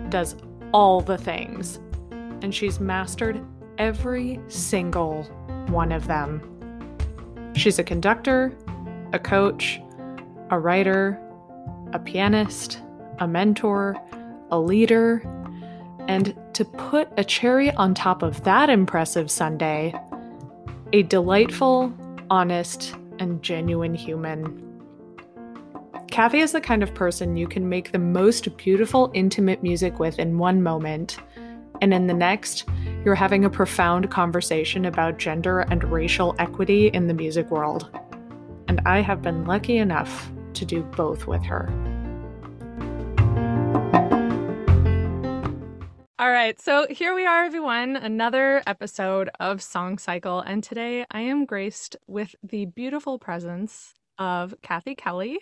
does 0.08 0.38
all 0.74 1.02
the 1.02 1.18
things, 1.18 1.80
and 2.42 2.54
she's 2.54 2.80
mastered 2.80 3.44
every 3.78 4.40
single 4.48 5.24
one 5.68 5.92
of 5.92 6.08
them. 6.08 6.42
She's 7.56 7.80
a 7.80 7.84
conductor, 7.84 8.56
a 9.14 9.20
coach, 9.20 9.82
a 10.50 10.60
writer, 10.60 11.20
a 11.94 12.00
pianist, 12.00 12.82
a 13.20 13.28
mentor, 13.28 13.96
a 14.52 14.60
leader, 14.60 15.24
and 16.08 16.36
to 16.54 16.66
put 16.66 17.10
a 17.18 17.24
cherry 17.24 17.72
on 17.72 17.94
top 17.94 18.24
of 18.24 18.44
that 18.44 18.70
impressive 18.70 19.30
Sunday, 19.30 19.94
a 20.94 21.04
delightful, 21.04 21.94
honest, 22.30 22.96
and 23.20 23.42
genuine 23.44 23.94
human. 23.94 24.69
Kathy 26.12 26.40
is 26.40 26.52
the 26.52 26.60
kind 26.60 26.82
of 26.82 26.94
person 26.96 27.36
you 27.36 27.48
can 27.48 27.70
make 27.70 27.92
the 27.92 28.00
most 28.00 28.58
beautiful, 28.58 29.12
intimate 29.14 29.62
music 29.62 30.00
with 30.00 30.18
in 30.18 30.40
one 30.40 30.64
moment, 30.64 31.18
and 31.82 31.94
in 31.94 32.08
the 32.08 32.14
next, 32.14 32.66
you're 33.06 33.16
having 33.16 33.46
a 33.46 33.50
profound 33.50 34.10
conversation 34.10 34.86
about 34.86 35.20
gender 35.20 35.60
and 35.60 35.84
racial 35.84 36.36
equity 36.40 36.88
in 36.88 37.08
the 37.08 37.14
music 37.14 37.52
world. 37.52 37.96
And 38.68 38.82
I 38.86 39.02
have 39.02 39.22
been 39.22 39.46
lucky 39.46 39.78
enough 39.78 40.32
to 40.56 40.66
do 40.66 40.82
both 40.82 41.28
with 41.28 41.44
her. 41.44 41.70
All 46.18 46.32
right, 46.32 46.60
so 46.60 46.88
here 46.90 47.14
we 47.14 47.26
are, 47.26 47.46
everyone, 47.46 47.96
another 47.96 48.64
episode 48.68 49.30
of 49.40 49.62
Song 49.62 49.98
Cycle. 50.00 50.42
And 50.42 50.64
today 50.64 51.06
I 51.12 51.22
am 51.22 51.46
graced 51.46 51.96
with 52.08 52.36
the 52.44 52.66
beautiful 52.66 53.20
presence 53.20 53.94
of 54.20 54.54
Kathy 54.62 54.94
Kelly, 54.94 55.40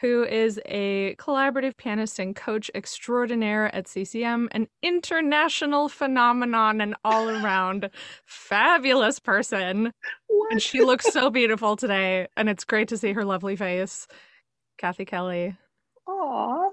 who 0.00 0.24
is 0.24 0.60
a 0.66 1.14
collaborative 1.16 1.76
pianist 1.76 2.18
and 2.18 2.34
coach 2.34 2.70
extraordinaire 2.74 3.72
at 3.74 3.86
CCM, 3.86 4.48
an 4.52 4.66
international 4.82 5.88
phenomenon, 5.88 6.80
and 6.80 6.96
all 7.04 7.28
around 7.28 7.90
fabulous 8.24 9.20
person. 9.20 9.92
What? 10.26 10.52
And 10.52 10.60
she 10.60 10.82
looks 10.82 11.12
so 11.12 11.30
beautiful 11.34 11.76
today, 11.76 12.26
and 12.36 12.48
it's 12.48 12.64
great 12.64 12.88
to 12.88 12.96
see 12.96 13.12
her 13.12 13.24
lovely 13.24 13.54
face. 13.54 14.08
Kathy 14.78 15.04
Kelly. 15.04 15.56
Aw. 16.08 16.70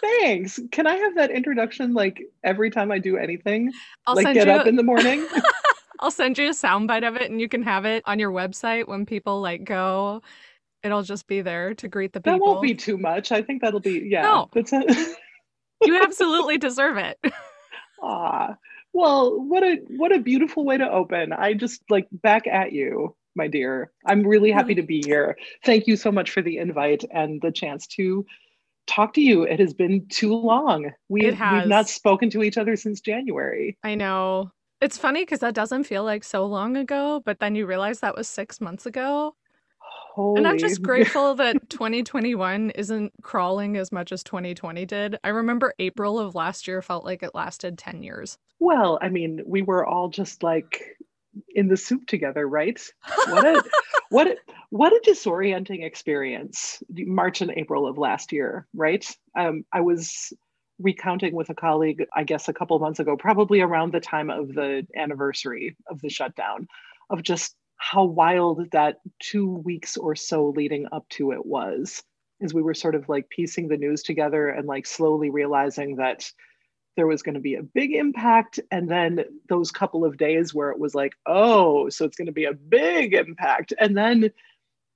Thanks. 0.00 0.60
Can 0.72 0.86
I 0.86 0.96
have 0.96 1.14
that 1.16 1.30
introduction 1.30 1.94
like 1.94 2.22
every 2.44 2.70
time 2.70 2.92
I 2.92 2.98
do 2.98 3.16
anything? 3.16 3.72
I'll 4.06 4.14
like 4.14 4.34
get 4.34 4.46
you... 4.46 4.52
up 4.52 4.66
in 4.66 4.76
the 4.76 4.82
morning? 4.82 5.26
I'll 6.00 6.10
send 6.10 6.36
you 6.36 6.48
a 6.48 6.52
soundbite 6.52 7.06
of 7.06 7.16
it 7.16 7.30
and 7.30 7.40
you 7.40 7.48
can 7.48 7.62
have 7.62 7.86
it 7.86 8.02
on 8.06 8.18
your 8.18 8.30
website 8.30 8.86
when 8.86 9.06
people 9.06 9.40
like 9.40 9.64
go 9.64 10.22
It'll 10.86 11.02
just 11.02 11.26
be 11.26 11.42
there 11.42 11.74
to 11.74 11.88
greet 11.88 12.12
the 12.12 12.20
people. 12.20 12.38
That 12.38 12.44
won't 12.44 12.62
be 12.62 12.74
too 12.74 12.96
much. 12.96 13.32
I 13.32 13.42
think 13.42 13.62
that'll 13.62 13.80
be 13.80 14.06
yeah. 14.08 14.22
No. 14.22 14.48
That's 14.54 14.72
you 14.72 16.02
absolutely 16.02 16.58
deserve 16.58 16.96
it. 16.96 17.18
Ah, 18.02 18.56
well, 18.92 19.40
what 19.40 19.62
a 19.62 19.76
what 19.88 20.12
a 20.12 20.20
beautiful 20.20 20.66
way 20.66 20.76
to 20.76 20.88
open. 20.88 21.32
I 21.32 21.54
just 21.54 21.80
like 21.88 22.06
back 22.12 22.46
at 22.46 22.72
you, 22.72 23.16
my 23.34 23.48
dear. 23.48 23.90
I'm 24.04 24.22
really 24.22 24.50
happy 24.50 24.74
to 24.74 24.82
be 24.82 25.02
here. 25.02 25.36
Thank 25.64 25.86
you 25.86 25.96
so 25.96 26.12
much 26.12 26.30
for 26.30 26.42
the 26.42 26.58
invite 26.58 27.04
and 27.10 27.40
the 27.40 27.50
chance 27.50 27.86
to 27.96 28.26
talk 28.86 29.14
to 29.14 29.20
you. 29.22 29.44
It 29.44 29.60
has 29.60 29.74
been 29.74 30.06
too 30.08 30.34
long. 30.34 30.90
We, 31.08 31.22
we've 31.24 31.66
not 31.66 31.88
spoken 31.88 32.30
to 32.30 32.42
each 32.42 32.58
other 32.58 32.76
since 32.76 33.00
January. 33.00 33.76
I 33.82 33.94
know. 33.94 34.50
It's 34.80 34.98
funny 34.98 35.22
because 35.22 35.40
that 35.40 35.54
doesn't 35.54 35.84
feel 35.84 36.04
like 36.04 36.22
so 36.22 36.44
long 36.44 36.76
ago, 36.76 37.22
but 37.24 37.40
then 37.40 37.54
you 37.54 37.66
realize 37.66 38.00
that 38.00 38.14
was 38.14 38.28
six 38.28 38.60
months 38.60 38.84
ago. 38.84 39.34
Holy. 40.16 40.38
And 40.38 40.48
I'm 40.48 40.56
just 40.56 40.80
grateful 40.80 41.34
that 41.34 41.68
2021 41.68 42.70
isn't 42.70 43.12
crawling 43.20 43.76
as 43.76 43.92
much 43.92 44.12
as 44.12 44.24
2020 44.24 44.86
did. 44.86 45.18
I 45.22 45.28
remember 45.28 45.74
April 45.78 46.18
of 46.18 46.34
last 46.34 46.66
year 46.66 46.80
felt 46.80 47.04
like 47.04 47.22
it 47.22 47.34
lasted 47.34 47.76
10 47.76 48.02
years. 48.02 48.38
Well, 48.58 48.98
I 49.02 49.10
mean, 49.10 49.42
we 49.44 49.60
were 49.60 49.84
all 49.84 50.08
just 50.08 50.42
like 50.42 50.96
in 51.54 51.68
the 51.68 51.76
soup 51.76 52.06
together, 52.06 52.48
right? 52.48 52.80
What 53.28 53.46
a 53.46 53.62
what 54.08 54.26
a, 54.26 54.36
what 54.70 54.92
a 54.94 55.00
disorienting 55.06 55.84
experience. 55.84 56.82
March 56.88 57.42
and 57.42 57.50
April 57.50 57.86
of 57.86 57.98
last 57.98 58.32
year, 58.32 58.66
right? 58.72 59.06
Um, 59.38 59.66
I 59.70 59.82
was 59.82 60.32
recounting 60.78 61.34
with 61.34 61.50
a 61.50 61.54
colleague, 61.54 62.06
I 62.16 62.24
guess 62.24 62.48
a 62.48 62.54
couple 62.54 62.78
months 62.78 63.00
ago, 63.00 63.18
probably 63.18 63.60
around 63.60 63.92
the 63.92 64.00
time 64.00 64.30
of 64.30 64.48
the 64.54 64.86
anniversary 64.96 65.76
of 65.90 66.00
the 66.00 66.08
shutdown, 66.08 66.68
of 67.10 67.22
just 67.22 67.54
how 67.76 68.04
wild 68.04 68.70
that 68.72 69.00
two 69.20 69.48
weeks 69.48 69.96
or 69.96 70.14
so 70.14 70.48
leading 70.50 70.86
up 70.92 71.08
to 71.10 71.32
it 71.32 71.44
was 71.44 72.02
as 72.42 72.52
we 72.52 72.62
were 72.62 72.74
sort 72.74 72.94
of 72.94 73.08
like 73.08 73.28
piecing 73.30 73.68
the 73.68 73.76
news 73.76 74.02
together 74.02 74.48
and 74.48 74.66
like 74.66 74.86
slowly 74.86 75.30
realizing 75.30 75.96
that 75.96 76.30
there 76.96 77.06
was 77.06 77.22
going 77.22 77.34
to 77.34 77.40
be 77.40 77.54
a 77.54 77.62
big 77.62 77.92
impact 77.92 78.58
and 78.70 78.90
then 78.90 79.24
those 79.48 79.70
couple 79.70 80.04
of 80.04 80.16
days 80.16 80.54
where 80.54 80.70
it 80.70 80.78
was 80.78 80.94
like 80.94 81.12
oh 81.26 81.88
so 81.88 82.04
it's 82.04 82.16
going 82.16 82.26
to 82.26 82.32
be 82.32 82.44
a 82.44 82.52
big 82.52 83.14
impact 83.14 83.72
and 83.78 83.96
then 83.96 84.30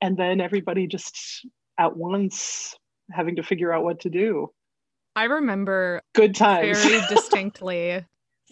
and 0.01 0.17
then 0.17 0.41
everybody 0.41 0.87
just 0.87 1.47
at 1.79 1.97
once 1.97 2.77
having 3.11 3.37
to 3.37 3.43
figure 3.43 3.73
out 3.73 3.85
what 3.85 4.01
to 4.01 4.11
do. 4.11 4.51
I 5.17 5.25
remember 5.25 6.03
good 6.15 6.35
times. 6.35 6.83
very 6.85 7.01
distinctly 7.09 8.05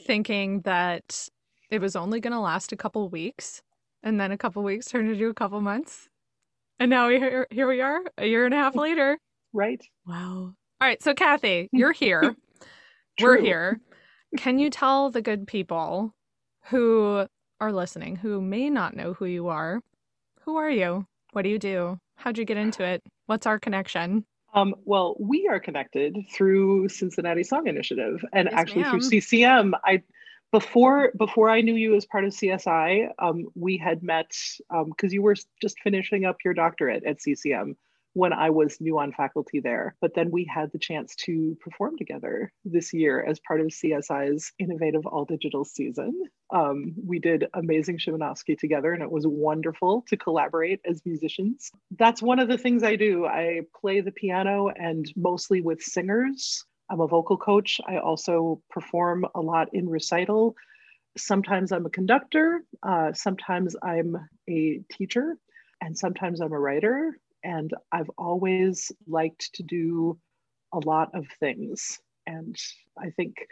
thinking 0.06 0.60
that 0.62 1.28
it 1.70 1.80
was 1.80 1.96
only 1.96 2.20
going 2.20 2.32
to 2.32 2.40
last 2.40 2.72
a 2.72 2.76
couple 2.76 3.08
weeks 3.08 3.62
and 4.02 4.20
then 4.20 4.32
a 4.32 4.38
couple 4.38 4.62
weeks 4.62 4.86
turned 4.86 5.10
into 5.10 5.28
a 5.28 5.34
couple 5.34 5.60
months. 5.60 6.08
And 6.78 6.90
now 6.90 7.08
we 7.08 7.18
here, 7.18 7.46
here 7.50 7.68
we 7.68 7.80
are, 7.80 8.00
a 8.16 8.26
year 8.26 8.44
and 8.44 8.54
a 8.54 8.56
half 8.56 8.76
later. 8.76 9.18
Right. 9.52 9.84
Wow. 10.06 10.52
All 10.80 10.86
right, 10.88 11.02
so 11.02 11.12
Kathy, 11.14 11.68
you're 11.72 11.92
here. 11.92 12.36
We're 13.20 13.40
here. 13.40 13.80
Can 14.36 14.60
you 14.60 14.70
tell 14.70 15.10
the 15.10 15.22
good 15.22 15.46
people 15.48 16.14
who 16.66 17.26
are 17.60 17.72
listening 17.72 18.14
who 18.14 18.40
may 18.40 18.70
not 18.70 18.94
know 18.94 19.14
who 19.14 19.24
you 19.24 19.48
are? 19.48 19.80
Who 20.42 20.56
are 20.56 20.70
you? 20.70 21.06
What 21.32 21.42
do 21.42 21.48
you 21.48 21.58
do? 21.58 21.98
How'd 22.16 22.38
you 22.38 22.44
get 22.44 22.56
into 22.56 22.84
it? 22.84 23.02
What's 23.26 23.46
our 23.46 23.58
connection? 23.58 24.24
Um, 24.54 24.74
well, 24.84 25.16
we 25.18 25.48
are 25.48 25.60
connected 25.60 26.16
through 26.32 26.88
Cincinnati 26.88 27.42
Song 27.42 27.66
Initiative 27.66 28.24
and 28.32 28.48
yes, 28.50 28.60
actually 28.60 28.82
ma'am. 28.82 28.90
through 28.92 29.20
CCM. 29.20 29.74
I 29.84 30.02
before 30.52 31.12
before 31.16 31.50
I 31.50 31.60
knew 31.60 31.74
you 31.74 31.94
as 31.94 32.06
part 32.06 32.24
of 32.24 32.32
CSI, 32.32 33.10
um, 33.18 33.46
we 33.54 33.76
had 33.76 34.02
met 34.02 34.32
because 34.68 35.10
um, 35.10 35.10
you 35.10 35.22
were 35.22 35.36
just 35.60 35.78
finishing 35.80 36.24
up 36.24 36.36
your 36.44 36.54
doctorate 36.54 37.04
at 37.04 37.20
CCM 37.20 37.76
when 38.14 38.32
I 38.32 38.50
was 38.50 38.80
new 38.80 38.98
on 38.98 39.12
faculty 39.12 39.60
there. 39.60 39.94
But 40.00 40.14
then 40.14 40.30
we 40.30 40.44
had 40.44 40.72
the 40.72 40.78
chance 40.78 41.14
to 41.26 41.56
perform 41.60 41.96
together 41.96 42.52
this 42.64 42.92
year 42.92 43.22
as 43.22 43.38
part 43.38 43.60
of 43.60 43.68
CSI's 43.68 44.52
innovative 44.58 45.06
all 45.06 45.24
digital 45.24 45.64
season. 45.64 46.24
Um, 46.52 46.94
we 47.06 47.18
did 47.18 47.46
Amazing 47.54 47.98
Szymanowski 47.98 48.58
together, 48.58 48.92
and 48.92 49.02
it 49.02 49.10
was 49.10 49.26
wonderful 49.26 50.04
to 50.08 50.16
collaborate 50.16 50.80
as 50.84 51.02
musicians. 51.04 51.70
That's 51.96 52.22
one 52.22 52.40
of 52.40 52.48
the 52.48 52.58
things 52.58 52.82
I 52.82 52.96
do. 52.96 53.26
I 53.26 53.60
play 53.80 54.00
the 54.00 54.12
piano 54.12 54.68
and 54.68 55.06
mostly 55.14 55.60
with 55.60 55.82
singers. 55.82 56.64
I'm 56.90 57.00
a 57.00 57.06
vocal 57.06 57.36
coach. 57.36 57.80
I 57.86 57.98
also 57.98 58.60
perform 58.70 59.26
a 59.34 59.40
lot 59.40 59.68
in 59.72 59.88
recital. 59.88 60.56
Sometimes 61.16 61.72
I'm 61.72 61.86
a 61.86 61.90
conductor, 61.90 62.62
uh, 62.82 63.12
sometimes 63.12 63.76
I'm 63.82 64.16
a 64.48 64.80
teacher, 64.90 65.36
and 65.80 65.96
sometimes 65.96 66.40
I'm 66.40 66.52
a 66.52 66.60
writer. 66.60 67.18
And 67.44 67.72
I've 67.92 68.10
always 68.18 68.90
liked 69.06 69.54
to 69.54 69.62
do 69.62 70.18
a 70.72 70.78
lot 70.78 71.14
of 71.14 71.26
things. 71.38 72.00
And 72.26 72.56
I 72.98 73.10
think 73.10 73.46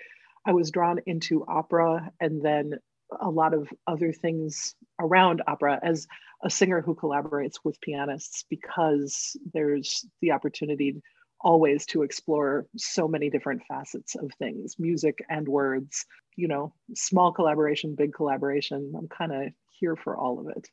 I 0.47 0.53
was 0.53 0.71
drawn 0.71 1.00
into 1.06 1.44
opera 1.47 2.11
and 2.21 2.43
then 2.43 2.75
a 3.21 3.31
lot 3.31 3.55
of 3.55 3.73
other 3.87 4.12
things 4.12 4.75
around 5.00 5.43
opera 5.47 5.79
as 5.83 6.06
a 6.43 6.50
singer 6.50 6.81
who 6.81 6.94
collaborates 6.94 7.59
with 7.65 7.81
pianists 7.81 8.44
because 8.50 9.37
there's 9.53 10.05
the 10.21 10.33
opportunity 10.33 11.00
always 11.41 11.87
to 11.87 12.03
explore 12.03 12.67
so 12.77 13.06
many 13.06 13.31
different 13.31 13.62
facets 13.69 14.15
of 14.15 14.31
things 14.38 14.77
music 14.79 15.19
and 15.29 15.47
words 15.47 16.06
you 16.37 16.49
know 16.49 16.73
small 16.94 17.33
collaboration 17.33 17.94
big 17.94 18.12
collaboration 18.12 18.93
i'm 18.97 19.09
kind 19.09 19.33
of 19.33 19.53
here 19.79 19.97
for 19.97 20.17
all 20.17 20.41
of 20.41 20.49
it 20.56 20.69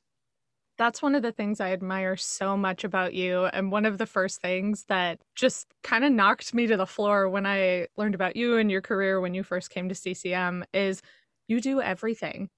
that's 0.78 1.02
one 1.02 1.16
of 1.16 1.22
the 1.22 1.32
things 1.32 1.60
I 1.60 1.72
admire 1.72 2.18
so 2.18 2.58
much 2.58 2.84
about 2.84 3.14
you. 3.14 3.46
And 3.46 3.72
one 3.72 3.86
of 3.86 3.98
the 3.98 4.06
first 4.06 4.42
things 4.42 4.86
that 4.86 5.20
just 5.36 5.68
kind 5.84 6.04
of 6.04 6.12
knocked 6.12 6.54
me 6.54 6.68
to 6.68 6.78
the 6.78 6.88
floor 6.88 7.30
when 7.30 7.46
I 7.46 7.88
learned 7.96 8.16
about 8.16 8.36
you 8.36 8.58
and 8.58 8.72
your 8.72 8.82
career 8.82 9.22
when 9.22 9.34
you 9.34 9.44
first 9.44 9.70
came 9.70 9.88
to 9.90 9.96
CCM 9.96 10.66
is 10.74 11.02
you 11.48 11.62
do 11.62 11.80
everything 11.82 12.50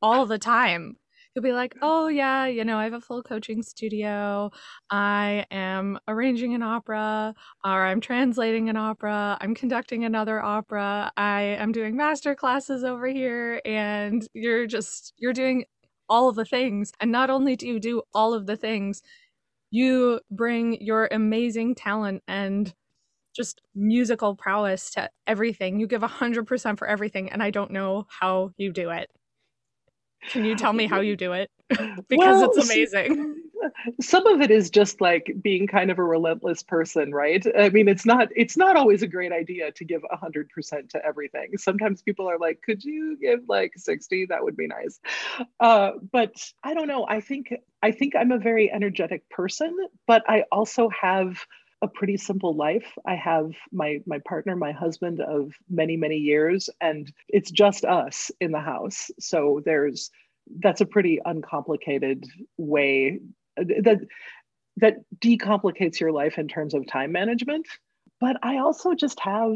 all 0.00 0.24
the 0.26 0.38
time. 0.38 0.96
You'll 1.38 1.44
be 1.44 1.52
like, 1.52 1.76
oh, 1.82 2.08
yeah, 2.08 2.46
you 2.46 2.64
know, 2.64 2.78
I 2.78 2.82
have 2.82 2.94
a 2.94 3.00
full 3.00 3.22
coaching 3.22 3.62
studio. 3.62 4.50
I 4.90 5.46
am 5.52 6.00
arranging 6.08 6.52
an 6.52 6.64
opera, 6.64 7.32
or 7.64 7.86
I'm 7.86 8.00
translating 8.00 8.68
an 8.68 8.76
opera. 8.76 9.38
I'm 9.40 9.54
conducting 9.54 10.04
another 10.04 10.42
opera. 10.42 11.12
I 11.16 11.42
am 11.42 11.70
doing 11.70 11.96
master 11.96 12.34
classes 12.34 12.82
over 12.82 13.06
here. 13.06 13.62
And 13.64 14.26
you're 14.34 14.66
just, 14.66 15.14
you're 15.16 15.32
doing 15.32 15.64
all 16.08 16.28
of 16.28 16.34
the 16.34 16.44
things. 16.44 16.90
And 16.98 17.12
not 17.12 17.30
only 17.30 17.54
do 17.54 17.68
you 17.68 17.78
do 17.78 18.02
all 18.12 18.34
of 18.34 18.46
the 18.46 18.56
things, 18.56 19.00
you 19.70 20.18
bring 20.32 20.82
your 20.82 21.08
amazing 21.12 21.76
talent 21.76 22.24
and 22.26 22.74
just 23.32 23.62
musical 23.76 24.34
prowess 24.34 24.90
to 24.90 25.08
everything. 25.28 25.78
You 25.78 25.86
give 25.86 26.02
100% 26.02 26.78
for 26.78 26.88
everything. 26.88 27.30
And 27.30 27.44
I 27.44 27.52
don't 27.52 27.70
know 27.70 28.08
how 28.08 28.50
you 28.56 28.72
do 28.72 28.90
it. 28.90 29.08
Can 30.30 30.44
you 30.44 30.54
tell 30.56 30.72
me 30.72 30.86
how 30.86 31.00
you 31.00 31.16
do 31.16 31.32
it? 31.32 31.50
because 31.68 32.08
well, 32.08 32.50
it's 32.50 32.70
amazing. 32.70 33.42
Some 34.00 34.26
of 34.26 34.40
it 34.40 34.50
is 34.50 34.70
just 34.70 35.00
like 35.00 35.32
being 35.42 35.66
kind 35.66 35.90
of 35.90 35.98
a 35.98 36.04
relentless 36.04 36.62
person 36.62 37.12
right? 37.12 37.44
I 37.58 37.68
mean 37.70 37.88
it's 37.88 38.06
not 38.06 38.28
it's 38.34 38.56
not 38.56 38.76
always 38.76 39.02
a 39.02 39.06
great 39.06 39.32
idea 39.32 39.72
to 39.72 39.84
give 39.84 40.02
100% 40.02 40.90
to 40.90 41.04
everything. 41.04 41.56
Sometimes 41.58 42.02
people 42.02 42.28
are 42.28 42.38
like 42.38 42.62
could 42.62 42.84
you 42.84 43.18
give 43.20 43.40
like 43.48 43.72
60 43.76 44.26
that 44.26 44.42
would 44.42 44.56
be 44.56 44.66
nice. 44.66 45.00
Uh, 45.60 45.92
but 46.12 46.34
i 46.62 46.74
don't 46.74 46.88
know. 46.88 47.06
I 47.08 47.20
think 47.20 47.52
i 47.82 47.90
think 47.90 48.16
i'm 48.16 48.32
a 48.32 48.38
very 48.38 48.72
energetic 48.72 49.28
person 49.28 49.76
but 50.06 50.22
i 50.28 50.44
also 50.50 50.88
have 50.88 51.46
a 51.82 51.88
pretty 51.88 52.16
simple 52.16 52.54
life. 52.54 52.86
I 53.06 53.14
have 53.14 53.52
my 53.72 54.00
my 54.06 54.18
partner 54.26 54.56
my 54.56 54.72
husband 54.72 55.20
of 55.20 55.52
many 55.68 55.96
many 55.96 56.16
years 56.16 56.68
and 56.80 57.10
it's 57.28 57.50
just 57.50 57.84
us 57.84 58.30
in 58.40 58.52
the 58.52 58.60
house. 58.60 59.10
So 59.20 59.62
there's 59.64 60.10
that's 60.60 60.80
a 60.80 60.86
pretty 60.86 61.20
uncomplicated 61.24 62.24
way 62.56 63.20
that 63.56 64.00
that 64.76 64.96
decomplicates 65.20 66.00
your 66.00 66.12
life 66.12 66.38
in 66.38 66.48
terms 66.48 66.74
of 66.74 66.86
time 66.86 67.12
management. 67.12 67.66
But 68.20 68.36
i 68.42 68.58
also 68.58 68.94
just 68.94 69.20
have 69.20 69.54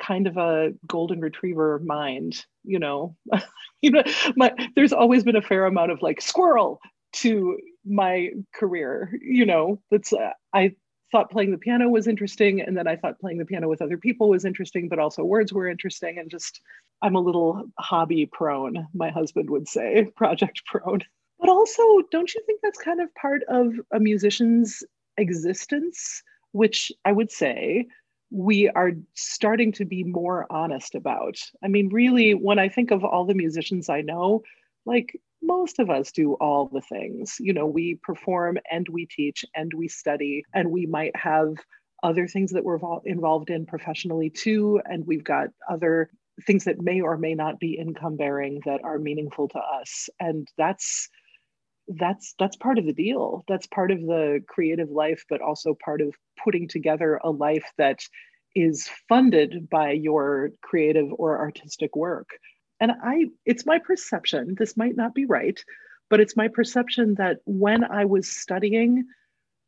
kind 0.00 0.26
of 0.26 0.36
a 0.36 0.72
golden 0.86 1.20
retriever 1.20 1.80
mind 1.84 2.44
you 2.64 2.78
know? 2.78 3.16
You 3.82 3.90
know 3.90 4.02
my 4.36 4.52
there's 4.76 4.94
always 4.94 5.24
been 5.24 5.36
a 5.36 5.42
fair 5.42 5.66
amount 5.66 5.90
of 5.92 6.00
like 6.02 6.20
squirrel 6.22 6.80
to 7.14 7.58
my 7.84 8.30
career 8.54 9.12
you 9.20 9.44
know? 9.46 9.80
That's 9.90 10.12
uh, 10.12 10.30
i 10.54 10.74
thought 11.14 11.30
playing 11.30 11.52
the 11.52 11.58
piano 11.58 11.88
was 11.88 12.08
interesting 12.08 12.60
and 12.60 12.76
then 12.76 12.88
i 12.88 12.96
thought 12.96 13.20
playing 13.20 13.38
the 13.38 13.44
piano 13.44 13.68
with 13.68 13.80
other 13.80 13.96
people 13.96 14.28
was 14.28 14.44
interesting 14.44 14.88
but 14.88 14.98
also 14.98 15.22
words 15.22 15.52
were 15.52 15.68
interesting 15.68 16.18
and 16.18 16.28
just 16.28 16.60
i'm 17.02 17.14
a 17.14 17.20
little 17.20 17.64
hobby 17.78 18.26
prone 18.26 18.86
my 18.94 19.10
husband 19.10 19.48
would 19.48 19.68
say 19.68 20.04
project 20.16 20.62
prone 20.66 21.00
but 21.44 21.48
also, 21.48 21.82
don't 22.10 22.34
you 22.34 22.42
think 22.46 22.60
that's 22.62 22.78
kind 22.78 23.00
of 23.02 23.14
part 23.14 23.42
of 23.48 23.74
a 23.92 24.00
musician's 24.00 24.82
existence, 25.18 26.22
which 26.52 26.90
I 27.04 27.12
would 27.12 27.30
say 27.30 27.86
we 28.30 28.70
are 28.70 28.92
starting 29.14 29.70
to 29.72 29.84
be 29.84 30.04
more 30.04 30.46
honest 30.50 30.94
about? 30.94 31.36
I 31.62 31.68
mean, 31.68 31.90
really, 31.90 32.32
when 32.32 32.58
I 32.58 32.68
think 32.70 32.90
of 32.90 33.04
all 33.04 33.26
the 33.26 33.34
musicians 33.34 33.88
I 33.88 34.00
know, 34.00 34.42
like 34.86 35.20
most 35.44 35.78
of 35.78 35.90
us 35.90 36.12
do 36.12 36.34
all 36.34 36.68
the 36.72 36.80
things. 36.80 37.36
You 37.38 37.52
know, 37.52 37.66
we 37.66 37.98
perform 38.02 38.58
and 38.70 38.86
we 38.90 39.06
teach 39.06 39.44
and 39.54 39.72
we 39.74 39.88
study, 39.88 40.44
and 40.54 40.70
we 40.70 40.86
might 40.86 41.14
have 41.16 41.54
other 42.02 42.26
things 42.26 42.52
that 42.52 42.64
we're 42.64 42.78
involved 43.04 43.50
in 43.50 43.66
professionally 43.66 44.30
too. 44.30 44.80
And 44.84 45.06
we've 45.06 45.24
got 45.24 45.48
other 45.70 46.10
things 46.46 46.64
that 46.64 46.82
may 46.82 47.00
or 47.00 47.16
may 47.16 47.34
not 47.34 47.58
be 47.60 47.78
income 47.78 48.16
bearing 48.16 48.60
that 48.66 48.80
are 48.84 48.98
meaningful 48.98 49.48
to 49.48 49.58
us. 49.58 50.08
And 50.20 50.48
that's 50.58 51.08
that's 51.88 52.34
that's 52.38 52.56
part 52.56 52.78
of 52.78 52.86
the 52.86 52.94
deal 52.94 53.44
that's 53.46 53.66
part 53.66 53.90
of 53.90 54.00
the 54.00 54.40
creative 54.48 54.88
life 54.88 55.22
but 55.28 55.42
also 55.42 55.76
part 55.84 56.00
of 56.00 56.14
putting 56.42 56.66
together 56.66 57.20
a 57.22 57.30
life 57.30 57.70
that 57.76 57.98
is 58.54 58.88
funded 59.08 59.68
by 59.68 59.90
your 59.90 60.50
creative 60.62 61.08
or 61.18 61.38
artistic 61.38 61.94
work 61.94 62.28
and 62.80 62.92
i 63.02 63.24
it's 63.44 63.66
my 63.66 63.78
perception 63.78 64.54
this 64.58 64.76
might 64.76 64.96
not 64.96 65.14
be 65.14 65.24
right 65.24 65.64
but 66.10 66.20
it's 66.20 66.36
my 66.36 66.48
perception 66.48 67.14
that 67.14 67.38
when 67.44 67.84
i 67.84 68.04
was 68.04 68.28
studying 68.28 69.04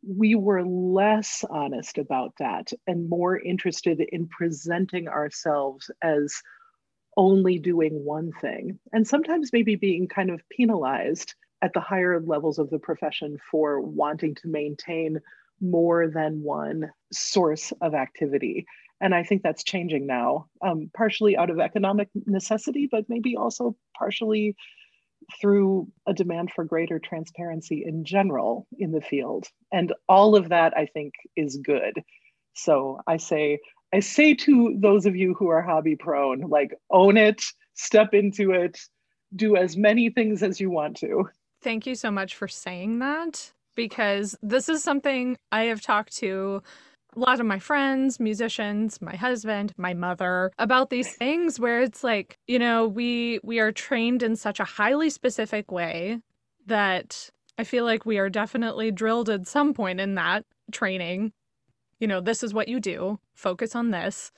we 0.06 0.34
were 0.34 0.64
less 0.64 1.44
honest 1.50 1.98
about 1.98 2.32
that 2.38 2.72
and 2.86 3.08
more 3.08 3.38
interested 3.38 4.00
in 4.12 4.28
presenting 4.28 5.08
ourselves 5.08 5.90
as 6.02 6.42
only 7.16 7.58
doing 7.58 8.04
one 8.04 8.30
thing 8.40 8.78
and 8.92 9.06
sometimes 9.06 9.52
maybe 9.52 9.74
being 9.74 10.06
kind 10.06 10.30
of 10.30 10.40
penalized 10.50 11.34
at 11.62 11.72
the 11.72 11.80
higher 11.80 12.20
levels 12.20 12.58
of 12.58 12.70
the 12.70 12.78
profession 12.78 13.38
for 13.50 13.80
wanting 13.80 14.34
to 14.34 14.48
maintain 14.48 15.18
more 15.60 16.08
than 16.08 16.42
one 16.42 16.90
source 17.12 17.72
of 17.80 17.94
activity. 17.94 18.66
And 19.00 19.14
I 19.14 19.22
think 19.22 19.42
that's 19.42 19.62
changing 19.62 20.06
now, 20.06 20.46
um, 20.62 20.90
partially 20.96 21.36
out 21.36 21.50
of 21.50 21.60
economic 21.60 22.08
necessity, 22.26 22.88
but 22.90 23.04
maybe 23.08 23.36
also 23.36 23.76
partially 23.96 24.56
through 25.40 25.88
a 26.06 26.14
demand 26.14 26.50
for 26.54 26.64
greater 26.64 26.98
transparency 26.98 27.84
in 27.86 28.04
general 28.04 28.66
in 28.78 28.92
the 28.92 29.00
field. 29.00 29.46
And 29.72 29.92
all 30.08 30.36
of 30.36 30.48
that, 30.50 30.76
I 30.76 30.86
think, 30.86 31.14
is 31.36 31.56
good. 31.56 32.02
So 32.54 33.00
I 33.06 33.16
say, 33.18 33.58
I 33.92 34.00
say 34.00 34.34
to 34.34 34.76
those 34.78 35.04
of 35.04 35.16
you 35.16 35.34
who 35.34 35.48
are 35.48 35.62
hobby 35.62 35.96
prone, 35.96 36.40
like 36.42 36.74
own 36.90 37.16
it, 37.16 37.42
step 37.74 38.14
into 38.14 38.52
it, 38.52 38.78
do 39.34 39.56
as 39.56 39.76
many 39.76 40.10
things 40.10 40.42
as 40.42 40.60
you 40.60 40.70
want 40.70 40.96
to 40.98 41.28
thank 41.66 41.84
you 41.84 41.96
so 41.96 42.12
much 42.12 42.36
for 42.36 42.46
saying 42.46 43.00
that 43.00 43.52
because 43.74 44.36
this 44.40 44.68
is 44.68 44.84
something 44.84 45.36
I 45.50 45.64
have 45.64 45.80
talked 45.80 46.16
to 46.18 46.62
a 47.16 47.20
lot 47.20 47.40
of 47.40 47.46
my 47.46 47.58
friends, 47.58 48.20
musicians, 48.20 49.00
my 49.00 49.16
husband, 49.16 49.72
my 49.76 49.94
mother 49.94 50.52
about 50.58 50.90
these 50.90 51.16
things 51.16 51.58
where 51.58 51.80
it's 51.80 52.04
like, 52.04 52.38
you 52.46 52.58
know, 52.58 52.86
we 52.86 53.40
we 53.42 53.58
are 53.58 53.72
trained 53.72 54.22
in 54.22 54.36
such 54.36 54.60
a 54.60 54.64
highly 54.64 55.10
specific 55.10 55.72
way 55.72 56.20
that 56.66 57.30
I 57.58 57.64
feel 57.64 57.84
like 57.84 58.04
we 58.04 58.18
are 58.18 58.28
definitely 58.28 58.90
drilled 58.90 59.30
at 59.30 59.46
some 59.46 59.72
point 59.72 60.00
in 60.00 60.14
that 60.16 60.44
training. 60.72 61.32
You 62.00 62.06
know, 62.06 62.20
this 62.20 62.42
is 62.42 62.52
what 62.52 62.68
you 62.68 62.80
do. 62.80 63.18
Focus 63.34 63.74
on 63.74 63.90
this. 63.90 64.30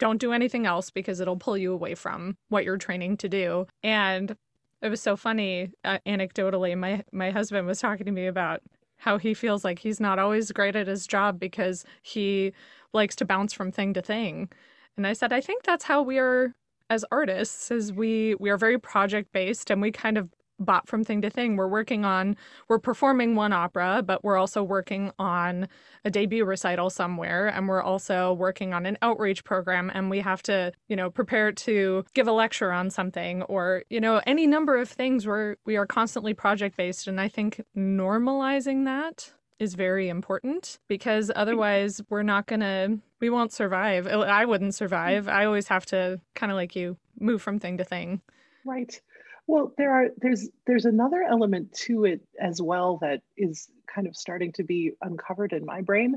Don't 0.00 0.20
do 0.20 0.32
anything 0.32 0.66
else 0.66 0.90
because 0.90 1.20
it'll 1.20 1.36
pull 1.36 1.56
you 1.56 1.72
away 1.72 1.94
from 1.94 2.36
what 2.48 2.64
you're 2.64 2.78
training 2.78 3.16
to 3.18 3.28
do. 3.28 3.66
And 3.84 4.36
it 4.82 4.88
was 4.88 5.00
so 5.00 5.16
funny 5.16 5.70
uh, 5.84 5.98
anecdotally 6.06 6.76
my 6.76 7.04
my 7.12 7.30
husband 7.30 7.66
was 7.66 7.80
talking 7.80 8.06
to 8.06 8.12
me 8.12 8.26
about 8.26 8.60
how 8.96 9.18
he 9.18 9.34
feels 9.34 9.64
like 9.64 9.78
he's 9.78 10.00
not 10.00 10.18
always 10.18 10.52
great 10.52 10.76
at 10.76 10.86
his 10.86 11.06
job 11.06 11.38
because 11.38 11.84
he 12.02 12.52
likes 12.92 13.16
to 13.16 13.24
bounce 13.24 13.52
from 13.52 13.70
thing 13.72 13.92
to 13.94 14.02
thing. 14.02 14.48
And 14.96 15.06
i 15.06 15.12
said 15.12 15.32
i 15.32 15.40
think 15.40 15.64
that's 15.64 15.84
how 15.84 16.02
we 16.02 16.18
are 16.18 16.54
as 16.90 17.04
artists 17.10 17.70
is 17.70 17.92
we 17.92 18.34
we 18.36 18.50
are 18.50 18.56
very 18.58 18.78
project 18.78 19.32
based 19.32 19.70
and 19.70 19.82
we 19.82 19.90
kind 19.90 20.18
of 20.18 20.28
bop 20.58 20.88
from 20.88 21.04
thing 21.04 21.22
to 21.22 21.30
thing. 21.30 21.56
We're 21.56 21.68
working 21.68 22.04
on, 22.04 22.36
we're 22.68 22.78
performing 22.78 23.34
one 23.34 23.52
opera, 23.52 24.02
but 24.04 24.22
we're 24.24 24.36
also 24.36 24.62
working 24.62 25.12
on 25.18 25.68
a 26.04 26.10
debut 26.10 26.44
recital 26.44 26.90
somewhere. 26.90 27.48
And 27.48 27.68
we're 27.68 27.82
also 27.82 28.32
working 28.32 28.72
on 28.72 28.86
an 28.86 28.98
outreach 29.02 29.44
program. 29.44 29.90
And 29.92 30.10
we 30.10 30.20
have 30.20 30.42
to, 30.44 30.72
you 30.88 30.96
know, 30.96 31.10
prepare 31.10 31.52
to 31.52 32.04
give 32.14 32.28
a 32.28 32.32
lecture 32.32 32.72
on 32.72 32.90
something 32.90 33.42
or, 33.42 33.84
you 33.90 34.00
know, 34.00 34.20
any 34.26 34.46
number 34.46 34.76
of 34.76 34.88
things 34.88 35.26
where 35.26 35.56
we 35.64 35.76
are 35.76 35.86
constantly 35.86 36.34
project 36.34 36.76
based. 36.76 37.06
And 37.06 37.20
I 37.20 37.28
think 37.28 37.62
normalizing 37.76 38.84
that 38.84 39.32
is 39.58 39.74
very 39.74 40.08
important 40.08 40.78
because 40.88 41.30
otherwise 41.34 42.02
we're 42.08 42.22
not 42.22 42.46
going 42.46 42.60
to, 42.60 42.98
we 43.20 43.30
won't 43.30 43.52
survive. 43.52 44.06
I 44.06 44.44
wouldn't 44.44 44.74
survive. 44.74 45.26
Mm. 45.26 45.32
I 45.32 45.44
always 45.44 45.68
have 45.68 45.86
to 45.86 46.20
kind 46.34 46.50
of 46.50 46.56
like 46.56 46.74
you 46.74 46.96
move 47.18 47.40
from 47.40 47.58
thing 47.58 47.78
to 47.78 47.84
thing. 47.84 48.20
Right. 48.64 49.00
Well, 49.46 49.72
there 49.76 49.92
are 49.92 50.08
there's 50.18 50.48
there's 50.66 50.86
another 50.86 51.22
element 51.22 51.72
to 51.84 52.04
it 52.04 52.22
as 52.40 52.62
well 52.62 52.98
that 53.02 53.20
is 53.36 53.68
kind 53.92 54.06
of 54.06 54.16
starting 54.16 54.52
to 54.52 54.64
be 54.64 54.92
uncovered 55.02 55.52
in 55.52 55.66
my 55.66 55.82
brain. 55.82 56.16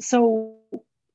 So, 0.00 0.56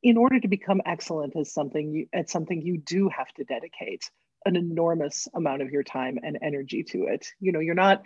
in 0.01 0.18
order 0.18 0.39
to 0.39 0.48
become 0.48 0.82
excellent 0.86 1.36
as 1.36 1.53
something 1.53 1.91
you, 1.91 2.08
at 2.13 2.30
something, 2.30 2.62
you 2.62 2.80
do 2.80 3.10
have 3.10 3.32
to 3.34 3.44
dedicate 3.44 4.10
an 4.46 4.56
enormous 4.56 5.27
amount 5.36 5.62
of 5.62 5.70
your 5.70 5.84
time 5.84 6.18
and 6.24 6.38
energy 6.41 6.84
to 6.84 7.06
it. 7.06 7.27
You 7.39 7.51
know, 7.51 7.60
you're 7.60 7.75
not 7.75 8.01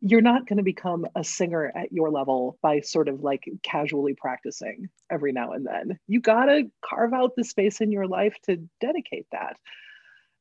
you're 0.00 0.22
not 0.22 0.46
going 0.46 0.56
to 0.56 0.62
become 0.62 1.06
a 1.14 1.22
singer 1.22 1.70
at 1.74 1.92
your 1.92 2.10
level 2.10 2.58
by 2.62 2.80
sort 2.80 3.08
of 3.08 3.20
like 3.22 3.44
casually 3.62 4.14
practicing 4.14 4.88
every 5.10 5.32
now 5.32 5.52
and 5.52 5.66
then. 5.66 5.98
You 6.06 6.20
got 6.20 6.46
to 6.46 6.70
carve 6.82 7.12
out 7.12 7.36
the 7.36 7.44
space 7.44 7.80
in 7.80 7.92
your 7.92 8.06
life 8.06 8.34
to 8.44 8.56
dedicate 8.80 9.26
that. 9.32 9.58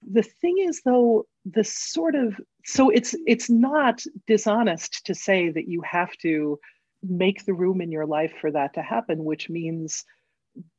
The 0.09 0.23
thing 0.23 0.57
is 0.59 0.81
though, 0.85 1.25
the 1.51 1.63
sort 1.63 2.15
of 2.15 2.39
so 2.65 2.89
it's 2.89 3.15
it's 3.25 3.49
not 3.49 4.03
dishonest 4.27 5.05
to 5.05 5.15
say 5.15 5.49
that 5.49 5.67
you 5.67 5.81
have 5.81 6.11
to 6.17 6.59
make 7.01 7.45
the 7.45 7.53
room 7.53 7.81
in 7.81 7.91
your 7.91 8.05
life 8.05 8.33
for 8.41 8.51
that 8.51 8.73
to 8.73 8.81
happen, 8.81 9.23
which 9.23 9.49
means 9.49 10.03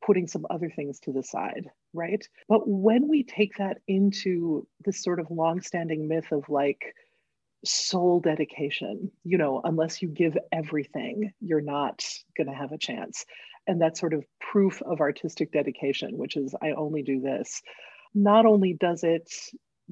putting 0.05 0.27
some 0.27 0.45
other 0.49 0.69
things 0.69 0.99
to 0.99 1.11
the 1.11 1.23
side, 1.23 1.67
right? 1.93 2.27
But 2.47 2.67
when 2.67 3.07
we 3.07 3.23
take 3.23 3.57
that 3.57 3.79
into 3.87 4.67
this 4.85 5.01
sort 5.01 5.19
of 5.19 5.31
long-standing 5.31 6.07
myth 6.07 6.31
of 6.31 6.47
like 6.49 6.93
soul 7.65 8.19
dedication, 8.19 9.11
you 9.23 9.37
know, 9.37 9.61
unless 9.63 10.01
you 10.01 10.09
give 10.09 10.37
everything, 10.51 11.31
you're 11.39 11.61
not 11.61 12.05
going 12.37 12.47
to 12.47 12.53
have 12.53 12.71
a 12.71 12.77
chance. 12.77 13.25
And 13.65 13.81
that 13.81 13.97
sort 13.97 14.13
of 14.13 14.23
proof 14.39 14.81
of 14.83 15.01
artistic 15.01 15.51
dedication, 15.51 16.17
which 16.17 16.35
is 16.35 16.53
I 16.61 16.71
only 16.71 17.01
do 17.01 17.21
this 17.21 17.61
not 18.13 18.45
only 18.45 18.73
does 18.73 19.03
it 19.03 19.31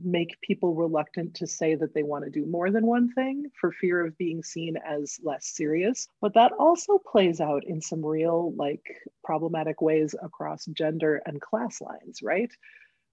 make 0.04 0.40
people 0.42 0.76
reluctant 0.76 1.36
to 1.36 1.48
say 1.48 1.76
that 1.76 1.94
they 1.94 2.04
want 2.04 2.26
to 2.26 2.30
do 2.30 2.46
more 2.46 2.72
than 2.72 2.86
one 2.86 3.12
thing 3.14 3.46
for 3.60 3.72
fear 3.72 4.06
of 4.06 4.18
being 4.18 4.44
seen 4.44 4.78
as 4.78 5.20
less 5.24 5.48
serious, 5.48 6.08
but 6.22 6.34
that 6.34 6.52
also 6.54 6.98
plays 6.98 7.42
out 7.42 7.64
in 7.66 7.82
some 7.82 8.06
real, 8.06 8.54
like, 8.56 8.84
problematic 9.24 9.82
ways 9.82 10.16
across 10.22 10.66
gender 10.68 11.22
and 11.26 11.42
class 11.42 11.82
lines, 11.82 12.22
right? 12.22 12.52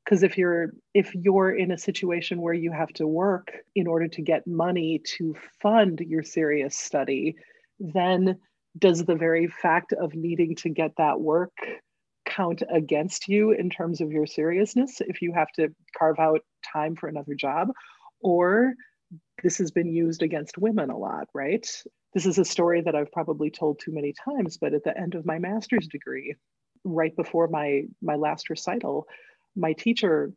because 0.07 0.23
if 0.23 0.38
you're 0.38 0.73
if 0.95 1.14
you're 1.14 1.50
in 1.50 1.73
a 1.73 1.78
situation 1.78 2.40
where 2.40 2.55
you 2.55 2.71
have 2.71 2.90
to 2.90 3.07
work 3.07 3.52
in 3.75 3.87
order 3.87 4.09
to 4.09 4.23
get 4.23 4.47
money 4.47 5.00
to 5.05 5.35
fund 5.61 6.00
your 6.00 6.23
serious 6.23 6.76
study 6.76 7.37
then 7.81 8.38
does 8.78 9.05
the 9.05 9.14
very 9.14 9.49
fact 9.49 9.93
of 9.93 10.14
needing 10.14 10.55
to 10.55 10.69
get 10.69 10.93
that 10.97 11.21
work 11.21 11.57
count 12.37 12.62
against 12.71 13.28
you 13.28 13.52
in 13.52 13.71
terms 13.71 14.00
of 14.00 14.12
your 14.12 14.26
seriousness 14.26 15.00
if 15.00 15.23
you 15.23 15.33
have 15.33 15.50
to 15.52 15.69
carve 15.97 16.19
out 16.19 16.40
time 16.73 16.95
for 16.95 17.09
another 17.09 17.35
job 17.35 17.69
or 18.21 18.75
this 19.43 19.59
has 19.59 19.71
been 19.71 19.88
used 19.88 20.23
against 20.23 20.59
women 20.59 20.90
a 20.90 20.99
lot 20.99 21.28
right? 21.35 21.66
This 22.14 22.26
is 22.26 22.38
a 22.38 22.45
story 22.45 22.81
that 22.81 22.95
i've 22.95 23.12
probably 23.12 23.50
told 23.50 23.78
too 23.78 23.93
many 23.93 24.12
times 24.12 24.57
but 24.57 24.75
at 24.75 24.85
the 24.85 24.97
end 24.99 25.14
of 25.14 25.26
my 25.26 25.38
master's 25.38 25.87
degree 25.87 26.35
right 26.85 27.14
before 27.14 27.49
my 27.49 27.83
my 28.00 28.14
last 28.14 28.49
recital 28.49 29.07
my 29.55 29.73
teacher 29.75 30.33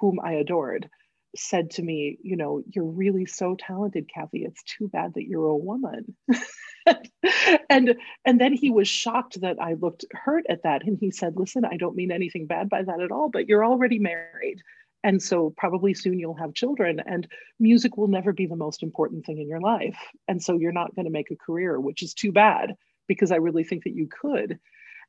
whom 0.00 0.20
i 0.22 0.32
adored 0.32 0.88
said 1.36 1.70
to 1.70 1.82
me, 1.82 2.18
you 2.22 2.36
know, 2.36 2.62
you're 2.70 2.84
really 2.84 3.26
so 3.26 3.56
talented, 3.58 4.08
Kathy. 4.12 4.44
It's 4.44 4.62
too 4.62 4.88
bad 4.88 5.14
that 5.14 5.24
you're 5.24 5.46
a 5.46 5.56
woman. 5.56 6.16
and 7.70 7.96
and 8.24 8.40
then 8.40 8.52
he 8.52 8.70
was 8.70 8.88
shocked 8.88 9.40
that 9.40 9.60
I 9.60 9.74
looked 9.74 10.04
hurt 10.12 10.44
at 10.48 10.62
that. 10.62 10.84
And 10.84 10.98
he 10.98 11.10
said, 11.10 11.34
listen, 11.36 11.64
I 11.64 11.76
don't 11.76 11.96
mean 11.96 12.12
anything 12.12 12.46
bad 12.46 12.68
by 12.68 12.82
that 12.82 13.00
at 13.00 13.10
all, 13.10 13.28
but 13.28 13.48
you're 13.48 13.64
already 13.64 13.98
married. 13.98 14.62
And 15.02 15.22
so 15.22 15.52
probably 15.56 15.92
soon 15.92 16.18
you'll 16.18 16.34
have 16.34 16.54
children 16.54 17.00
and 17.04 17.28
music 17.60 17.96
will 17.96 18.08
never 18.08 18.32
be 18.32 18.46
the 18.46 18.56
most 18.56 18.82
important 18.82 19.26
thing 19.26 19.38
in 19.38 19.48
your 19.48 19.60
life. 19.60 19.98
And 20.28 20.42
so 20.42 20.56
you're 20.56 20.72
not 20.72 20.94
going 20.94 21.04
to 21.04 21.12
make 21.12 21.30
a 21.30 21.36
career, 21.36 21.78
which 21.78 22.02
is 22.02 22.14
too 22.14 22.32
bad 22.32 22.74
because 23.06 23.30
I 23.30 23.36
really 23.36 23.64
think 23.64 23.84
that 23.84 23.94
you 23.94 24.08
could. 24.08 24.58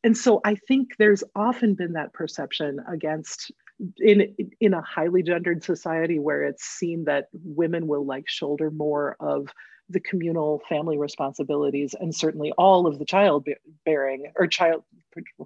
And 0.03 0.17
so 0.17 0.41
I 0.43 0.55
think 0.55 0.97
there's 0.99 1.23
often 1.33 1.75
been 1.75 1.93
that 1.93 2.13
perception 2.13 2.79
against 2.87 3.51
in 3.97 4.35
in 4.59 4.73
a 4.73 4.81
highly 4.81 5.23
gendered 5.23 5.63
society 5.63 6.19
where 6.19 6.43
it's 6.43 6.63
seen 6.63 7.05
that 7.05 7.27
women 7.33 7.87
will 7.87 8.05
like 8.05 8.27
shoulder 8.27 8.71
more 8.71 9.15
of 9.19 9.49
the 9.89 9.99
communal 9.99 10.61
family 10.67 10.97
responsibilities 10.97 11.93
and 11.99 12.15
certainly 12.15 12.51
all 12.57 12.87
of 12.87 12.97
the 12.97 13.05
child 13.05 13.47
bearing 13.85 14.31
or 14.35 14.47
child 14.47 14.83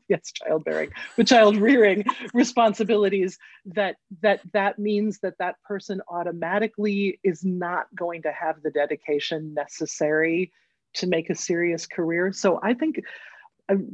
yes 0.08 0.32
child 0.32 0.64
bearing 0.64 0.90
but 1.18 1.28
child 1.28 1.58
rearing 1.58 2.06
responsibilities 2.34 3.38
that 3.66 3.98
that 4.22 4.40
that 4.54 4.80
means 4.80 5.20
that 5.20 5.34
that 5.40 5.56
person 5.64 6.02
automatically 6.08 7.20
is 7.24 7.44
not 7.44 7.88
going 7.96 8.22
to 8.22 8.32
have 8.32 8.62
the 8.64 8.72
dedication 8.72 9.54
necessary 9.54 10.52
to 10.92 11.06
make 11.06 11.30
a 11.30 11.36
serious 11.36 11.86
career. 11.86 12.32
So 12.32 12.60
i 12.64 12.74
think 12.74 13.02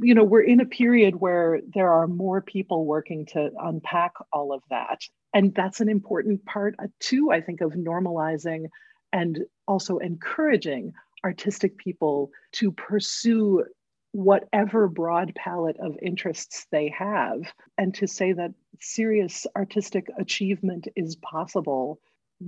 you 0.01 0.13
know, 0.13 0.23
we're 0.23 0.41
in 0.41 0.59
a 0.61 0.65
period 0.65 1.15
where 1.15 1.59
there 1.73 1.91
are 1.91 2.07
more 2.07 2.41
people 2.41 2.85
working 2.85 3.25
to 3.27 3.51
unpack 3.59 4.13
all 4.31 4.53
of 4.53 4.61
that. 4.69 5.01
And 5.33 5.53
that's 5.53 5.81
an 5.81 5.89
important 5.89 6.45
part, 6.45 6.75
uh, 6.79 6.87
too, 6.99 7.31
I 7.31 7.41
think, 7.41 7.61
of 7.61 7.73
normalizing 7.73 8.65
and 9.11 9.39
also 9.67 9.97
encouraging 9.97 10.93
artistic 11.23 11.77
people 11.77 12.31
to 12.53 12.71
pursue 12.71 13.65
whatever 14.11 14.87
broad 14.87 15.33
palette 15.35 15.77
of 15.79 15.97
interests 16.01 16.67
they 16.71 16.87
have 16.97 17.41
and 17.77 17.93
to 17.95 18.07
say 18.07 18.31
that 18.31 18.51
serious 18.79 19.45
artistic 19.57 20.07
achievement 20.17 20.87
is 20.95 21.17
possible 21.17 21.99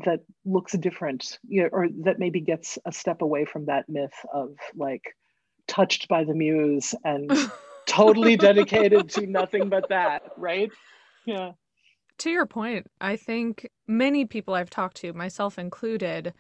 that 0.06 0.22
looks 0.46 0.74
different 0.74 1.40
you 1.48 1.64
know, 1.64 1.70
or 1.72 1.88
that 2.04 2.20
maybe 2.20 2.40
gets 2.40 2.78
a 2.86 2.92
step 2.92 3.22
away 3.22 3.44
from 3.44 3.66
that 3.66 3.90
myth 3.90 4.14
of 4.34 4.56
like 4.76 5.04
touched 5.68 6.08
by 6.08 6.24
the 6.24 6.34
muse 6.34 6.96
and 7.04 7.32
totally 7.86 8.36
dedicated 8.36 9.10
to 9.10 9.28
nothing 9.28 9.70
but 9.70 9.90
that, 9.90 10.24
right? 10.38 10.72
Yeah. 11.26 11.52
To 12.20 12.30
your 12.30 12.46
point, 12.46 12.88
I 13.00 13.16
think 13.16 13.70
many 13.88 14.26
people 14.26 14.54
I've 14.56 14.70
talked 14.70 14.98
to, 14.98 15.14
myself 15.14 15.60
included, 15.60 16.34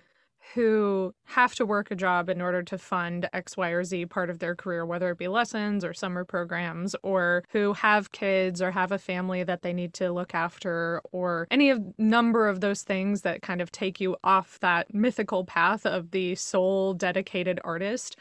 who 0.54 1.14
have 1.26 1.56
to 1.56 1.66
work 1.66 1.92
a 1.92 1.96
job 1.96 2.30
in 2.30 2.42
order 2.42 2.64
to 2.64 2.78
fund 2.78 3.30
X, 3.34 3.58
Y, 3.58 3.70
or 3.70 3.84
Z 3.84 4.06
part 4.06 4.30
of 4.30 4.40
their 4.40 4.56
career, 4.56 4.86
whether 4.86 5.12
it 5.12 5.18
be 5.18 5.28
lessons 5.28 5.84
or 5.84 5.94
summer 5.94 6.24
programs, 6.24 6.96
or 7.04 7.44
who 7.52 7.74
have 7.74 8.12
kids 8.12 8.62
or 8.62 8.72
have 8.72 8.92
a 8.92 8.98
family 8.98 9.44
that 9.44 9.62
they 9.62 9.74
need 9.74 9.94
to 9.96 10.12
look 10.12 10.34
after, 10.34 11.02
or 11.12 11.48
any 11.52 11.70
of 11.70 11.82
number 11.98 12.48
of 12.48 12.62
those 12.62 12.84
things 12.84 13.22
that 13.22 13.42
kind 13.42 13.62
of 13.62 13.72
take 13.72 14.00
you 14.00 14.16
off 14.24 14.60
that 14.62 14.94
mythical 14.94 15.44
path 15.44 15.86
of 15.86 16.12
the 16.12 16.36
sole 16.36 16.94
dedicated 16.94 17.60
artist. 17.64 18.16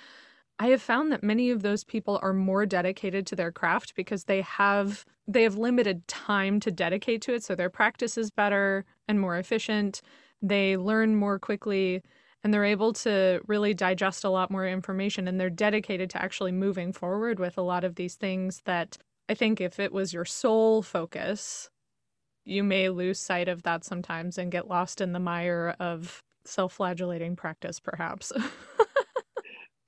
I 0.58 0.68
have 0.68 0.80
found 0.80 1.12
that 1.12 1.22
many 1.22 1.50
of 1.50 1.62
those 1.62 1.84
people 1.84 2.18
are 2.22 2.32
more 2.32 2.64
dedicated 2.64 3.26
to 3.26 3.36
their 3.36 3.52
craft 3.52 3.94
because 3.94 4.24
they 4.24 4.40
have 4.42 5.04
they 5.28 5.42
have 5.42 5.56
limited 5.58 6.06
time 6.08 6.60
to 6.60 6.70
dedicate 6.70 7.20
to 7.22 7.34
it 7.34 7.42
so 7.44 7.54
their 7.54 7.68
practice 7.68 8.16
is 8.16 8.30
better 8.30 8.84
and 9.08 9.20
more 9.20 9.36
efficient. 9.36 10.00
They 10.40 10.76
learn 10.76 11.16
more 11.16 11.38
quickly 11.38 12.02
and 12.42 12.54
they're 12.54 12.64
able 12.64 12.92
to 12.94 13.40
really 13.46 13.74
digest 13.74 14.24
a 14.24 14.30
lot 14.30 14.50
more 14.50 14.66
information 14.66 15.26
and 15.28 15.38
they're 15.38 15.50
dedicated 15.50 16.08
to 16.10 16.22
actually 16.22 16.52
moving 16.52 16.92
forward 16.92 17.38
with 17.38 17.58
a 17.58 17.62
lot 17.62 17.84
of 17.84 17.96
these 17.96 18.14
things 18.14 18.62
that 18.64 18.96
I 19.28 19.34
think 19.34 19.60
if 19.60 19.80
it 19.80 19.92
was 19.92 20.12
your 20.12 20.24
sole 20.24 20.80
focus, 20.82 21.68
you 22.44 22.62
may 22.62 22.88
lose 22.88 23.18
sight 23.18 23.48
of 23.48 23.64
that 23.64 23.84
sometimes 23.84 24.38
and 24.38 24.52
get 24.52 24.68
lost 24.68 25.00
in 25.00 25.12
the 25.12 25.18
mire 25.20 25.74
of 25.80 26.22
self-flagellating 26.44 27.36
practice 27.36 27.80
perhaps. 27.80 28.32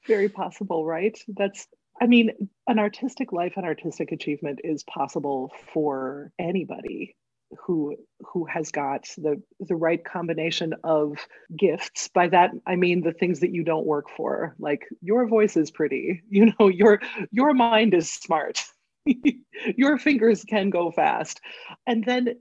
very 0.08 0.28
possible, 0.28 0.84
right? 0.84 1.16
That's, 1.28 1.68
I 2.00 2.06
mean, 2.06 2.48
an 2.66 2.78
artistic 2.80 3.32
life 3.32 3.52
and 3.56 3.64
artistic 3.64 4.10
achievement 4.10 4.60
is 4.64 4.82
possible 4.84 5.52
for 5.72 6.32
anybody 6.38 7.14
who 7.56 7.96
who 8.20 8.44
has 8.44 8.70
got 8.70 9.06
the 9.16 9.40
the 9.60 9.74
right 9.74 10.04
combination 10.04 10.74
of 10.84 11.16
gifts. 11.56 12.08
By 12.08 12.28
that 12.28 12.50
i 12.66 12.76
mean 12.76 13.00
the 13.00 13.14
things 13.14 13.40
that 13.40 13.54
you 13.54 13.64
don't 13.64 13.86
work 13.86 14.06
for. 14.14 14.54
Like 14.58 14.86
your 15.00 15.26
voice 15.26 15.56
is 15.56 15.70
pretty 15.70 16.22
you 16.28 16.52
know 16.58 16.68
your 16.68 17.00
your 17.30 17.54
mind 17.54 17.94
is 17.94 18.10
smart. 18.10 18.62
Your 19.76 19.96
fingers 19.96 20.44
can 20.44 20.68
go 20.68 20.90
fast. 20.90 21.40
And 21.86 22.04
then 22.04 22.36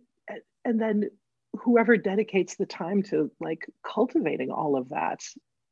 and 0.65 0.81
then 0.81 1.09
whoever 1.53 1.97
dedicates 1.97 2.55
the 2.55 2.65
time 2.65 3.03
to 3.03 3.31
like 3.39 3.65
cultivating 3.85 4.51
all 4.51 4.75
of 4.75 4.89
that, 4.89 5.21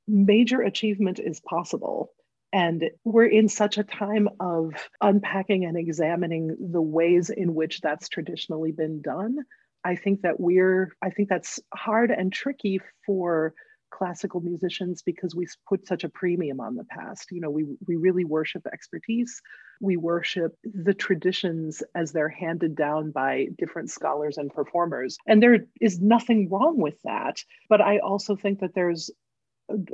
major 0.07 0.61
achievement 0.61 1.19
is 1.19 1.39
possible. 1.39 2.11
And 2.53 2.85
we're 3.03 3.25
in 3.25 3.49
such 3.49 3.77
a 3.77 3.83
time 3.83 4.29
of 4.39 4.73
unpacking 5.01 5.65
and 5.65 5.77
examining 5.77 6.55
the 6.71 6.81
ways 6.81 7.29
in 7.29 7.53
which 7.53 7.81
that's 7.81 8.07
traditionally 8.07 8.71
been 8.71 9.01
done. 9.01 9.37
I 9.83 9.95
think 9.95 10.21
that 10.21 10.39
we're, 10.39 10.91
I 11.03 11.09
think 11.09 11.29
that's 11.29 11.59
hard 11.73 12.11
and 12.11 12.31
tricky 12.31 12.79
for 13.05 13.53
classical 13.91 14.41
musicians 14.41 15.01
because 15.01 15.35
we 15.35 15.47
put 15.67 15.87
such 15.87 16.03
a 16.03 16.09
premium 16.09 16.59
on 16.59 16.75
the 16.75 16.83
past. 16.85 17.31
You 17.31 17.41
know, 17.41 17.49
we, 17.49 17.65
we 17.87 17.95
really 17.95 18.25
worship 18.25 18.65
expertise. 18.71 19.41
We 19.81 19.97
worship 19.97 20.53
the 20.63 20.93
traditions 20.93 21.83
as 21.93 22.11
they're 22.11 22.29
handed 22.29 22.75
down 22.75 23.11
by 23.11 23.47
different 23.57 23.89
scholars 23.89 24.37
and 24.37 24.53
performers. 24.53 25.17
And 25.27 25.41
there 25.41 25.59
is 25.79 25.99
nothing 25.99 26.49
wrong 26.49 26.77
with 26.77 27.01
that. 27.03 27.43
But 27.69 27.81
I 27.81 27.99
also 27.99 28.35
think 28.35 28.59
that 28.59 28.73
there's 28.75 29.11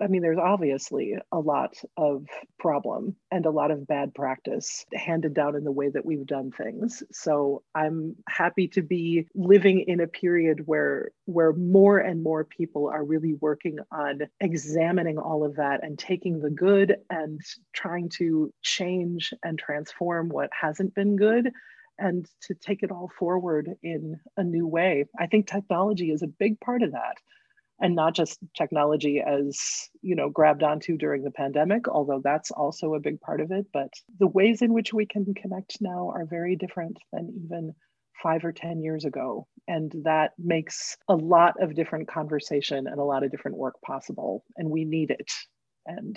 I 0.01 0.07
mean, 0.07 0.21
there's 0.21 0.37
obviously 0.37 1.15
a 1.31 1.39
lot 1.39 1.77
of 1.95 2.25
problem 2.59 3.15
and 3.31 3.45
a 3.45 3.51
lot 3.51 3.71
of 3.71 3.87
bad 3.87 4.13
practice 4.13 4.85
handed 4.93 5.33
down 5.33 5.55
in 5.55 5.63
the 5.63 5.71
way 5.71 5.89
that 5.89 6.05
we've 6.05 6.25
done 6.25 6.51
things. 6.51 7.03
So 7.11 7.63
I'm 7.73 8.15
happy 8.27 8.67
to 8.69 8.81
be 8.81 9.27
living 9.33 9.85
in 9.87 10.01
a 10.01 10.07
period 10.07 10.67
where 10.67 11.11
where 11.25 11.53
more 11.53 11.99
and 11.99 12.21
more 12.21 12.43
people 12.43 12.89
are 12.89 13.03
really 13.03 13.35
working 13.35 13.77
on 13.91 14.21
examining 14.41 15.17
all 15.17 15.45
of 15.45 15.55
that 15.55 15.83
and 15.83 15.97
taking 15.97 16.41
the 16.41 16.49
good 16.49 16.97
and 17.09 17.39
trying 17.71 18.09
to 18.17 18.53
change 18.61 19.33
and 19.41 19.57
transform 19.57 20.27
what 20.27 20.49
hasn't 20.59 20.93
been 20.93 21.15
good 21.15 21.49
and 21.97 22.27
to 22.41 22.53
take 22.55 22.83
it 22.83 22.91
all 22.91 23.09
forward 23.17 23.69
in 23.83 24.19
a 24.35 24.43
new 24.43 24.67
way. 24.67 25.05
I 25.17 25.27
think 25.27 25.47
technology 25.47 26.11
is 26.11 26.23
a 26.23 26.27
big 26.27 26.59
part 26.59 26.81
of 26.81 26.91
that 26.91 27.17
and 27.81 27.95
not 27.95 28.15
just 28.15 28.39
technology 28.55 29.21
as 29.25 29.89
you 30.01 30.15
know 30.15 30.29
grabbed 30.29 30.63
onto 30.63 30.97
during 30.97 31.23
the 31.23 31.31
pandemic 31.31 31.87
although 31.87 32.21
that's 32.23 32.51
also 32.51 32.93
a 32.93 32.99
big 32.99 33.19
part 33.19 33.41
of 33.41 33.51
it 33.51 33.65
but 33.73 33.91
the 34.19 34.27
ways 34.27 34.61
in 34.61 34.73
which 34.73 34.93
we 34.93 35.05
can 35.05 35.33
connect 35.33 35.77
now 35.81 36.09
are 36.09 36.25
very 36.25 36.55
different 36.55 36.97
than 37.11 37.33
even 37.43 37.73
five 38.21 38.43
or 38.43 38.51
ten 38.51 38.81
years 38.81 39.05
ago. 39.05 39.47
And 39.67 39.91
that 40.03 40.31
makes 40.37 40.97
a 41.07 41.15
lot 41.15 41.55
of 41.61 41.75
different 41.75 42.07
conversation 42.07 42.87
and 42.87 42.99
a 42.99 43.03
lot 43.03 43.23
of 43.23 43.31
different 43.31 43.57
work 43.57 43.75
possible 43.85 44.43
and 44.57 44.69
we 44.69 44.85
need 44.85 45.11
it. 45.11 45.31
And 45.85 46.15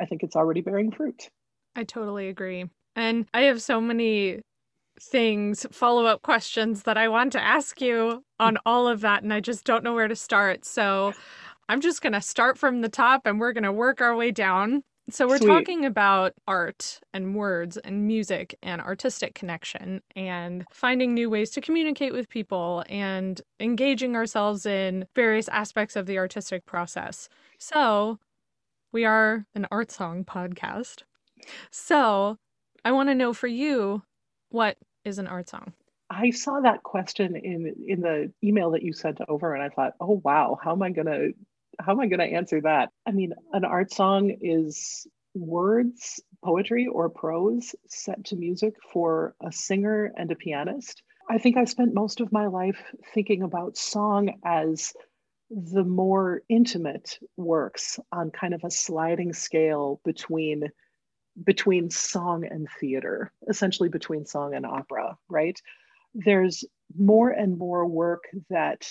i 0.00 0.04
think 0.04 0.22
it's 0.22 0.36
already 0.36 0.60
bearing 0.60 0.90
fruit. 0.90 1.30
I 1.74 1.84
totally 1.84 2.28
agree. 2.28 2.68
And 2.96 3.26
i 3.32 3.42
have 3.42 3.62
so 3.62 3.80
many 3.80 4.40
things, 5.00 5.66
follow 5.70 6.06
up 6.06 6.22
questions 6.22 6.82
that 6.84 6.96
I 6.96 7.08
want 7.08 7.32
to 7.32 7.42
ask 7.42 7.80
you 7.80 8.24
on 8.38 8.54
mm. 8.54 8.60
all 8.66 8.88
of 8.88 9.00
that, 9.02 9.22
and 9.22 9.32
I 9.32 9.40
just 9.40 9.64
don't 9.64 9.84
know 9.84 9.94
where 9.94 10.08
to 10.08 10.16
start. 10.16 10.64
So 10.64 11.12
I'm 11.68 11.80
just 11.80 12.02
going 12.02 12.12
to 12.12 12.20
start 12.20 12.58
from 12.58 12.80
the 12.80 12.88
top 12.88 13.26
and 13.26 13.40
we're 13.40 13.52
going 13.52 13.64
to 13.64 13.72
work 13.72 14.00
our 14.00 14.14
way 14.14 14.30
down. 14.30 14.82
So, 15.08 15.28
we're 15.28 15.38
Sweet. 15.38 15.46
talking 15.46 15.84
about 15.84 16.32
art 16.48 16.98
and 17.14 17.36
words 17.36 17.76
and 17.76 18.08
music 18.08 18.56
and 18.60 18.80
artistic 18.80 19.36
connection 19.36 20.02
and 20.16 20.64
finding 20.72 21.14
new 21.14 21.30
ways 21.30 21.50
to 21.50 21.60
communicate 21.60 22.12
with 22.12 22.28
people 22.28 22.82
and 22.88 23.40
engaging 23.60 24.16
ourselves 24.16 24.66
in 24.66 25.06
various 25.14 25.46
aspects 25.46 25.94
of 25.94 26.06
the 26.06 26.18
artistic 26.18 26.66
process. 26.66 27.28
So, 27.56 28.18
we 28.90 29.04
are 29.04 29.46
an 29.54 29.68
art 29.70 29.92
song 29.92 30.24
podcast. 30.24 31.02
So, 31.70 32.38
I 32.84 32.90
want 32.90 33.08
to 33.08 33.14
know 33.14 33.32
for 33.32 33.46
you, 33.46 34.02
what 34.50 34.76
is 35.04 35.18
an 35.18 35.26
art 35.26 35.48
song? 35.48 35.72
I 36.10 36.30
saw 36.30 36.60
that 36.60 36.82
question 36.82 37.36
in 37.36 37.74
in 37.86 38.00
the 38.00 38.32
email 38.42 38.70
that 38.72 38.82
you 38.82 38.92
sent 38.92 39.20
over 39.28 39.54
and 39.54 39.62
I 39.62 39.68
thought, 39.68 39.94
"Oh 40.00 40.20
wow, 40.24 40.58
how 40.62 40.72
am 40.72 40.82
I 40.82 40.90
going 40.90 41.06
to 41.06 41.32
how 41.80 41.92
am 41.92 42.00
I 42.00 42.06
going 42.06 42.20
to 42.20 42.36
answer 42.36 42.60
that?" 42.60 42.90
I 43.06 43.12
mean, 43.12 43.32
an 43.52 43.64
art 43.64 43.92
song 43.92 44.36
is 44.40 45.06
words, 45.34 46.22
poetry 46.44 46.86
or 46.86 47.10
prose 47.10 47.74
set 47.88 48.24
to 48.26 48.36
music 48.36 48.74
for 48.92 49.34
a 49.44 49.52
singer 49.52 50.12
and 50.16 50.30
a 50.30 50.36
pianist. 50.36 51.02
I 51.28 51.38
think 51.38 51.56
I 51.56 51.64
spent 51.64 51.92
most 51.92 52.20
of 52.20 52.32
my 52.32 52.46
life 52.46 52.82
thinking 53.12 53.42
about 53.42 53.76
song 53.76 54.38
as 54.44 54.94
the 55.50 55.84
more 55.84 56.42
intimate 56.48 57.18
works 57.36 57.98
on 58.12 58.30
kind 58.30 58.54
of 58.54 58.62
a 58.64 58.70
sliding 58.70 59.32
scale 59.32 60.00
between 60.04 60.70
between 61.44 61.90
song 61.90 62.44
and 62.44 62.68
theater, 62.80 63.32
essentially 63.48 63.88
between 63.88 64.24
song 64.26 64.54
and 64.54 64.64
opera, 64.64 65.16
right? 65.28 65.60
There's 66.14 66.64
more 66.98 67.30
and 67.30 67.58
more 67.58 67.86
work 67.86 68.24
that 68.48 68.88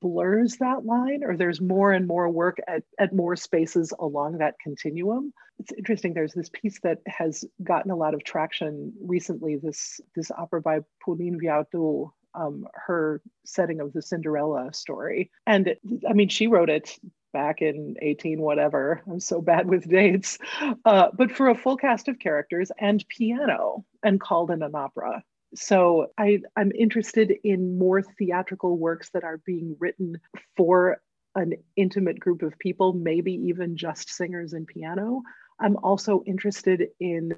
blurs 0.00 0.58
that 0.58 0.84
line, 0.84 1.22
or 1.24 1.36
there's 1.36 1.60
more 1.60 1.92
and 1.92 2.06
more 2.06 2.28
work 2.28 2.58
at, 2.68 2.82
at 2.98 3.14
more 3.14 3.36
spaces 3.36 3.92
along 3.98 4.38
that 4.38 4.54
continuum. 4.62 5.32
It's 5.58 5.72
interesting. 5.72 6.14
There's 6.14 6.34
this 6.34 6.50
piece 6.50 6.78
that 6.82 6.98
has 7.06 7.44
gotten 7.62 7.90
a 7.90 7.96
lot 7.96 8.14
of 8.14 8.22
traction 8.22 8.92
recently. 9.00 9.56
This 9.56 10.00
this 10.14 10.30
opera 10.30 10.60
by 10.60 10.80
Pauline 11.02 11.40
Viardot, 11.40 12.10
um, 12.34 12.66
her 12.74 13.22
setting 13.44 13.80
of 13.80 13.92
the 13.92 14.02
Cinderella 14.02 14.72
story, 14.72 15.30
and 15.46 15.74
I 16.08 16.12
mean, 16.12 16.28
she 16.28 16.46
wrote 16.46 16.70
it 16.70 16.96
back 17.32 17.62
in 17.62 17.96
18 18.00 18.40
whatever. 18.40 19.02
I'm 19.10 19.20
so 19.20 19.40
bad 19.40 19.68
with 19.68 19.88
dates. 19.88 20.38
Uh, 20.84 21.08
but 21.16 21.30
for 21.30 21.48
a 21.48 21.54
full 21.54 21.76
cast 21.76 22.08
of 22.08 22.18
characters 22.18 22.70
and 22.78 23.04
piano 23.08 23.84
and 24.02 24.20
called 24.20 24.50
in 24.50 24.62
an 24.62 24.74
opera. 24.74 25.22
So 25.54 26.08
I, 26.18 26.40
i'm 26.56 26.72
interested 26.72 27.32
in 27.42 27.78
more 27.78 28.02
theatrical 28.02 28.76
works 28.76 29.10
that 29.14 29.24
are 29.24 29.38
being 29.46 29.76
written 29.80 30.18
for 30.56 31.00
an 31.34 31.54
intimate 31.76 32.20
group 32.20 32.42
of 32.42 32.58
people 32.58 32.92
maybe 32.92 33.32
even 33.32 33.76
just 33.76 34.10
singers 34.10 34.52
and 34.52 34.66
piano. 34.66 35.22
I'm 35.60 35.76
also 35.76 36.22
interested 36.26 36.88
in 37.00 37.32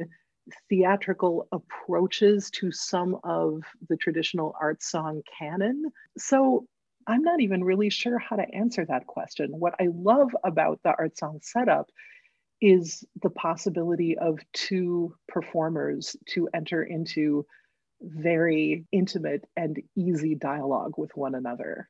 theatrical 0.69 1.47
approaches 1.53 2.51
to 2.51 2.73
some 2.73 3.17
of 3.25 3.63
the 3.89 3.97
traditional 3.97 4.55
art 4.61 4.83
song 4.83 5.23
canon. 5.39 5.85
So 6.19 6.67
I'm 7.07 7.23
not 7.23 7.41
even 7.41 7.65
really 7.65 7.91
sure 7.91 8.19
how 8.19 8.37
to 8.37 8.55
answer 8.55 8.85
that 8.85 9.07
question. 9.07 9.51
What 9.59 9.75
I 9.81 9.89
love 9.93 10.31
about 10.45 10.81
the 10.83 10.95
art 10.97 11.17
song 11.17 11.41
setup 11.43 11.91
is 12.61 13.05
the 13.23 13.31
possibility 13.31 14.19
of 14.19 14.39
two 14.53 15.15
performers 15.29 16.15
to 16.27 16.49
enter 16.53 16.83
into 16.83 17.47
very 18.03 18.85
intimate 18.93 19.45
and 19.57 19.79
easy 19.97 20.35
dialogue 20.35 20.95
with 20.97 21.11
one 21.17 21.35
another. 21.35 21.89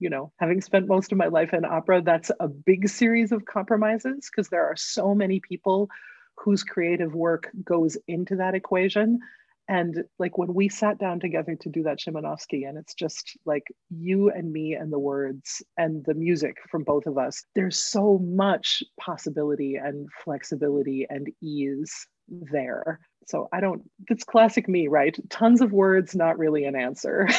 You 0.00 0.10
know, 0.10 0.32
having 0.38 0.60
spent 0.60 0.86
most 0.86 1.10
of 1.12 1.18
my 1.18 1.26
life 1.26 1.52
in 1.52 1.64
opera, 1.64 2.02
that's 2.02 2.30
a 2.38 2.48
big 2.48 2.88
series 2.88 3.32
of 3.32 3.44
compromises 3.44 4.30
because 4.30 4.48
there 4.48 4.64
are 4.64 4.76
so 4.76 5.14
many 5.14 5.40
people 5.40 5.88
whose 6.36 6.62
creative 6.62 7.14
work 7.14 7.50
goes 7.64 7.96
into 8.06 8.36
that 8.36 8.54
equation 8.54 9.18
and 9.68 10.04
like 10.18 10.38
when 10.38 10.54
we 10.54 10.68
sat 10.70 10.98
down 10.98 11.20
together 11.20 11.54
to 11.54 11.68
do 11.68 11.82
that 11.82 11.98
Szymanowski, 11.98 12.66
and 12.66 12.78
it's 12.78 12.94
just 12.94 13.36
like 13.44 13.64
you 13.90 14.30
and 14.30 14.50
me 14.50 14.72
and 14.72 14.90
the 14.90 14.98
words 14.98 15.62
and 15.76 16.02
the 16.06 16.14
music 16.14 16.56
from 16.70 16.84
both 16.84 17.06
of 17.06 17.18
us, 17.18 17.44
there's 17.54 17.78
so 17.78 18.18
much 18.18 18.82
possibility 18.98 19.76
and 19.76 20.08
flexibility 20.24 21.06
and 21.10 21.28
ease 21.42 22.06
there. 22.28 22.98
So 23.26 23.48
I 23.52 23.60
don't, 23.60 23.82
it's 24.08 24.24
classic 24.24 24.68
me, 24.68 24.88
right? 24.88 25.14
Tons 25.28 25.60
of 25.60 25.70
words, 25.70 26.14
not 26.14 26.38
really 26.38 26.64
an 26.64 26.74
answer. 26.74 27.28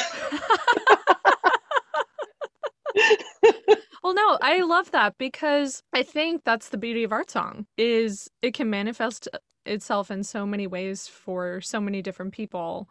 well 4.02 4.14
no 4.14 4.38
i 4.42 4.60
love 4.62 4.90
that 4.90 5.16
because 5.16 5.82
i 5.92 6.02
think 6.02 6.42
that's 6.44 6.70
the 6.70 6.76
beauty 6.76 7.04
of 7.04 7.12
art 7.12 7.30
song 7.30 7.66
is 7.78 8.28
it 8.42 8.52
can 8.52 8.68
manifest 8.68 9.28
itself 9.66 10.10
in 10.10 10.22
so 10.24 10.46
many 10.46 10.66
ways 10.66 11.06
for 11.06 11.60
so 11.60 11.80
many 11.80 12.02
different 12.02 12.32
people. 12.32 12.88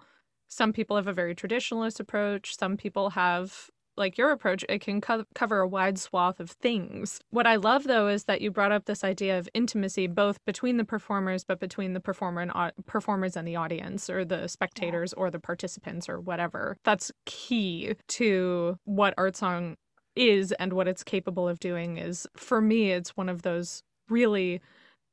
Some 0.47 0.73
people 0.73 0.95
have 0.95 1.08
a 1.08 1.13
very 1.13 1.36
traditionalist 1.36 1.99
approach, 1.99 2.58
some 2.58 2.77
people 2.77 3.12
have 3.12 3.69
like 3.97 4.17
your 4.17 4.32
approach, 4.32 4.63
it 4.69 4.79
can 4.79 5.01
co- 5.01 5.25
cover 5.36 5.60
a 5.60 5.67
wide 5.67 5.99
swath 5.99 6.39
of 6.39 6.51
things. 6.51 7.19
What 7.32 7.45
I 7.45 7.58
love 7.58 7.84
though 7.84 8.08
is 8.08 8.23
that 8.23 8.41
you 8.41 8.49
brought 8.49 8.71
up 8.71 8.86
this 8.86 9.03
idea 9.03 9.38
of 9.38 9.49
intimacy 9.53 10.08
both 10.08 10.43
between 10.45 10.77
the 10.77 10.86
performers 10.86 11.43
but 11.43 11.60
between 11.60 11.93
the 11.93 11.99
performer 11.99 12.41
and 12.41 12.71
performers 12.86 13.36
and 13.36 13.47
the 13.47 13.58
audience 13.58 14.10
or 14.10 14.23
the 14.23 14.47
spectators 14.47 15.13
or 15.13 15.29
the 15.29 15.39
participants 15.39 16.08
or 16.10 16.19
whatever. 16.19 16.77
That's 16.86 17.12
key 17.25 17.95
to 18.08 18.77
what 18.86 19.13
art 19.17 19.36
song 19.36 19.75
is 20.15 20.51
and 20.53 20.73
what 20.73 20.88
it's 20.88 21.03
capable 21.03 21.47
of 21.47 21.60
doing 21.60 21.97
is 21.97 22.27
for 22.36 22.62
me 22.62 22.91
it's 22.91 23.15
one 23.15 23.29
of 23.29 23.43
those 23.43 23.84
really 24.10 24.62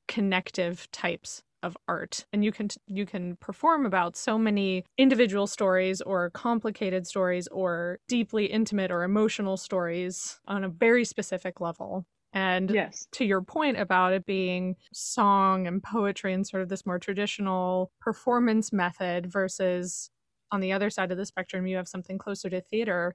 connective 0.09 0.91
types 0.93 1.43
of 1.67 1.77
art 1.89 2.25
and 2.33 2.45
you 2.45 2.53
can 2.53 2.69
you 2.87 3.05
can 3.05 3.37
perform 3.37 3.85
about 3.85 4.17
so 4.17 4.39
many 4.39 4.85
individual 4.99 5.47
stories 5.47 6.01
or 6.01 6.31
complicated 6.31 7.07
stories 7.07 7.49
or 7.49 7.99
deeply 8.09 8.47
intimate 8.47 8.91
or 8.91 9.03
emotional 9.03 9.57
stories 9.57 10.41
on 10.47 10.65
a 10.65 10.69
very 10.69 11.05
specific 11.05 11.61
level 11.61 12.07
and 12.33 12.71
yes. 12.71 13.07
to 13.13 13.25
your 13.25 13.43
point 13.43 13.79
about 13.79 14.13
it 14.13 14.25
being 14.27 14.77
song 14.93 15.67
and 15.67 15.83
poetry 15.83 16.33
and 16.33 16.47
sort 16.47 16.63
of 16.63 16.69
this 16.69 16.87
more 16.87 16.99
traditional 16.99 17.91
performance 18.01 18.73
method 18.73 19.31
versus 19.31 20.11
on 20.53 20.61
the 20.61 20.73
other 20.73 20.91
side 20.91 21.11
of 21.11 21.19
the 21.19 21.27
spectrum 21.27 21.67
you 21.67 21.77
have 21.77 21.89
something 21.89 22.19
closer 22.19 22.49
to 22.49 22.61
theater 22.61 23.15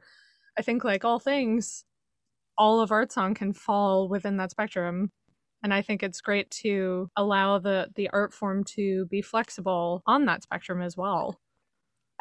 I 0.58 0.62
think, 0.62 0.84
like 0.84 1.06
all 1.06 1.20
things, 1.20 1.86
all 2.58 2.82
of 2.82 2.92
art 2.92 3.12
song 3.12 3.34
can 3.34 3.54
fall 3.54 4.08
within 4.10 4.38
that 4.38 4.52
spectrum. 4.52 5.12
And 5.64 5.74
I 5.74 5.82
think 5.82 6.04
it's 6.04 6.22
great 6.22 6.50
to 6.62 7.10
allow 7.16 7.60
the, 7.60 7.90
the 7.96 8.10
art 8.12 8.34
form 8.34 8.64
to 8.76 9.06
be 9.06 9.22
flexible 9.22 10.02
on 10.06 10.26
that 10.26 10.44
spectrum 10.44 10.82
as 10.82 10.98
well. 10.98 11.40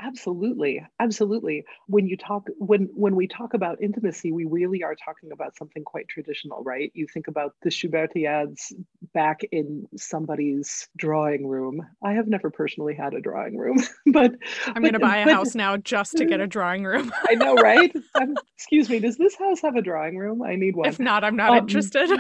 Absolutely. 0.03 0.83
Absolutely. 0.99 1.65
When 1.87 2.07
you 2.07 2.17
talk 2.17 2.49
when 2.59 2.89
when 2.95 3.15
we 3.17 3.27
talk 3.27 3.55
about 3.55 3.83
intimacy, 3.83 4.33
we 4.33 4.45
really 4.45 4.83
are 4.83 4.95
talking 4.95 5.31
about 5.33 5.57
something 5.57 5.85
quite 5.85 6.09
traditional, 6.09 6.63
right? 6.65 6.91
You 6.95 7.07
think 7.13 7.29
about 7.29 7.55
the 7.63 7.71
Schubertiads 7.71 8.73
back 9.13 9.41
in 9.53 9.87
somebody's 9.97 10.89
drawing 10.97 11.47
room. 11.47 11.87
I 12.03 12.15
have 12.15 12.29
never 12.29 12.51
personally 12.51 12.95
had 12.95 13.15
a 13.15 13.21
drawing 13.21 13.59
room, 13.59 13.79
but 14.07 14.33
I'm 14.67 14.83
going 14.83 14.95
to 14.95 15.01
buy 15.01 15.19
a 15.19 15.27
but, 15.27 15.35
house 15.35 15.55
now 15.55 15.77
just 15.77 16.17
to 16.17 16.25
get 16.25 16.41
a 16.41 16.47
drawing 16.47 16.85
room. 16.85 17.13
I 17.29 17.35
know, 17.35 17.55
right? 17.55 17.95
Um, 18.15 18.37
excuse 18.57 18.89
me, 18.89 19.01
does 19.01 19.19
this 19.19 19.37
house 19.37 19.61
have 19.61 19.77
a 19.77 19.83
drawing 19.83 20.17
room? 20.17 20.43
I 20.43 20.57
need 20.57 20.77
one. 20.77 20.89
If 20.89 20.99
not, 20.99 21.25
I'm 21.25 21.37
not 21.37 21.51
um, 21.51 21.59
interested. 21.59 22.11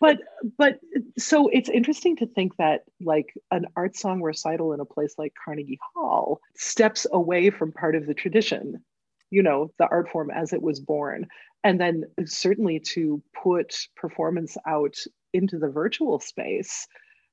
But 0.00 0.18
but 0.56 0.78
so 1.18 1.48
it's 1.48 1.68
interesting 1.68 2.16
to 2.16 2.26
think 2.26 2.56
that 2.56 2.84
like 3.00 3.34
an 3.50 3.66
art 3.76 3.96
song 3.96 4.22
recital 4.22 4.72
in 4.72 4.80
a 4.80 4.84
place 4.84 5.14
like 5.18 5.32
Carnegie 5.42 5.78
Hall 5.94 6.40
steps 6.56 7.06
away 7.12 7.50
from 7.50 7.72
part 7.72 7.94
of 7.96 8.06
the 8.06 8.14
tradition, 8.14 8.82
you 9.30 9.42
know, 9.42 9.72
the 9.78 9.88
art 9.90 10.08
form 10.08 10.30
as 10.30 10.52
it 10.52 10.62
was 10.62 10.80
born. 10.80 11.26
And 11.64 11.80
then 11.80 12.04
certainly 12.24 12.80
to 12.80 13.22
put 13.42 13.76
performance 13.96 14.56
out 14.66 14.96
into 15.32 15.58
the 15.58 15.68
virtual 15.68 16.20
space, 16.20 16.86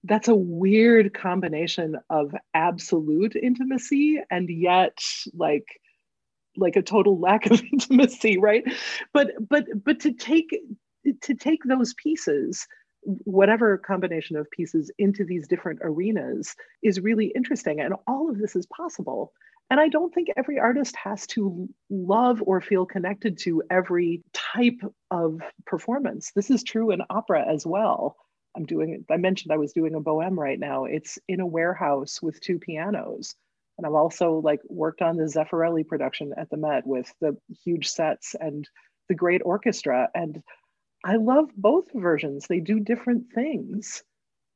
that's 0.03 0.27
a 0.27 0.35
weird 0.35 1.13
combination 1.13 1.97
of 2.09 2.33
absolute 2.53 3.35
intimacy 3.35 4.21
and 4.29 4.49
yet 4.49 4.97
like 5.33 5.65
like 6.57 6.75
a 6.75 6.81
total 6.81 7.19
lack 7.19 7.47
of 7.47 7.61
intimacy 7.71 8.37
right 8.37 8.63
but 9.13 9.31
but 9.49 9.65
but 9.83 9.99
to 9.99 10.13
take 10.13 10.55
to 11.13 11.33
take 11.33 11.63
those 11.63 11.93
pieces 11.95 12.67
whatever 13.05 13.77
combination 13.77 14.35
of 14.35 14.49
pieces 14.49 14.91
into 14.97 15.23
these 15.23 15.47
different 15.47 15.79
arenas 15.83 16.55
is 16.81 16.99
really 16.99 17.27
interesting 17.35 17.79
and 17.79 17.93
all 18.07 18.29
of 18.29 18.37
this 18.37 18.55
is 18.55 18.65
possible. 18.65 19.31
And 19.69 19.79
i 19.79 19.87
don't 19.87 20.13
think 20.13 20.29
every 20.35 20.59
artist 20.59 20.95
has 20.95 21.25
to 21.27 21.67
love 21.89 22.41
or 22.45 22.61
feel 22.61 22.85
connected 22.85 23.37
to 23.39 23.63
every 23.69 24.23
type 24.33 24.81
of 25.11 25.39
performance. 25.65 26.31
This 26.35 26.49
is 26.49 26.63
true 26.63 26.91
in 26.91 27.01
opera 27.09 27.45
as 27.47 27.65
well. 27.65 28.17
I'm 28.55 28.65
doing 28.65 29.05
i 29.09 29.17
mentioned 29.17 29.51
i 29.51 29.57
was 29.57 29.73
doing 29.73 29.95
a 29.95 30.01
Bohème 30.01 30.37
right 30.37 30.59
now. 30.59 30.85
It's 30.85 31.17
in 31.27 31.39
a 31.39 31.47
warehouse 31.47 32.21
with 32.21 32.39
two 32.41 32.59
pianos. 32.59 33.35
And 33.77 33.85
i've 33.85 33.93
also 33.93 34.41
like 34.43 34.61
worked 34.67 35.01
on 35.01 35.17
the 35.17 35.25
zeffirelli 35.25 35.87
production 35.87 36.33
at 36.37 36.49
the 36.49 36.57
met 36.57 36.85
with 36.87 37.11
the 37.21 37.37
huge 37.63 37.87
sets 37.87 38.35
and 38.39 38.67
the 39.09 39.15
great 39.15 39.41
orchestra. 39.45 40.09
And 40.15 40.41
I 41.05 41.17
love 41.17 41.51
both 41.55 41.85
versions. 41.93 42.47
They 42.47 42.59
do 42.59 42.79
different 42.79 43.31
things. 43.33 44.03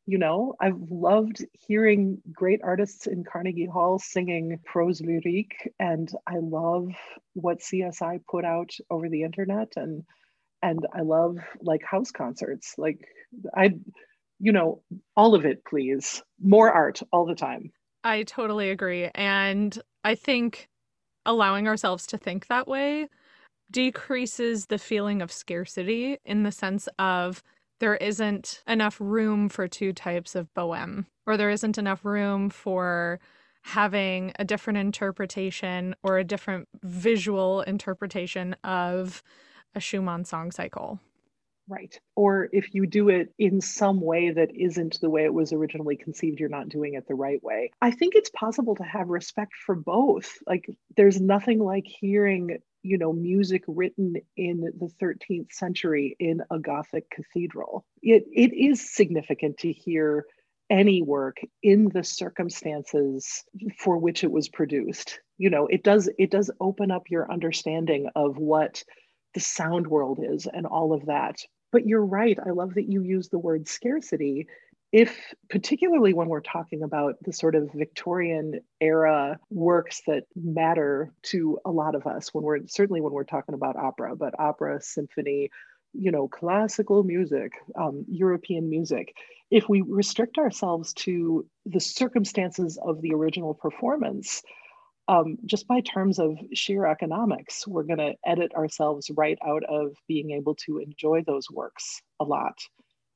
You 0.07 0.17
know, 0.17 0.55
I've 0.59 0.81
loved 0.89 1.45
hearing 1.53 2.23
great 2.33 2.61
artists 2.63 3.05
in 3.05 3.23
Carnegie 3.23 3.67
Hall 3.67 3.99
singing 3.99 4.59
Proses 4.65 5.05
lyriques, 5.05 5.67
and 5.79 6.11
I 6.25 6.37
love 6.39 6.89
what 7.33 7.59
CSI 7.59 8.21
put 8.25 8.43
out 8.43 8.71
over 8.89 9.07
the 9.07 9.21
internet, 9.21 9.73
and 9.75 10.03
and 10.63 10.87
I 10.91 11.01
love 11.01 11.37
like 11.61 11.83
house 11.83 12.09
concerts. 12.09 12.73
Like 12.79 13.07
I, 13.55 13.75
you 14.39 14.51
know, 14.51 14.81
all 15.15 15.35
of 15.35 15.45
it, 15.45 15.63
please. 15.63 16.23
More 16.41 16.71
art 16.71 17.03
all 17.11 17.27
the 17.27 17.35
time. 17.35 17.71
I 18.03 18.23
totally 18.23 18.71
agree, 18.71 19.11
and 19.13 19.79
I 20.03 20.15
think 20.15 20.67
allowing 21.23 21.67
ourselves 21.67 22.07
to 22.07 22.17
think 22.17 22.47
that 22.47 22.67
way 22.67 23.07
decreases 23.71 24.65
the 24.65 24.77
feeling 24.77 25.21
of 25.21 25.31
scarcity 25.31 26.17
in 26.25 26.43
the 26.43 26.51
sense 26.51 26.87
of 26.97 27.43
there 27.79 27.95
isn't 27.95 28.63
enough 28.67 28.97
room 28.99 29.47
for 29.49 29.67
two 29.67 29.93
types 29.93 30.35
of 30.35 30.53
Bohème, 30.53 31.05
or 31.25 31.37
there 31.37 31.49
isn't 31.49 31.77
enough 31.77 32.03
room 32.03 32.49
for 32.49 33.19
having 33.61 34.31
a 34.39 34.45
different 34.45 34.79
interpretation 34.79 35.95
or 36.03 36.17
a 36.17 36.23
different 36.23 36.67
visual 36.83 37.61
interpretation 37.61 38.55
of 38.63 39.21
a 39.75 39.79
Schumann 39.79 40.25
song 40.25 40.51
cycle. 40.51 40.99
Right. 41.67 41.99
Or 42.15 42.49
if 42.51 42.73
you 42.73 42.87
do 42.87 43.09
it 43.09 43.31
in 43.37 43.61
some 43.61 44.01
way 44.01 44.31
that 44.31 44.49
isn't 44.55 44.99
the 45.01 45.09
way 45.09 45.25
it 45.25 45.33
was 45.33 45.53
originally 45.53 45.95
conceived, 45.95 46.39
you're 46.39 46.49
not 46.49 46.67
doing 46.67 46.95
it 46.95 47.07
the 47.07 47.13
right 47.13 47.41
way. 47.43 47.69
I 47.79 47.91
think 47.91 48.15
it's 48.15 48.31
possible 48.31 48.75
to 48.75 48.83
have 48.83 49.07
respect 49.07 49.53
for 49.53 49.75
both. 49.75 50.39
Like, 50.47 50.67
there's 50.97 51.21
nothing 51.21 51.59
like 51.59 51.85
hearing 51.85 52.57
you 52.83 52.97
know 52.97 53.13
music 53.13 53.63
written 53.67 54.15
in 54.37 54.61
the 54.61 54.89
13th 55.01 55.51
century 55.51 56.15
in 56.19 56.41
a 56.51 56.59
gothic 56.59 57.09
cathedral. 57.09 57.85
It, 58.01 58.25
it 58.31 58.53
is 58.53 58.93
significant 58.93 59.57
to 59.59 59.71
hear 59.71 60.25
any 60.69 61.01
work 61.01 61.37
in 61.63 61.89
the 61.89 62.03
circumstances 62.03 63.43
for 63.79 63.97
which 63.97 64.23
it 64.23 64.31
was 64.31 64.49
produced. 64.49 65.19
You 65.37 65.49
know 65.49 65.67
it 65.67 65.83
does 65.83 66.09
it 66.17 66.31
does 66.31 66.51
open 66.59 66.91
up 66.91 67.03
your 67.09 67.31
understanding 67.31 68.09
of 68.15 68.37
what 68.37 68.83
the 69.33 69.39
sound 69.39 69.87
world 69.87 70.19
is 70.21 70.47
and 70.51 70.65
all 70.65 70.93
of 70.93 71.05
that. 71.07 71.37
But 71.71 71.85
you're 71.85 72.05
right 72.05 72.37
i 72.43 72.49
love 72.49 72.73
that 72.75 72.89
you 72.89 73.03
use 73.03 73.29
the 73.29 73.37
word 73.37 73.67
scarcity 73.67 74.47
if 74.91 75.33
particularly 75.49 76.13
when 76.13 76.29
we're 76.29 76.41
talking 76.41 76.81
about 76.81 77.15
the 77.23 77.33
sort 77.33 77.55
of 77.55 77.69
Victorian 77.73 78.59
era 78.81 79.39
works 79.51 80.01
that 80.07 80.23
matter 80.35 81.13
to 81.23 81.59
a 81.65 81.71
lot 81.71 81.93
of 81.93 82.07
us 82.07 82.33
when 82.33 82.43
we're 82.43 82.65
certainly 82.67 83.01
when 83.01 83.13
we're 83.13 83.23
talking 83.23 83.53
about 83.53 83.75
opera, 83.75 84.15
but 84.15 84.33
opera, 84.39 84.81
symphony, 84.81 85.51
you 85.93 86.11
know, 86.11 86.27
classical 86.27 87.03
music, 87.03 87.53
um, 87.79 88.03
European 88.07 88.69
music, 88.69 89.15
if 89.51 89.69
we 89.69 89.81
restrict 89.81 90.37
ourselves 90.37 90.93
to 90.93 91.45
the 91.65 91.79
circumstances 91.79 92.79
of 92.83 93.01
the 93.01 93.13
original 93.13 93.53
performance, 93.53 94.41
um, 95.07 95.37
just 95.45 95.67
by 95.67 95.81
terms 95.81 96.19
of 96.19 96.37
sheer 96.53 96.85
economics, 96.85 97.67
we're 97.67 97.83
going 97.83 97.99
to 97.99 98.13
edit 98.25 98.53
ourselves 98.53 99.09
right 99.15 99.39
out 99.45 99.63
of 99.63 99.95
being 100.07 100.31
able 100.31 100.53
to 100.53 100.77
enjoy 100.77 101.23
those 101.25 101.49
works 101.49 102.01
a 102.19 102.23
lot. 102.23 102.59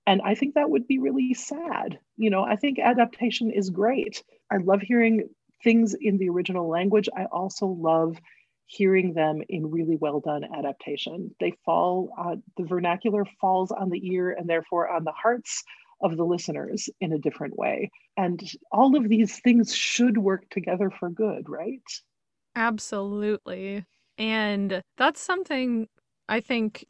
And 0.05 0.21
I 0.23 0.35
think 0.35 0.55
that 0.55 0.69
would 0.69 0.87
be 0.87 0.99
really 0.99 1.33
sad. 1.33 1.99
You 2.17 2.29
know, 2.29 2.43
I 2.43 2.55
think 2.55 2.79
adaptation 2.79 3.51
is 3.51 3.69
great. 3.69 4.23
I 4.51 4.57
love 4.57 4.81
hearing 4.81 5.29
things 5.63 5.95
in 5.99 6.17
the 6.17 6.29
original 6.29 6.67
language. 6.67 7.07
I 7.15 7.25
also 7.25 7.67
love 7.67 8.17
hearing 8.65 9.13
them 9.13 9.41
in 9.49 9.69
really 9.69 9.95
well 9.95 10.19
done 10.19 10.43
adaptation. 10.57 11.33
They 11.39 11.53
fall, 11.65 12.09
uh, 12.17 12.35
the 12.57 12.65
vernacular 12.65 13.25
falls 13.39 13.71
on 13.71 13.89
the 13.89 14.05
ear 14.07 14.31
and 14.31 14.49
therefore 14.49 14.89
on 14.89 15.03
the 15.03 15.11
hearts 15.11 15.63
of 16.01 16.17
the 16.17 16.25
listeners 16.25 16.89
in 16.99 17.13
a 17.13 17.17
different 17.17 17.57
way. 17.57 17.89
And 18.17 18.41
all 18.71 18.95
of 18.97 19.07
these 19.07 19.39
things 19.39 19.73
should 19.73 20.17
work 20.17 20.49
together 20.49 20.89
for 20.89 21.09
good, 21.09 21.47
right? 21.47 21.81
Absolutely. 22.55 23.85
And 24.17 24.83
that's 24.97 25.21
something 25.21 25.87
I 26.27 26.41
think 26.41 26.85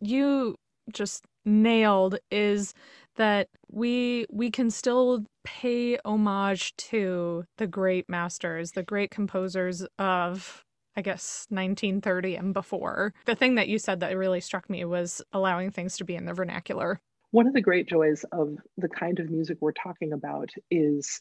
you 0.00 0.56
just 0.92 1.24
nailed 1.44 2.18
is 2.30 2.74
that 3.16 3.48
we 3.70 4.26
we 4.30 4.50
can 4.50 4.70
still 4.70 5.24
pay 5.44 5.98
homage 6.04 6.76
to 6.76 7.44
the 7.56 7.66
great 7.66 8.08
masters, 8.08 8.72
the 8.72 8.82
great 8.82 9.10
composers 9.10 9.84
of 9.98 10.64
I 10.96 11.02
guess 11.02 11.46
1930 11.50 12.34
and 12.34 12.52
before. 12.52 13.14
The 13.26 13.36
thing 13.36 13.54
that 13.54 13.68
you 13.68 13.78
said 13.78 14.00
that 14.00 14.16
really 14.16 14.40
struck 14.40 14.68
me 14.68 14.84
was 14.84 15.22
allowing 15.32 15.70
things 15.70 15.96
to 15.98 16.04
be 16.04 16.16
in 16.16 16.24
the 16.24 16.34
vernacular. 16.34 17.00
One 17.30 17.46
of 17.46 17.54
the 17.54 17.60
great 17.60 17.88
joys 17.88 18.24
of 18.32 18.56
the 18.76 18.88
kind 18.88 19.20
of 19.20 19.30
music 19.30 19.58
we're 19.60 19.72
talking 19.72 20.12
about 20.12 20.50
is 20.70 21.20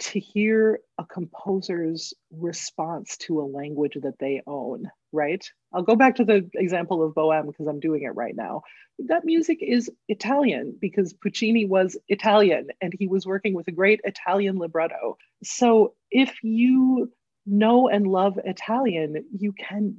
to 0.00 0.18
hear 0.18 0.80
a 0.98 1.04
composer's 1.04 2.12
response 2.30 3.16
to 3.18 3.40
a 3.40 3.42
language 3.42 3.96
that 4.02 4.18
they 4.18 4.42
own, 4.46 4.90
right? 5.12 5.44
I'll 5.72 5.82
go 5.82 5.96
back 5.96 6.16
to 6.16 6.24
the 6.24 6.48
example 6.54 7.04
of 7.04 7.14
Bohème 7.14 7.46
because 7.46 7.66
I'm 7.66 7.80
doing 7.80 8.02
it 8.02 8.14
right 8.14 8.34
now. 8.34 8.62
That 9.08 9.24
music 9.24 9.58
is 9.60 9.90
Italian 10.08 10.76
because 10.80 11.12
Puccini 11.12 11.64
was 11.64 11.96
Italian 12.08 12.68
and 12.80 12.92
he 12.98 13.06
was 13.06 13.26
working 13.26 13.54
with 13.54 13.68
a 13.68 13.72
great 13.72 14.00
Italian 14.04 14.58
libretto. 14.58 15.16
So 15.42 15.94
if 16.10 16.34
you 16.42 17.12
know 17.46 17.88
and 17.88 18.06
love 18.06 18.38
Italian, 18.44 19.24
you 19.36 19.52
can. 19.52 19.96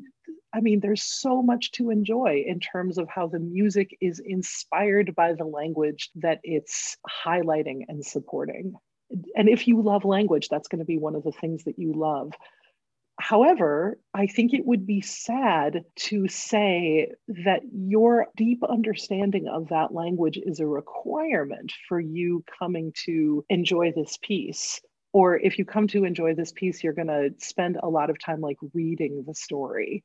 I 0.54 0.60
mean, 0.60 0.82
there's 0.82 1.04
so 1.04 1.41
much 1.41 1.71
to 1.74 1.91
enjoy 1.91 2.43
in 2.45 2.60
terms 2.60 2.97
of 2.97 3.08
how 3.08 3.28
the 3.28 3.39
music 3.39 3.97
is 4.02 4.19
inspired 4.19 5.15
by 5.15 5.32
the 5.34 5.45
language 5.45 6.10
that 6.15 6.41
it's 6.43 6.97
highlighting 7.26 7.84
and 7.88 8.06
supporting 8.06 8.74
and 9.36 9.50
if 9.50 9.67
you 9.67 9.82
love 9.82 10.06
language, 10.06 10.50
that's 10.50 10.67
going 10.67 10.80
to 10.80 10.86
be 10.86 10.97
one 10.97 11.15
of 11.15 11.24
the 11.24 11.32
things 11.32 11.63
that 11.65 11.78
you 11.78 11.93
love. 11.93 12.32
However, 13.22 14.00
I 14.16 14.26
think 14.26 14.52
it 14.52 14.66
would 14.66 14.88
be 14.88 15.02
sad 15.02 15.86
to 16.08 16.28
say 16.28 17.12
that 17.46 17.62
your 17.72 18.28
deep 18.36 18.64
understanding 18.68 19.48
of 19.48 19.70
that 19.70 19.94
language 19.94 20.40
is 20.44 20.60
a 20.60 20.66
requirement 20.66 21.72
for 21.88 22.00
you 22.00 22.44
coming 22.58 22.92
to 23.06 23.46
enjoy 23.48 23.92
this 23.96 24.18
piece. 24.24 24.82
Or 25.14 25.38
if 25.38 25.60
you 25.60 25.66
come 25.66 25.88
to 25.90 26.04
enjoy 26.04 26.34
this 26.34 26.52
piece, 26.52 26.84
you're 26.84 26.94
going 26.94 27.08
to 27.08 27.30
spend 27.38 27.78
a 27.82 27.90
lot 27.90 28.10
of 28.10 28.18
time 28.18 28.42
like 28.42 28.58
reading 28.74 29.24
the 29.28 29.36
story. 29.36 30.04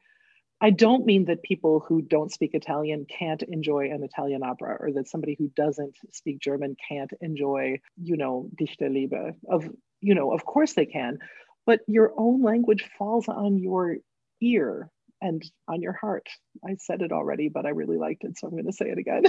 I 0.61 0.68
don't 0.68 1.07
mean 1.07 1.24
that 1.26 1.42
people 1.42 1.85
who 1.88 2.02
don't 2.02 2.33
speak 2.33 2.50
Italian 2.52 3.07
can't 3.07 3.42
enjoy 3.42 3.90
an 3.90 4.02
Italian 4.02 4.42
opera 4.42 4.76
or 4.79 4.92
that 4.92 5.09
somebody 5.09 5.37
who 5.38 5.48
doesn't 5.57 5.96
speak 6.12 6.40
German 6.40 6.76
can't 6.87 7.12
enjoy, 7.22 7.81
you 7.96 8.18
know, 8.18 8.50
Dichterliebe. 8.61 9.37
Of, 9.48 9.70
you 10.02 10.14
know, 10.14 10.33
of 10.33 10.44
course 10.44 10.74
they 10.74 10.87
can, 10.87 11.18
but 11.66 11.81
your 11.87 12.12
own 12.16 12.42
language 12.42 12.88
falls 12.96 13.29
on 13.29 13.59
your 13.59 13.96
ear 14.40 14.90
and 15.20 15.44
on 15.68 15.83
your 15.83 15.92
heart. 15.92 16.29
I 16.64 16.76
said 16.79 17.02
it 17.02 17.12
already, 17.12 17.48
but 17.48 17.66
I 17.66 17.70
really 17.70 17.98
liked 17.98 18.24
it, 18.24 18.38
so 18.38 18.46
I'm 18.46 18.52
going 18.52 18.66
to 18.66 18.72
say 18.72 18.90
it 18.90 18.98
again 18.98 19.24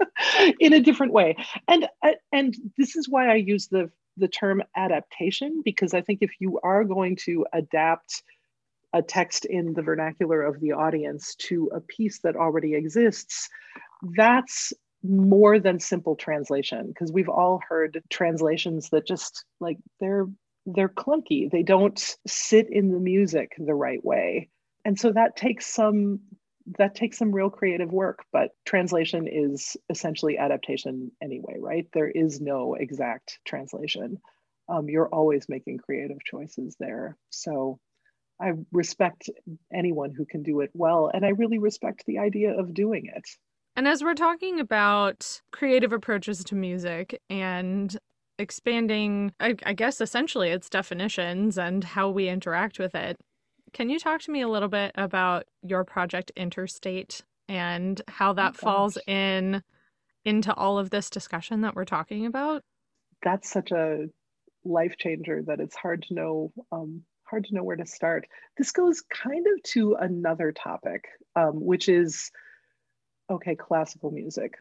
in 0.60 0.72
a 0.72 0.80
different 0.80 1.12
way. 1.12 1.36
And 1.68 1.86
and 2.32 2.56
this 2.78 2.96
is 2.96 3.08
why 3.08 3.28
I 3.28 3.36
use 3.36 3.68
the 3.68 3.90
the 4.16 4.28
term 4.28 4.62
adaptation 4.76 5.62
because 5.64 5.94
I 5.94 6.02
think 6.02 6.18
if 6.22 6.32
you 6.38 6.60
are 6.62 6.84
going 6.84 7.16
to 7.24 7.46
adapt 7.52 8.22
a 8.92 9.00
text 9.00 9.46
in 9.46 9.72
the 9.72 9.82
vernacular 9.82 10.42
of 10.42 10.60
the 10.60 10.72
audience 10.72 11.34
to 11.36 11.70
a 11.74 11.80
piece 11.80 12.20
that 12.20 12.36
already 12.36 12.74
exists, 12.74 13.48
that's 14.16 14.72
more 15.02 15.58
than 15.58 15.80
simple 15.80 16.14
translation 16.14 16.88
because 16.88 17.10
we've 17.10 17.28
all 17.28 17.60
heard 17.68 18.02
translations 18.10 18.90
that 18.90 19.06
just 19.06 19.44
like 19.60 19.78
they're 19.98 20.26
they're 20.66 20.88
clunky 20.88 21.50
they 21.50 21.62
don't 21.62 22.16
sit 22.26 22.68
in 22.70 22.92
the 22.92 23.00
music 23.00 23.52
the 23.58 23.74
right 23.74 24.04
way 24.04 24.48
and 24.84 24.98
so 24.98 25.12
that 25.12 25.36
takes 25.36 25.66
some 25.66 26.20
that 26.78 26.94
takes 26.94 27.18
some 27.18 27.32
real 27.32 27.50
creative 27.50 27.92
work 27.92 28.20
but 28.32 28.50
translation 28.64 29.26
is 29.26 29.76
essentially 29.90 30.38
adaptation 30.38 31.10
anyway 31.20 31.56
right 31.58 31.88
there 31.92 32.08
is 32.08 32.40
no 32.40 32.74
exact 32.74 33.38
translation 33.44 34.18
um, 34.68 34.88
you're 34.88 35.08
always 35.08 35.48
making 35.48 35.78
creative 35.78 36.22
choices 36.24 36.76
there 36.78 37.16
so 37.30 37.80
I 38.42 38.52
respect 38.72 39.30
anyone 39.72 40.10
who 40.10 40.24
can 40.24 40.42
do 40.42 40.60
it 40.60 40.70
well. 40.74 41.10
And 41.14 41.24
I 41.24 41.28
really 41.28 41.58
respect 41.58 42.04
the 42.06 42.18
idea 42.18 42.58
of 42.58 42.74
doing 42.74 43.06
it. 43.06 43.24
And 43.76 43.88
as 43.88 44.02
we're 44.02 44.14
talking 44.14 44.60
about 44.60 45.40
creative 45.52 45.92
approaches 45.92 46.44
to 46.44 46.54
music 46.54 47.20
and 47.30 47.96
expanding, 48.42 49.32
I, 49.40 49.56
I, 49.64 49.72
guess, 49.72 50.00
essentially 50.00 50.50
its 50.50 50.68
definitions 50.68 51.56
and 51.56 51.82
how 51.82 52.10
we 52.10 52.28
interact 52.28 52.78
with 52.78 52.94
it, 52.94 53.18
can 53.72 53.88
you 53.88 53.98
talk 53.98 54.20
to 54.22 54.30
me 54.30 54.42
a 54.42 54.48
little 54.48 54.68
bit 54.68 54.92
about 54.96 55.44
your 55.62 55.84
project 55.84 56.30
Interstate 56.36 57.22
and 57.48 58.00
how 58.08 58.34
that 58.34 58.54
oh, 58.56 58.58
falls 58.58 58.98
in 59.06 59.62
into 60.24 60.54
all 60.54 60.78
of 60.78 60.90
this 60.90 61.08
discussion 61.08 61.62
that 61.62 61.74
we're 61.74 61.84
talking 61.84 62.26
about? 62.26 62.62
That's 63.22 63.50
such 63.50 63.70
a 63.70 64.08
life 64.64 64.96
changer 64.98 65.42
that 65.46 65.60
it's 65.60 65.74
hard 65.74 66.04
to 66.04 66.14
know 66.14 66.52
um, 66.70 67.02
hard 67.24 67.44
to 67.44 67.54
know 67.54 67.64
where 67.64 67.76
to 67.76 67.86
start. 67.86 68.26
This 68.58 68.72
goes 68.72 69.02
kind 69.02 69.46
of 69.46 69.62
to 69.72 69.94
another 69.94 70.52
topic, 70.52 71.06
um, 71.34 71.64
which 71.64 71.88
is 71.88 72.30
okay, 73.30 73.54
classical 73.54 74.10
music. 74.10 74.54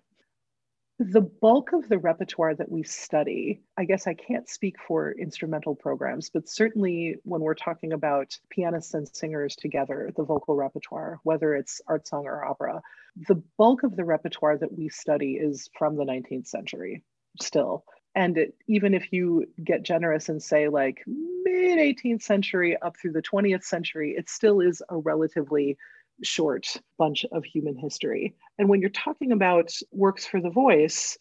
The 1.03 1.21
bulk 1.21 1.73
of 1.73 1.89
the 1.89 1.97
repertoire 1.97 2.53
that 2.53 2.69
we 2.71 2.83
study, 2.83 3.63
I 3.75 3.85
guess 3.85 4.05
I 4.05 4.13
can't 4.13 4.47
speak 4.47 4.75
for 4.87 5.13
instrumental 5.13 5.73
programs, 5.73 6.29
but 6.29 6.47
certainly 6.47 7.15
when 7.23 7.41
we're 7.41 7.55
talking 7.55 7.93
about 7.93 8.37
pianists 8.51 8.93
and 8.93 9.07
singers 9.07 9.55
together, 9.55 10.11
the 10.15 10.23
vocal 10.23 10.55
repertoire, 10.55 11.19
whether 11.23 11.55
it's 11.55 11.81
art 11.87 12.07
song 12.07 12.27
or 12.27 12.45
opera, 12.45 12.83
the 13.27 13.41
bulk 13.57 13.81
of 13.81 13.95
the 13.95 14.05
repertoire 14.05 14.59
that 14.59 14.77
we 14.77 14.89
study 14.89 15.37
is 15.37 15.71
from 15.75 15.95
the 15.95 16.03
19th 16.03 16.45
century 16.45 17.03
still. 17.39 17.83
And 18.13 18.37
it, 18.37 18.53
even 18.67 18.93
if 18.93 19.11
you 19.11 19.47
get 19.63 19.81
generous 19.81 20.29
and 20.29 20.43
say 20.43 20.67
like 20.67 21.01
mid 21.07 21.79
18th 21.79 22.21
century 22.21 22.77
up 22.79 22.95
through 23.01 23.13
the 23.13 23.23
20th 23.23 23.63
century 23.63 24.13
it 24.17 24.29
still 24.29 24.59
is 24.59 24.83
a 24.89 24.97
relatively 24.97 25.77
short 26.23 26.77
bunch 26.97 27.25
of 27.31 27.43
human 27.43 27.75
history. 27.75 28.35
And 28.57 28.69
when 28.69 28.81
you're 28.81 28.89
talking 28.89 29.31
about 29.31 29.71
works 29.91 30.25
for 30.25 30.41
the 30.41 30.49
voice 30.49 31.17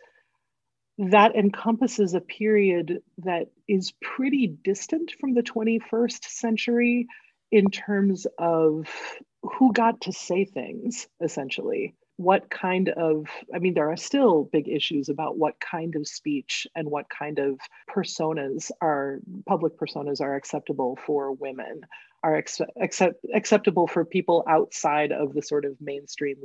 that 0.98 1.35
encompasses 1.35 2.12
a 2.12 2.20
period 2.20 3.03
that 3.18 3.46
is 3.66 3.92
pretty 4.03 4.46
distant 4.46 5.12
from 5.18 5.33
the 5.33 5.42
21st 5.42 6.24
century 6.24 7.07
in 7.50 7.70
terms 7.70 8.26
of 8.38 8.87
who 9.42 9.72
got 9.72 10.03
to 10.03 10.12
say 10.12 10.44
things 10.44 11.09
essentially. 11.22 11.94
What 12.16 12.50
kind 12.50 12.90
of 12.90 13.29
i 13.55 13.59
mean 13.59 13.72
there 13.72 13.90
are 13.90 13.96
still 13.96 14.44
big 14.53 14.68
issues 14.68 15.09
about 15.09 15.38
what 15.38 15.59
kind 15.59 15.96
of 15.96 16.07
speech 16.07 16.66
and 16.74 16.90
what 16.90 17.07
kind 17.09 17.38
of 17.38 17.59
personas 17.88 18.70
are 18.83 19.20
public 19.46 19.79
personas 19.79 20.20
are 20.20 20.35
acceptable 20.35 20.98
for 21.07 21.33
women 21.33 21.81
are 22.22 22.37
ex- 22.37 22.61
accept, 22.80 23.24
acceptable 23.35 23.87
for 23.87 24.04
people 24.04 24.44
outside 24.48 25.12
of 25.12 25.33
the 25.33 25.42
sort 25.42 25.64
of 25.64 25.76
mainstream 25.80 26.37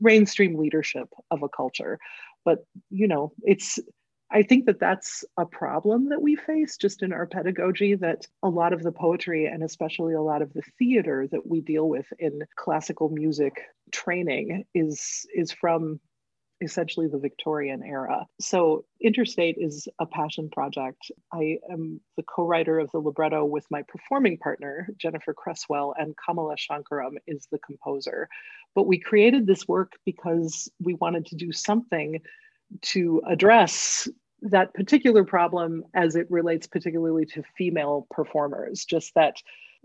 mainstream 0.00 0.56
leadership 0.56 1.08
of 1.30 1.42
a 1.42 1.48
culture. 1.48 1.98
But 2.44 2.66
you 2.90 3.08
know 3.08 3.32
it's 3.42 3.78
I 4.30 4.42
think 4.42 4.66
that 4.66 4.80
that's 4.80 5.24
a 5.36 5.46
problem 5.46 6.08
that 6.08 6.20
we 6.20 6.34
face 6.34 6.76
just 6.76 7.02
in 7.02 7.12
our 7.12 7.26
pedagogy 7.26 7.94
that 7.96 8.26
a 8.42 8.48
lot 8.48 8.72
of 8.72 8.82
the 8.82 8.90
poetry 8.90 9.46
and 9.46 9.62
especially 9.62 10.14
a 10.14 10.20
lot 10.20 10.42
of 10.42 10.52
the 10.52 10.62
theater 10.78 11.28
that 11.30 11.46
we 11.46 11.60
deal 11.60 11.88
with 11.88 12.06
in 12.18 12.40
classical 12.56 13.10
music 13.10 13.62
training 13.92 14.64
is 14.74 15.26
is 15.34 15.52
from 15.52 16.00
essentially 16.64 17.06
the 17.06 17.18
Victorian 17.18 17.82
era. 17.82 18.26
So 18.40 18.84
Interstate 19.00 19.56
is 19.58 19.88
a 19.98 20.06
passion 20.06 20.50
project. 20.50 21.10
I 21.32 21.58
am 21.70 22.00
the 22.16 22.22
co-writer 22.22 22.78
of 22.78 22.90
the 22.90 22.98
libretto 22.98 23.44
with 23.44 23.66
my 23.70 23.82
performing 23.82 24.38
partner, 24.38 24.88
Jennifer 24.96 25.34
Cresswell, 25.34 25.94
and 25.98 26.14
Kamala 26.16 26.56
Sankaram 26.56 27.16
is 27.26 27.46
the 27.52 27.58
composer. 27.58 28.28
But 28.74 28.86
we 28.86 28.98
created 28.98 29.46
this 29.46 29.68
work 29.68 29.92
because 30.04 30.70
we 30.80 30.94
wanted 30.94 31.26
to 31.26 31.36
do 31.36 31.52
something 31.52 32.20
to 32.82 33.22
address 33.28 34.08
that 34.42 34.74
particular 34.74 35.24
problem 35.24 35.84
as 35.94 36.16
it 36.16 36.30
relates 36.30 36.66
particularly 36.66 37.24
to 37.24 37.42
female 37.56 38.06
performers 38.10 38.84
just 38.84 39.14
that 39.14 39.36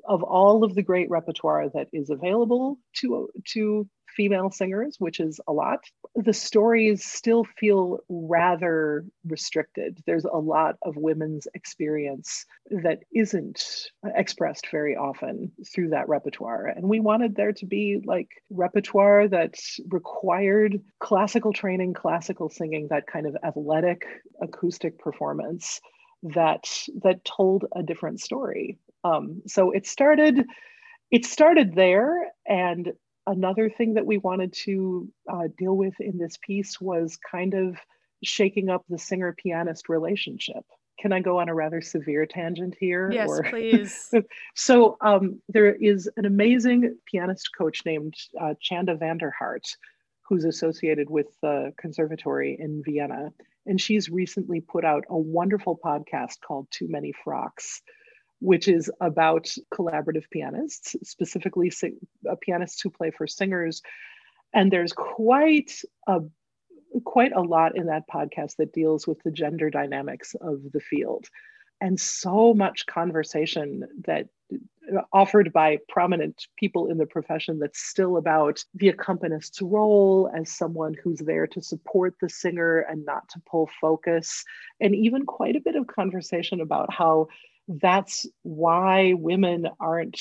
of 0.07 0.23
all 0.23 0.63
of 0.63 0.75
the 0.75 0.81
great 0.81 1.09
repertoire 1.09 1.69
that 1.69 1.87
is 1.93 2.09
available 2.09 2.79
to 2.93 3.29
to 3.45 3.87
female 4.15 4.51
singers, 4.51 4.95
which 4.99 5.19
is 5.19 5.39
a 5.47 5.53
lot, 5.53 5.79
the 6.15 6.33
stories 6.33 7.05
still 7.05 7.43
feel 7.43 7.99
rather 8.09 9.05
restricted. 9.25 10.01
There's 10.05 10.25
a 10.25 10.37
lot 10.37 10.75
of 10.81 10.95
women's 10.97 11.47
experience 11.53 12.45
that 12.69 12.99
isn't 13.13 13.91
expressed 14.15 14.67
very 14.71 14.95
often 14.95 15.51
through 15.73 15.89
that 15.89 16.09
repertoire. 16.09 16.67
And 16.67 16.87
we 16.89 16.99
wanted 16.99 17.35
there 17.35 17.53
to 17.53 17.65
be 17.65 18.01
like 18.03 18.29
repertoire 18.49 19.27
that 19.27 19.55
required 19.89 20.81
classical 20.99 21.53
training, 21.53 21.93
classical 21.93 22.49
singing, 22.49 22.87
that 22.89 23.07
kind 23.07 23.25
of 23.25 23.37
athletic 23.43 24.05
acoustic 24.41 24.99
performance 24.99 25.79
that 26.23 26.67
that 27.03 27.23
told 27.23 27.65
a 27.75 27.83
different 27.83 28.19
story. 28.19 28.77
Um, 29.03 29.41
so 29.47 29.71
it 29.71 29.87
started 29.87 30.45
it 31.11 31.25
started 31.25 31.73
there 31.73 32.31
and 32.45 32.93
another 33.29 33.69
thing 33.69 33.93
that 33.93 34.05
we 34.05 34.17
wanted 34.17 34.51
to 34.51 35.07
uh, 35.31 35.47
deal 35.57 35.77
with 35.77 35.93
in 35.99 36.17
this 36.17 36.37
piece 36.41 36.81
was 36.81 37.17
kind 37.17 37.53
of 37.53 37.77
shaking 38.23 38.69
up 38.69 38.83
the 38.89 38.97
singer 38.97 39.33
pianist 39.37 39.87
relationship. 39.87 40.65
Can 40.99 41.13
I 41.13 41.21
go 41.21 41.39
on 41.39 41.47
a 41.47 41.55
rather 41.55 41.79
severe 41.79 42.25
tangent 42.25 42.75
here? 42.77 43.09
Yes, 43.11 43.29
or... 43.29 43.43
please. 43.43 44.13
so 44.55 44.97
um, 44.99 45.41
there 45.47 45.73
is 45.73 46.09
an 46.17 46.25
amazing 46.25 46.97
pianist 47.05 47.51
coach 47.57 47.83
named 47.85 48.15
uh, 48.39 48.55
Chanda 48.59 48.95
Vanderhart, 48.95 49.77
who's 50.27 50.43
associated 50.43 51.09
with 51.09 51.27
the 51.41 51.71
conservatory 51.79 52.57
in 52.59 52.81
Vienna. 52.83 53.31
And 53.65 53.79
she's 53.79 54.09
recently 54.09 54.59
put 54.59 54.83
out 54.83 55.05
a 55.09 55.17
wonderful 55.17 55.79
podcast 55.81 56.41
called 56.45 56.67
Too 56.71 56.87
Many 56.89 57.13
Frocks, 57.23 57.81
which 58.39 58.67
is 58.67 58.91
about 59.01 59.53
collaborative 59.73 60.29
pianists, 60.31 60.95
specifically 61.03 61.71
uh, 62.29 62.35
pianists 62.41 62.81
who 62.81 62.89
play 62.89 63.11
for 63.11 63.27
singers. 63.27 63.81
And 64.53 64.71
there's 64.71 64.93
quite 64.93 65.71
a 66.07 66.21
quite 67.05 67.33
a 67.33 67.41
lot 67.41 67.77
in 67.77 67.85
that 67.85 68.07
podcast 68.11 68.55
that 68.57 68.73
deals 68.73 69.05
with 69.05 69.21
the 69.23 69.29
gender 69.31 69.69
dynamics 69.69 70.35
of 70.41 70.59
the 70.73 70.79
field 70.79 71.27
and 71.81 71.99
so 71.99 72.53
much 72.53 72.85
conversation 72.85 73.83
that 74.05 74.27
uh, 74.53 75.01
offered 75.13 75.53
by 75.53 75.77
prominent 75.87 76.47
people 76.57 76.87
in 76.87 76.97
the 76.97 77.05
profession 77.05 77.59
that's 77.59 77.81
still 77.81 78.17
about 78.17 78.63
the 78.73 78.89
accompanist's 78.89 79.61
role 79.61 80.29
as 80.35 80.51
someone 80.51 80.95
who's 81.03 81.19
there 81.19 81.47
to 81.47 81.61
support 81.61 82.15
the 82.21 82.29
singer 82.29 82.79
and 82.89 83.05
not 83.05 83.27
to 83.29 83.41
pull 83.49 83.69
focus 83.79 84.43
and 84.79 84.95
even 84.95 85.25
quite 85.25 85.55
a 85.55 85.61
bit 85.61 85.75
of 85.75 85.87
conversation 85.87 86.59
about 86.59 86.91
how 86.91 87.27
that's 87.69 88.25
why 88.41 89.13
women 89.13 89.67
aren't 89.79 90.19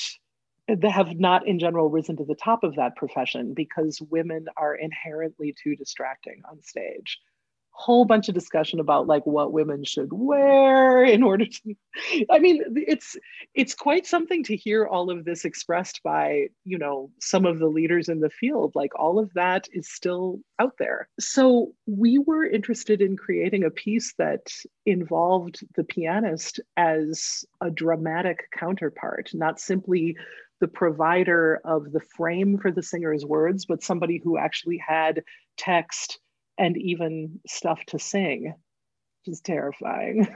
have 0.83 1.19
not 1.19 1.47
in 1.47 1.57
general 1.57 1.89
risen 1.89 2.15
to 2.17 2.25
the 2.25 2.35
top 2.35 2.63
of 2.63 2.75
that 2.75 2.95
profession 2.95 3.55
because 3.55 3.99
women 4.11 4.45
are 4.55 4.75
inherently 4.75 5.55
too 5.63 5.75
distracting 5.75 6.43
on 6.49 6.61
stage 6.61 7.17
whole 7.79 8.05
bunch 8.05 8.27
of 8.27 8.35
discussion 8.35 8.79
about 8.79 9.07
like 9.07 9.25
what 9.25 9.53
women 9.53 9.83
should 9.83 10.09
wear 10.11 11.03
in 11.15 11.23
order 11.23 11.45
to 11.45 11.75
i 12.29 12.37
mean 12.37 12.61
it's 12.75 13.15
it's 13.55 13.73
quite 13.73 14.05
something 14.05 14.43
to 14.43 14.55
hear 14.55 14.85
all 14.85 15.09
of 15.09 15.25
this 15.25 15.45
expressed 15.45 16.01
by 16.03 16.47
you 16.65 16.77
know 16.77 17.09
some 17.19 17.45
of 17.45 17.59
the 17.59 17.67
leaders 17.67 18.09
in 18.09 18.19
the 18.19 18.29
field. 18.29 18.73
Like 18.75 18.91
all 18.97 19.19
of 19.19 19.33
that 19.33 19.67
is 19.71 19.89
still 19.89 20.39
out 20.59 20.73
there. 20.79 21.09
So 21.19 21.73
we 21.85 22.19
were 22.19 22.45
interested 22.45 23.01
in 23.01 23.17
creating 23.17 23.63
a 23.63 23.71
piece 23.71 24.13
that 24.17 24.51
involved 24.85 25.59
the 25.75 25.83
pianist 25.83 26.59
as 26.77 27.45
a 27.61 27.69
dramatic 27.69 28.47
counterpart 28.57 29.31
not 29.33 29.59
simply 29.59 30.17
the 30.59 30.67
provider 30.67 31.61
of 31.63 31.91
the 31.93 32.01
frame 32.01 32.57
for 32.57 32.69
the 32.69 32.83
singer's 32.83 33.25
words, 33.25 33.65
but 33.65 33.81
somebody 33.81 34.19
who 34.21 34.37
actually 34.37 34.77
had 34.77 35.23
text 35.57 36.19
and 36.59 36.77
even 36.77 37.39
stuff 37.47 37.83
to 37.87 37.97
sing, 37.97 38.53
which 39.25 39.33
is 39.33 39.41
terrifying. 39.41 40.27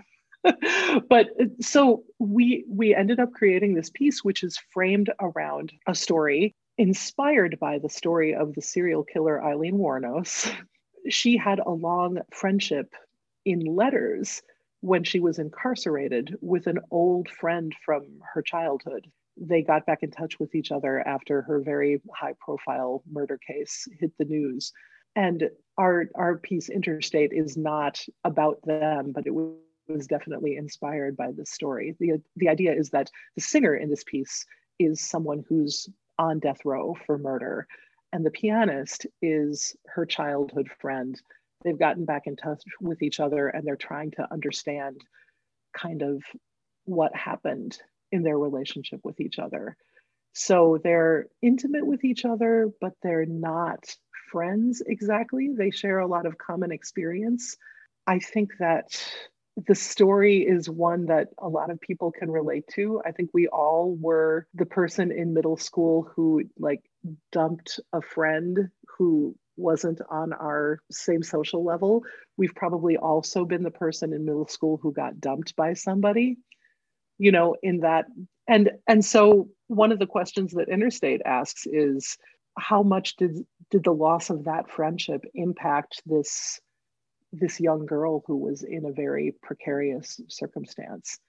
but 0.44 1.28
uh, 1.40 1.46
so 1.62 2.04
we 2.18 2.66
we 2.68 2.96
ended 2.96 3.20
up 3.20 3.32
creating 3.34 3.76
this 3.76 3.90
piece 3.90 4.24
which 4.24 4.44
is 4.44 4.60
framed 4.74 5.10
around 5.22 5.72
a 5.88 5.94
story 5.94 6.56
inspired 6.78 7.58
by 7.60 7.78
the 7.78 7.90
story 7.90 8.34
of 8.34 8.54
the 8.56 8.62
serial 8.62 9.04
killer 9.04 9.44
Aileen 9.44 9.78
Wuornos. 9.78 10.52
She 11.10 11.36
had 11.36 11.60
a 11.60 11.70
long 11.70 12.20
friendship 12.32 12.96
in 13.44 13.60
letters 13.60 14.42
when 14.80 15.04
she 15.04 15.20
was 15.20 15.38
incarcerated 15.38 16.38
with 16.40 16.66
an 16.66 16.80
old 16.92 17.28
friend 17.28 17.76
from 17.86 18.22
her 18.34 18.42
childhood. 18.42 19.12
They 19.36 19.64
got 19.64 19.86
back 19.86 20.04
in 20.04 20.12
touch 20.12 20.40
with 20.40 20.56
each 20.56 20.72
other 20.72 21.06
after 21.06 21.42
her 21.42 21.60
very 21.60 22.02
high 22.16 22.36
profile 22.40 23.04
murder 23.12 23.38
case 23.38 23.86
hit 24.00 24.14
the 24.18 24.24
news 24.24 24.72
and 25.16 25.50
our 25.78 26.06
our 26.16 26.38
piece 26.38 26.70
interstate 26.70 27.32
is 27.34 27.58
not 27.58 28.04
about 28.24 28.60
them 28.64 29.12
but 29.12 29.26
it 29.26 29.34
was 29.88 30.08
definitely 30.08 30.56
inspired 30.56 31.18
by 31.18 31.32
this 31.32 31.52
story. 31.52 31.96
The 32.00 32.22
the 32.36 32.50
idea 32.50 32.74
is 32.74 32.90
that 32.92 33.10
the 33.36 33.42
singer 33.42 33.76
in 33.76 33.90
this 33.90 34.04
piece 34.04 34.46
is 34.80 35.02
someone 35.02 35.44
who's 35.48 35.88
on 36.20 36.40
death 36.40 36.64
row 36.66 36.96
for 37.06 37.18
murder 37.18 37.68
and 38.12 38.26
the 38.26 38.32
pianist 38.32 39.08
is 39.22 39.76
her 39.88 40.06
childhood 40.06 40.70
friend. 40.80 41.20
They've 41.64 41.80
gotten 41.80 42.06
back 42.06 42.28
in 42.28 42.36
touch 42.36 42.62
with 42.80 43.02
each 43.02 43.20
other 43.20 43.48
and 43.48 43.66
they're 43.66 43.76
trying 43.76 44.12
to 44.12 44.32
understand 44.32 45.02
kind 45.76 46.04
of 46.04 46.22
what 46.86 47.16
happened 47.16 47.80
in 48.12 48.22
their 48.22 48.38
relationship 48.38 49.00
with 49.04 49.20
each 49.20 49.40
other. 49.40 49.76
So 50.34 50.80
they're 50.84 51.28
intimate 51.42 51.86
with 51.86 52.04
each 52.04 52.26
other 52.26 52.72
but 52.80 52.94
they're 53.02 53.26
not 53.26 53.96
friends 54.32 54.82
exactly. 54.86 55.52
They 55.56 55.72
share 55.72 56.00
a 56.00 56.08
lot 56.08 56.26
of 56.26 56.38
common 56.38 56.72
experience. 56.72 57.58
I 58.08 58.20
think 58.20 58.52
that 58.60 59.02
the 59.68 59.76
story 59.76 60.40
is 60.40 60.70
one 60.70 61.06
that 61.06 61.28
a 61.38 61.48
lot 61.48 61.70
of 61.70 61.80
people 61.80 62.12
can 62.12 62.32
relate 62.32 62.66
to. 62.74 63.02
I 63.06 63.12
think 63.12 63.30
we 63.34 63.48
all 63.48 63.96
were 64.00 64.48
the 64.54 64.66
person 64.66 65.12
in 65.12 65.34
middle 65.34 65.58
school 65.58 66.10
who 66.16 66.44
like 66.58 66.82
dumped 67.32 67.80
a 67.94 68.02
friend 68.02 68.70
who 68.98 69.36
wasn't 69.56 70.02
on 70.10 70.34
our 70.34 70.80
same 70.92 71.22
social 71.22 71.64
level. 71.64 72.04
We've 72.38 72.56
probably 72.56 72.98
also 72.98 73.46
been 73.46 73.64
the 73.64 73.72
person 73.72 74.14
in 74.14 74.26
middle 74.26 74.48
school 74.48 74.80
who 74.82 74.92
got 74.92 75.20
dumped 75.20 75.56
by 75.56 75.74
somebody. 75.74 76.38
You 77.20 77.32
know, 77.32 77.56
in 77.62 77.82
that 77.82 78.06
and 78.48 78.72
and 78.88 79.06
so 79.06 79.50
one 79.68 79.92
of 79.92 80.00
the 80.00 80.08
questions 80.08 80.52
that 80.54 80.68
Interstate 80.68 81.22
asks 81.26 81.68
is 81.68 82.18
how 82.58 82.84
much 82.84 83.16
did 83.16 83.46
did 83.70 83.84
the 83.84 83.94
loss 83.94 84.30
of 84.30 84.46
that 84.46 84.70
friendship 84.70 85.26
impact 85.34 86.02
this 86.06 86.60
this 87.32 87.60
young 87.60 87.86
girl 87.86 88.24
who 88.28 88.38
was 88.38 88.64
in 88.64 88.86
a 88.86 88.92
very 88.92 89.34
precarious 89.42 90.22
circumstance? 90.30 91.20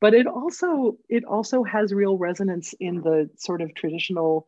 But 0.00 0.14
it 0.14 0.26
also 0.26 0.98
it 1.08 1.24
also 1.24 1.62
has 1.64 1.92
real 1.92 2.18
resonance 2.18 2.74
in 2.78 3.00
the 3.00 3.30
sort 3.36 3.62
of 3.62 3.74
traditional 3.74 4.46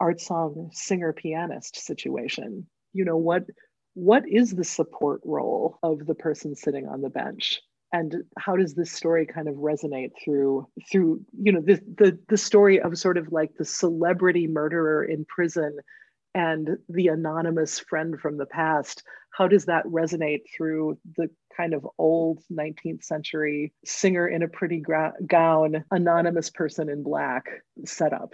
art 0.00 0.20
song 0.20 0.70
singer 0.72 1.12
pianist 1.12 1.76
situation. 1.76 2.66
You 2.92 3.04
know 3.04 3.16
what 3.16 3.44
what 3.94 4.28
is 4.28 4.52
the 4.52 4.64
support 4.64 5.20
role 5.24 5.78
of 5.82 6.06
the 6.06 6.14
person 6.14 6.54
sitting 6.54 6.86
on 6.86 7.00
the 7.02 7.10
bench 7.10 7.60
and 7.92 8.14
how 8.38 8.56
does 8.56 8.74
this 8.74 8.92
story 8.92 9.26
kind 9.26 9.48
of 9.48 9.54
resonate 9.54 10.10
through 10.22 10.68
through 10.90 11.20
you 11.40 11.52
know 11.52 11.60
the 11.60 11.80
the, 11.96 12.18
the 12.28 12.36
story 12.36 12.80
of 12.80 12.98
sort 12.98 13.16
of 13.16 13.32
like 13.32 13.50
the 13.56 13.64
celebrity 13.64 14.46
murderer 14.46 15.04
in 15.04 15.24
prison 15.24 15.78
and 16.34 16.76
the 16.88 17.08
anonymous 17.08 17.78
friend 17.78 18.20
from 18.20 18.36
the 18.36 18.46
past? 18.46 19.02
How 19.30 19.48
does 19.48 19.66
that 19.66 19.84
resonate 19.86 20.42
through 20.56 20.98
the 21.16 21.30
kind 21.56 21.74
of 21.74 21.86
old 21.98 22.42
19th 22.52 23.04
century 23.04 23.72
singer 23.84 24.28
in 24.28 24.42
a 24.42 24.48
pretty 24.48 24.80
gra- 24.80 25.14
gown 25.26 25.84
anonymous 25.90 26.50
person 26.50 26.88
in 26.88 27.02
black 27.02 27.46
setup? 27.84 28.32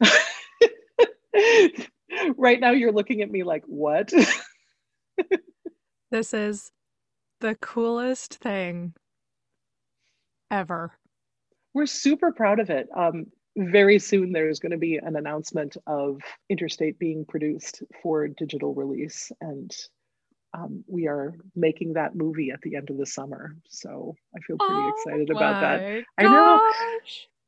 Right 2.36 2.60
now 2.60 2.72
you're 2.72 2.92
looking 2.92 3.22
at 3.22 3.30
me 3.30 3.42
like 3.42 3.64
what? 3.66 4.12
This 6.12 6.34
is 6.34 6.70
the 7.42 7.56
coolest 7.56 8.36
thing 8.36 8.94
ever. 10.50 10.92
We're 11.74 11.86
super 11.86 12.32
proud 12.32 12.60
of 12.60 12.70
it. 12.70 12.88
Um, 12.96 13.26
very 13.56 13.98
soon, 13.98 14.32
there's 14.32 14.60
going 14.60 14.72
to 14.72 14.78
be 14.78 14.96
an 14.96 15.16
announcement 15.16 15.76
of 15.86 16.20
Interstate 16.48 16.98
being 16.98 17.24
produced 17.26 17.82
for 18.02 18.28
digital 18.28 18.74
release. 18.74 19.30
And 19.40 19.70
um, 20.54 20.84
we 20.86 21.08
are 21.08 21.34
making 21.56 21.94
that 21.94 22.14
movie 22.14 22.50
at 22.50 22.60
the 22.62 22.76
end 22.76 22.90
of 22.90 22.96
the 22.96 23.06
summer. 23.06 23.56
So 23.68 24.14
I 24.36 24.40
feel 24.40 24.56
pretty 24.58 24.74
oh 24.74 24.92
excited 24.96 25.30
about 25.30 25.60
that. 25.60 25.80
Gosh. 25.80 26.04
I 26.18 26.22
know. 26.22 26.72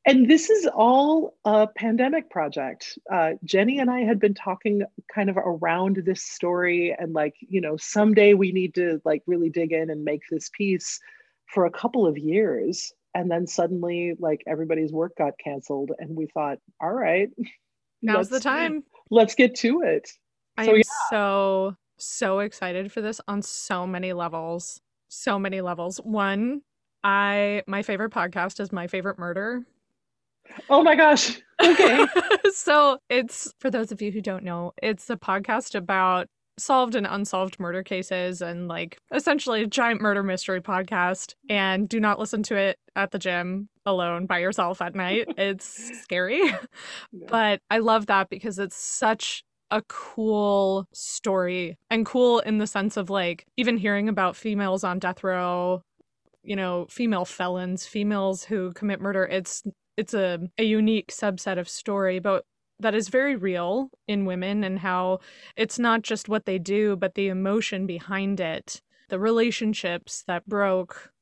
And 0.07 0.29
this 0.29 0.51
is 0.51 0.67
all 0.67 1.35
a 1.47 1.67
pandemic 1.67 2.29
project. 2.29 2.99
Uh, 3.11 3.33
Jenny 3.43 3.79
and 3.79 3.91
I 3.91 4.01
had 4.01 4.21
been 4.21 4.35
talking 4.35 4.83
kind 5.15 5.31
of 5.31 5.39
around 5.39 6.03
this 6.05 6.23
story, 6.23 6.95
and 6.99 7.15
like, 7.15 7.35
you 7.41 7.61
know, 7.61 7.79
someday 7.79 8.35
we 8.35 8.53
need 8.53 8.75
to 8.75 9.01
like 9.05 9.23
really 9.27 9.49
dig 9.49 9.73
in 9.73 9.89
and 9.89 10.05
make 10.05 10.21
this 10.31 10.51
piece 10.51 11.01
for 11.47 11.65
a 11.65 11.71
couple 11.71 12.07
of 12.07 12.19
years. 12.19 12.93
And 13.15 13.31
then 13.31 13.47
suddenly, 13.47 14.15
like, 14.19 14.43
everybody's 14.47 14.93
work 14.93 15.13
got 15.17 15.39
canceled, 15.43 15.93
and 15.99 16.17
we 16.17 16.27
thought, 16.27 16.59
all 16.83 16.93
right, 16.93 17.31
now's 18.03 18.29
the 18.29 18.41
time. 18.41 18.83
Let's 19.11 19.35
get 19.35 19.55
to 19.57 19.83
it. 19.83 20.11
I 20.57 20.67
so, 20.67 20.71
am 20.71 20.77
yeah. 20.77 20.83
so, 21.11 21.77
so 21.97 22.39
excited 22.41 22.93
for 22.93 23.01
this 23.01 23.21
on 23.29 23.41
so 23.41 23.87
many 23.87 24.13
levels. 24.13 24.81
So 25.09 25.39
many 25.39 25.61
levels. 25.61 25.99
One, 25.99 26.63
I 27.05 27.63
my 27.67 27.83
favorite 27.83 28.13
podcast 28.13 28.59
is 28.59 28.73
My 28.73 28.89
Favorite 28.89 29.19
Murder 29.19 29.65
Oh 30.69 30.83
my 30.83 30.95
gosh. 30.95 31.41
Okay. 31.63 32.07
so 32.55 32.99
it's 33.09 33.53
for 33.59 33.71
those 33.71 33.93
of 33.93 34.03
you 34.03 34.11
who 34.11 34.21
don't 34.21 34.45
know, 34.45 34.73
it's 34.83 35.09
a 35.11 35.17
podcast 35.17 35.75
about 35.75 36.29
solved 36.59 36.95
and 36.95 37.07
unsolved 37.07 37.59
murder 37.59 37.83
cases 37.83 38.41
and 38.41 38.69
like 38.69 38.99
essentially 39.13 39.63
a 39.63 39.67
giant 39.67 40.01
murder 40.01 40.23
mystery 40.23 40.61
podcast. 40.61 41.35
And 41.49 41.89
do 41.89 42.01
not 42.01 42.19
listen 42.19 42.43
to 42.45 42.57
it 42.57 42.79
at 42.97 43.11
the 43.11 43.19
gym 43.19 43.69
alone 43.87 44.27
by 44.27 44.39
yourself 44.39 44.81
at 44.81 44.95
night. 44.95 45.29
It's 45.39 46.01
scary. 46.03 46.43
Yeah. 46.45 47.27
But 47.29 47.61
I 47.71 47.79
love 47.79 48.07
that 48.07 48.29
because 48.31 48.59
it's 48.59 48.77
such 48.77 49.45
a 49.71 49.83
cool 49.89 50.87
story 50.93 51.77
and 51.91 52.07
cool 52.07 52.39
in 52.41 52.59
the 52.59 52.67
sense 52.67 52.97
of 52.97 53.11
like 53.11 53.47
even 53.57 53.77
hearing 53.77 54.09
about 54.09 54.37
females 54.37 54.85
on 54.85 54.99
death 54.99 55.25
row 55.25 55.83
you 56.45 56.55
know 56.55 56.87
female 56.91 57.25
felons 57.25 57.87
females 57.87 58.45
who 58.45 58.73
commit 58.75 59.01
murder 59.01 59.25
it's 59.25 59.65
it's 59.97 60.15
a, 60.15 60.49
a 60.59 60.65
unique 60.65 61.09
subset 61.13 61.59
of 61.59 61.69
story, 61.69 62.19
but 62.19 62.45
that 62.81 62.95
is 62.95 63.09
very 63.09 63.37
real 63.37 63.91
in 64.09 64.25
women 64.25 64.65
and 64.65 64.81
how 64.81 65.21
it's 65.57 65.79
not 65.79 66.03
just 66.03 66.29
what 66.29 66.45
they 66.45 66.59
do, 66.59 66.97
but 66.97 67.15
the 67.15 67.29
emotion 67.29 67.87
behind 67.87 68.41
it, 68.41 68.83
the 69.09 69.19
relationships 69.19 70.25
that 70.27 70.47
broke, 70.49 71.13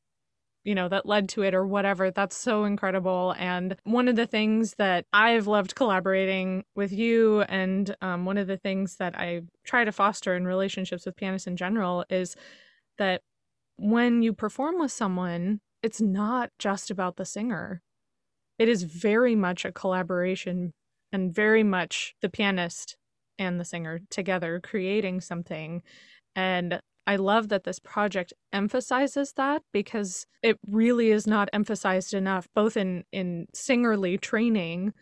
you 0.64 0.74
know, 0.74 0.88
that 0.88 1.06
led 1.06 1.28
to 1.28 1.42
it 1.42 1.54
or 1.54 1.66
whatever. 1.66 2.10
That's 2.10 2.36
so 2.36 2.64
incredible. 2.64 3.34
And 3.38 3.76
one 3.84 4.08
of 4.08 4.16
the 4.16 4.26
things 4.26 4.74
that 4.78 5.04
I've 5.12 5.46
loved 5.46 5.74
collaborating 5.74 6.64
with 6.74 6.92
you, 6.92 7.42
and 7.42 7.94
um, 8.00 8.24
one 8.24 8.38
of 8.38 8.46
the 8.46 8.56
things 8.56 8.96
that 8.96 9.18
I 9.18 9.42
try 9.64 9.84
to 9.84 9.92
foster 9.92 10.34
in 10.34 10.46
relationships 10.46 11.04
with 11.04 11.16
pianists 11.16 11.46
in 11.46 11.56
general 11.56 12.04
is 12.08 12.34
that 12.98 13.22
when 13.76 14.22
you 14.22 14.32
perform 14.32 14.78
with 14.78 14.92
someone, 14.92 15.60
it's 15.82 16.00
not 16.00 16.50
just 16.58 16.90
about 16.90 17.16
the 17.16 17.24
singer 17.24 17.82
it 18.62 18.68
is 18.68 18.84
very 18.84 19.34
much 19.34 19.64
a 19.64 19.72
collaboration 19.72 20.72
and 21.10 21.34
very 21.34 21.64
much 21.64 22.14
the 22.22 22.28
pianist 22.28 22.96
and 23.36 23.58
the 23.58 23.64
singer 23.64 23.98
together 24.08 24.60
creating 24.62 25.20
something. 25.20 25.82
And 26.36 26.80
I 27.04 27.16
love 27.16 27.48
that 27.48 27.64
this 27.64 27.80
project 27.80 28.32
emphasizes 28.52 29.32
that 29.32 29.62
because 29.72 30.26
it 30.44 30.60
really 30.68 31.10
is 31.10 31.26
not 31.26 31.48
emphasized 31.52 32.14
enough, 32.14 32.46
both 32.54 32.76
in, 32.76 33.02
in 33.10 33.48
singerly 33.52 34.20
training, 34.20 34.92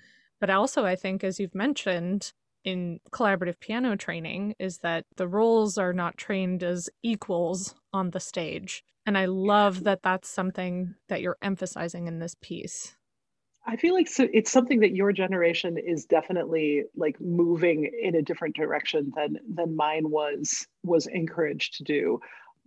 but 0.41 0.49
also, 0.49 0.87
I 0.87 0.97
think, 0.97 1.23
as 1.23 1.39
you've 1.39 1.55
mentioned, 1.55 2.33
in 2.65 2.99
collaborative 3.13 3.61
piano 3.61 3.95
training 3.95 4.55
is 4.59 4.79
that 4.79 5.05
the 5.19 5.29
roles 5.29 5.77
are 5.77 5.93
not 5.93 6.17
trained 6.17 6.63
as 6.63 6.89
equals 7.03 7.75
on 7.93 8.11
the 8.11 8.21
stage. 8.21 8.83
And 9.05 9.19
I 9.19 9.27
love 9.27 9.85
that 9.85 10.01
that's 10.03 10.31
something 10.31 10.95
that 11.11 11.21
you're 11.21 11.37
emphasizing 11.43 12.07
in 12.07 12.21
this 12.21 12.37
piece. 12.41 12.97
I 13.67 13.77
feel 13.77 13.95
like 13.95 14.09
so 14.09 14.27
it's 14.33 14.51
something 14.51 14.81
that 14.81 14.95
your 14.97 15.13
generation 15.13 15.77
is 15.79 16.05
definitely 16.05 16.85
like 16.97 17.21
moving 17.21 17.91
in 18.03 18.15
a 18.15 18.23
different 18.23 18.57
direction 18.57 19.13
than 19.15 19.39
than 19.49 19.77
mine 19.77 20.11
was 20.11 20.67
was 20.83 21.07
encouraged 21.07 21.75
to 21.77 21.85
do. 21.85 22.21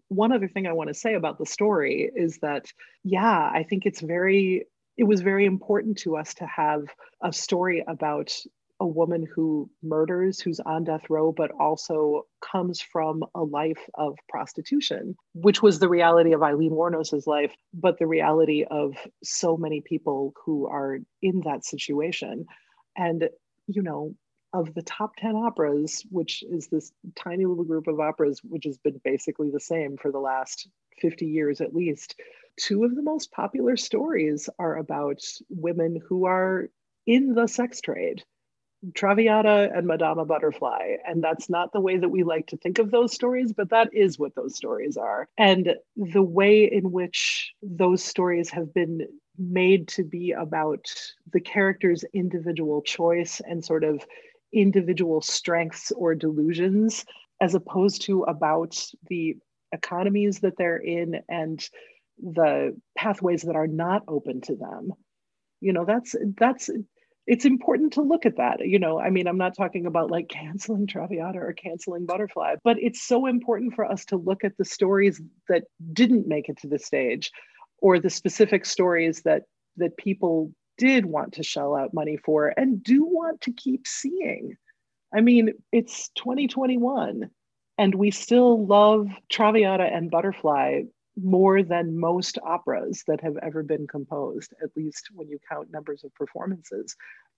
One 0.10 0.32
other 0.32 0.48
thing 0.48 0.68
I 0.68 0.74
want 0.74 0.90
to 0.90 0.94
say 0.94 1.16
about 1.16 1.40
the 1.40 1.46
story 1.46 2.12
is 2.16 2.38
that 2.40 2.72
yeah, 3.04 3.52
I 3.54 3.66
think 3.68 3.86
it's 3.86 4.02
very 4.02 4.66
it 4.98 5.06
was 5.06 5.22
very 5.22 5.46
important 5.46 5.98
to 6.00 6.16
us 6.16 6.36
to 6.36 6.46
have 6.46 6.84
a 7.22 7.34
story 7.34 7.84
about 7.88 8.36
a 8.84 8.86
woman 8.86 9.26
who 9.34 9.70
murders, 9.82 10.42
who's 10.42 10.60
on 10.60 10.84
death 10.84 11.10
row, 11.10 11.32
but 11.32 11.52
also 11.58 12.24
comes 12.42 12.82
from 12.82 13.24
a 13.34 13.42
life 13.42 13.80
of 13.94 14.18
prostitution, 14.28 15.16
which 15.34 15.62
was 15.62 15.80
the 15.80 15.88
reality 15.88 16.34
of 16.34 16.44
Aileen 16.44 16.74
Wuornos's 16.74 17.26
life, 17.26 17.54
but 17.74 17.98
the 17.98 18.08
reality 18.08 18.66
of 18.70 18.92
so 19.24 19.56
many 19.56 19.80
people 19.80 20.34
who 20.46 20.68
are 20.68 21.00
in 21.22 21.44
that 21.46 21.64
situation. 21.64 22.46
And, 22.98 23.30
you 23.68 23.82
know, 23.82 24.16
of 24.52 24.74
the 24.74 24.82
top 24.82 25.16
10 25.16 25.34
operas, 25.34 26.06
which 26.12 26.44
is 26.44 26.68
this 26.68 26.92
tiny 27.16 27.46
little 27.46 27.64
group 27.64 27.88
of 27.88 28.02
operas, 28.02 28.42
which 28.44 28.66
has 28.66 28.78
been 28.78 29.00
basically 29.06 29.50
the 29.50 29.62
same 29.62 29.96
for 29.96 30.12
the 30.12 30.20
last 30.20 30.68
50 31.00 31.26
years 31.26 31.62
at 31.62 31.74
least, 31.74 32.20
two 32.60 32.84
of 32.84 32.94
the 32.96 33.02
most 33.02 33.32
popular 33.32 33.78
stories 33.78 34.50
are 34.60 34.76
about 34.76 35.22
women 35.50 36.02
who 36.10 36.26
are 36.26 36.68
in 37.08 37.34
the 37.34 37.48
sex 37.48 37.80
trade 37.80 38.24
Traviata 38.94 39.72
and 39.74 39.88
Madama 39.88 40.26
Butterfly. 40.26 40.98
And 41.08 41.24
that's 41.24 41.50
not 41.50 41.72
the 41.72 41.80
way 41.80 41.98
that 41.98 42.10
we 42.10 42.24
like 42.24 42.48
to 42.48 42.58
think 42.58 42.80
of 42.80 42.92
those 42.92 43.14
stories, 43.14 43.54
but 43.54 43.70
that 43.70 43.90
is 43.94 44.20
what 44.20 44.36
those 44.36 44.56
stories 44.56 44.98
are. 44.98 45.28
And 45.38 45.76
the 45.96 46.24
way 46.24 46.64
in 46.72 46.92
which 46.92 47.54
those 47.62 48.04
stories 48.04 48.50
have 48.50 48.74
been 48.74 49.08
made 49.38 49.88
to 49.90 50.04
be 50.04 50.32
about 50.32 50.86
the 51.32 51.40
character's 51.40 52.04
individual 52.14 52.82
choice 52.82 53.42
and 53.46 53.64
sort 53.64 53.84
of 53.84 54.06
individual 54.52 55.22
strengths 55.22 55.92
or 55.92 56.14
delusions, 56.14 57.06
as 57.42 57.56
opposed 57.56 58.04
to 58.04 58.24
about 58.24 58.78
the 59.08 59.36
economies 59.72 60.40
that 60.40 60.58
they're 60.58 60.78
in 60.78 61.22
and 61.30 61.68
the 62.22 62.80
pathways 62.96 63.42
that 63.42 63.56
are 63.56 63.68
not 63.68 64.04
open 64.08 64.40
to 64.42 64.56
them 64.56 64.94
you 65.64 65.72
know 65.72 65.86
that's 65.86 66.14
that's 66.38 66.70
it's 67.26 67.46
important 67.46 67.94
to 67.94 68.02
look 68.02 68.26
at 68.26 68.38
that. 68.38 68.66
You 68.68 68.80
know, 68.80 69.00
I 69.00 69.10
mean, 69.10 69.28
I'm 69.28 69.38
not 69.38 69.56
talking 69.56 69.86
about 69.86 70.12
like 70.12 70.28
canceling 70.30 70.88
Traviata 70.88 71.40
or 71.40 71.54
canceling 71.54 72.06
Butterfly, 72.06 72.56
but 72.64 72.78
it's 72.80 73.02
so 73.02 73.26
important 73.26 73.76
for 73.76 73.86
us 73.86 74.06
to 74.06 74.18
look 74.18 74.44
at 74.44 74.58
the 74.58 74.66
stories 74.66 75.22
that 75.48 75.64
didn't 75.94 76.28
make 76.28 76.50
it 76.50 76.58
to 76.62 76.68
the 76.68 76.80
stage 76.80 77.32
or 77.80 78.00
the 78.00 78.10
specific 78.10 78.66
stories 78.66 79.22
that 79.24 79.44
that 79.78 79.98
people 79.98 80.52
did 80.78 81.06
want 81.06 81.34
to 81.34 81.44
shell 81.44 81.76
out 81.76 81.94
money 81.94 82.18
for 82.18 82.54
and 82.58 82.84
do 82.84 83.06
want 83.06 83.42
to 83.42 83.52
keep 83.52 83.88
seeing. 83.88 84.56
I 85.16 85.22
mean, 85.22 85.54
it's 85.72 86.10
2021 86.16 87.30
and 87.78 87.96
we 87.96 88.12
still 88.12 88.66
love 88.66 89.10
Traviata 89.30 89.84
and 89.84 90.12
Butterfly 90.12 90.84
more 91.22 91.64
than 91.64 92.00
most 92.00 92.38
operas 92.44 93.04
that 93.08 93.22
have 93.22 93.38
ever 93.42 93.64
been 93.64 93.88
composed, 93.88 94.54
at 94.64 94.70
least 94.76 95.10
when 95.14 95.28
you 95.28 95.40
count 95.50 95.72
numbers 95.72 96.04
of 96.04 96.14
performances. 96.16 96.96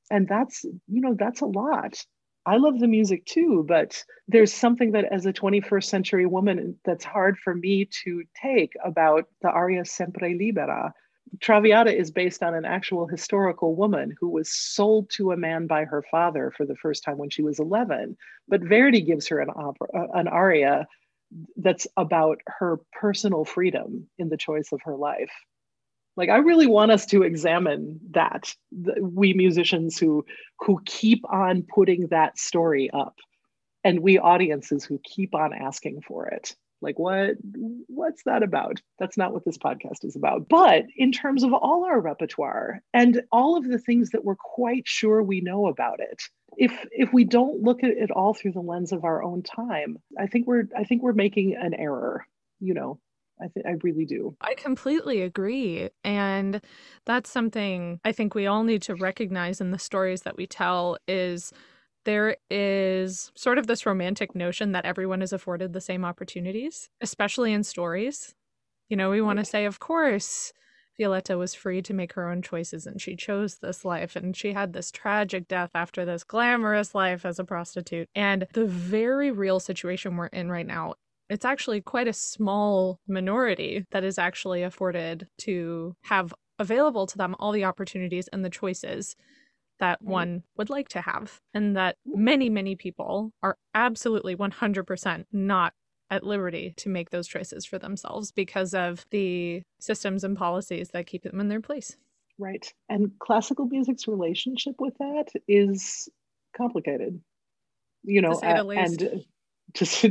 And 0.09 0.27
that's, 0.27 0.63
you 0.63 1.01
know, 1.01 1.15
that's 1.17 1.41
a 1.41 1.45
lot. 1.45 1.97
I 2.45 2.57
love 2.57 2.79
the 2.79 2.87
music 2.87 3.25
too, 3.25 3.65
but 3.67 4.03
there's 4.27 4.53
something 4.53 4.91
that 4.91 5.05
as 5.11 5.25
a 5.25 5.33
21st 5.33 5.85
century 5.85 6.25
woman 6.27 6.77
that's 6.85 7.03
hard 7.03 7.37
for 7.43 7.55
me 7.55 7.89
to 8.03 8.23
take 8.39 8.73
about 8.83 9.25
the 9.41 9.49
aria 9.49 9.83
Sempre 9.83 10.35
Libera. 10.35 10.93
Traviata 11.41 11.93
is 11.93 12.11
based 12.11 12.43
on 12.43 12.53
an 12.53 12.63
actual 12.63 13.07
historical 13.07 13.75
woman 13.75 14.13
who 14.19 14.29
was 14.29 14.51
sold 14.51 15.09
to 15.15 15.31
a 15.31 15.37
man 15.37 15.65
by 15.65 15.85
her 15.85 16.03
father 16.11 16.53
for 16.55 16.67
the 16.67 16.75
first 16.75 17.03
time 17.03 17.17
when 17.17 17.31
she 17.31 17.41
was 17.41 17.59
11. 17.59 18.15
But 18.47 18.61
Verdi 18.61 19.01
gives 19.01 19.27
her 19.29 19.39
an 19.39 19.49
opera, 19.49 19.87
uh, 19.93 20.07
an 20.13 20.27
aria 20.27 20.85
that's 21.57 21.87
about 21.97 22.39
her 22.47 22.79
personal 22.93 23.45
freedom 23.45 24.07
in 24.17 24.29
the 24.29 24.37
choice 24.37 24.71
of 24.71 24.81
her 24.83 24.95
life. 24.95 25.31
Like 26.17 26.29
i 26.29 26.37
really 26.37 26.67
want 26.67 26.91
us 26.91 27.05
to 27.07 27.23
examine 27.23 27.99
that 28.11 28.53
we 29.01 29.33
musicians 29.33 29.99
who 29.99 30.25
who 30.59 30.79
keep 30.85 31.21
on 31.29 31.63
putting 31.63 32.07
that 32.07 32.37
story 32.39 32.89
up 32.91 33.15
and 33.83 33.99
we 33.99 34.17
audiences 34.17 34.85
who 34.85 34.99
keep 35.03 35.35
on 35.35 35.53
asking 35.53 36.01
for 36.07 36.27
it 36.27 36.55
like 36.81 36.99
what 36.99 37.35
what's 37.87 38.23
that 38.23 38.43
about 38.43 38.81
that's 38.99 39.17
not 39.17 39.33
what 39.33 39.45
this 39.45 39.57
podcast 39.57 40.03
is 40.03 40.15
about 40.15 40.47
but 40.49 40.85
in 40.95 41.11
terms 41.11 41.43
of 41.43 41.53
all 41.53 41.85
our 41.85 41.99
repertoire 41.99 42.81
and 42.93 43.21
all 43.31 43.57
of 43.57 43.67
the 43.67 43.79
things 43.79 44.09
that 44.11 44.23
we're 44.23 44.35
quite 44.35 44.87
sure 44.87 45.21
we 45.23 45.41
know 45.41 45.67
about 45.67 45.99
it 45.99 46.21
if 46.57 46.85
if 46.91 47.11
we 47.13 47.23
don't 47.23 47.61
look 47.61 47.83
at 47.83 47.91
it 47.91 48.11
all 48.11 48.33
through 48.33 48.51
the 48.51 48.59
lens 48.59 48.91
of 48.91 49.03
our 49.03 49.23
own 49.23 49.41
time 49.41 49.97
i 50.19 50.27
think 50.27 50.47
we're 50.47 50.67
i 50.77 50.83
think 50.83 51.01
we're 51.01 51.13
making 51.13 51.55
an 51.55 51.73
error 51.73 52.25
you 52.59 52.73
know 52.73 52.99
I 53.41 53.47
think 53.47 53.65
I 53.65 53.71
really 53.83 54.05
do. 54.05 54.35
I 54.41 54.53
completely 54.53 55.21
agree. 55.21 55.89
And 56.03 56.61
that's 57.05 57.29
something 57.29 57.99
I 58.05 58.11
think 58.11 58.33
we 58.33 58.47
all 58.47 58.63
need 58.63 58.81
to 58.83 58.95
recognize 58.95 59.59
in 59.59 59.71
the 59.71 59.77
stories 59.79 60.21
that 60.21 60.37
we 60.37 60.47
tell 60.47 60.97
is 61.07 61.51
there 62.05 62.37
is 62.49 63.31
sort 63.35 63.57
of 63.57 63.67
this 63.67 63.85
romantic 63.85 64.35
notion 64.35 64.71
that 64.71 64.85
everyone 64.85 65.21
is 65.21 65.33
afforded 65.33 65.73
the 65.73 65.81
same 65.81 66.05
opportunities, 66.05 66.89
especially 67.01 67.51
in 67.51 67.63
stories. 67.63 68.33
You 68.89 68.97
know, 68.97 69.09
we 69.09 69.21
want 69.21 69.39
to 69.39 69.45
say, 69.45 69.65
of 69.65 69.79
course, 69.79 70.53
Violetta 70.97 71.37
was 71.37 71.53
free 71.53 71.81
to 71.81 71.93
make 71.93 72.13
her 72.13 72.29
own 72.29 72.41
choices 72.41 72.85
and 72.85 73.01
she 73.01 73.15
chose 73.15 73.57
this 73.57 73.83
life 73.83 74.15
and 74.15 74.35
she 74.35 74.53
had 74.53 74.73
this 74.73 74.91
tragic 74.91 75.47
death 75.47 75.71
after 75.75 76.05
this 76.05 76.23
glamorous 76.23 76.95
life 76.95 77.25
as 77.25 77.39
a 77.39 77.43
prostitute. 77.43 78.07
And 78.15 78.47
the 78.53 78.65
very 78.65 79.31
real 79.31 79.59
situation 79.59 80.15
we're 80.15 80.27
in 80.27 80.49
right 80.49 80.65
now, 80.65 80.93
it's 81.29 81.45
actually 81.45 81.81
quite 81.81 82.07
a 82.07 82.13
small 82.13 82.99
minority 83.07 83.85
that 83.91 84.03
is 84.03 84.17
actually 84.17 84.63
afforded 84.63 85.27
to 85.39 85.95
have 86.03 86.33
available 86.59 87.05
to 87.07 87.17
them 87.17 87.35
all 87.39 87.51
the 87.51 87.65
opportunities 87.65 88.29
and 88.29 88.45
the 88.45 88.49
choices 88.49 89.15
that 89.79 90.01
one 90.01 90.43
would 90.57 90.69
like 90.69 90.89
to 90.89 91.01
have, 91.01 91.41
and 91.53 91.75
that 91.75 91.97
many, 92.05 92.49
many 92.49 92.75
people 92.75 93.31
are 93.43 93.57
absolutely 93.73 94.35
100% 94.35 95.25
not 95.31 95.73
at 96.09 96.23
liberty 96.23 96.73
to 96.77 96.89
make 96.89 97.09
those 97.09 97.27
choices 97.27 97.65
for 97.65 97.79
themselves 97.79 98.31
because 98.31 98.73
of 98.73 99.05
the 99.09 99.63
systems 99.79 100.23
and 100.23 100.37
policies 100.37 100.89
that 100.89 101.07
keep 101.07 101.23
them 101.23 101.39
in 101.39 101.47
their 101.47 101.61
place. 101.61 101.97
Right. 102.37 102.71
And 102.89 103.11
classical 103.19 103.65
music's 103.65 104.07
relationship 104.07 104.75
with 104.79 104.93
that 104.99 105.29
is 105.47 106.09
complicated. 106.55 107.21
You 108.03 108.21
know, 108.21 108.39
and 108.43 109.25
just 109.85 110.05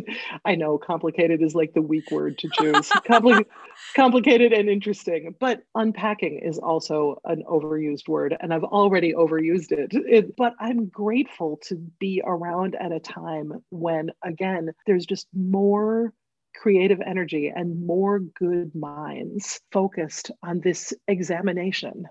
I 0.45 0.55
know 0.55 0.79
complicated 0.79 1.43
is 1.43 1.55
like 1.55 1.73
the 1.75 1.83
weak 1.83 2.11
word 2.11 2.39
to 2.39 2.49
choose. 2.53 2.91
Compli- 3.09 3.47
complicated 3.97 4.53
and 4.53 4.69
interesting, 4.69 5.35
but 5.41 5.63
unpacking 5.75 6.41
is 6.41 6.59
also 6.59 7.21
an 7.25 7.43
overused 7.49 8.09
word, 8.09 8.37
and 8.41 8.53
I've 8.53 8.65
already 8.65 9.15
overused 9.15 9.73
it. 9.73 9.91
it. 9.93 10.37
But 10.37 10.55
I'm 10.61 10.87
grateful 10.87 11.59
to 11.69 11.77
be 11.99 12.23
around 12.25 12.77
at 12.79 12.93
a 12.93 13.01
time 13.01 13.53
when, 13.71 14.11
again, 14.23 14.71
there's 14.87 15.07
just 15.07 15.27
more 15.35 16.13
creative 16.55 17.01
energy 17.01 17.53
and 17.55 17.85
more 17.85 18.21
good 18.21 18.75
minds 18.75 19.61
focused 19.73 20.31
on 20.43 20.61
this 20.61 20.93
examination. 21.09 22.05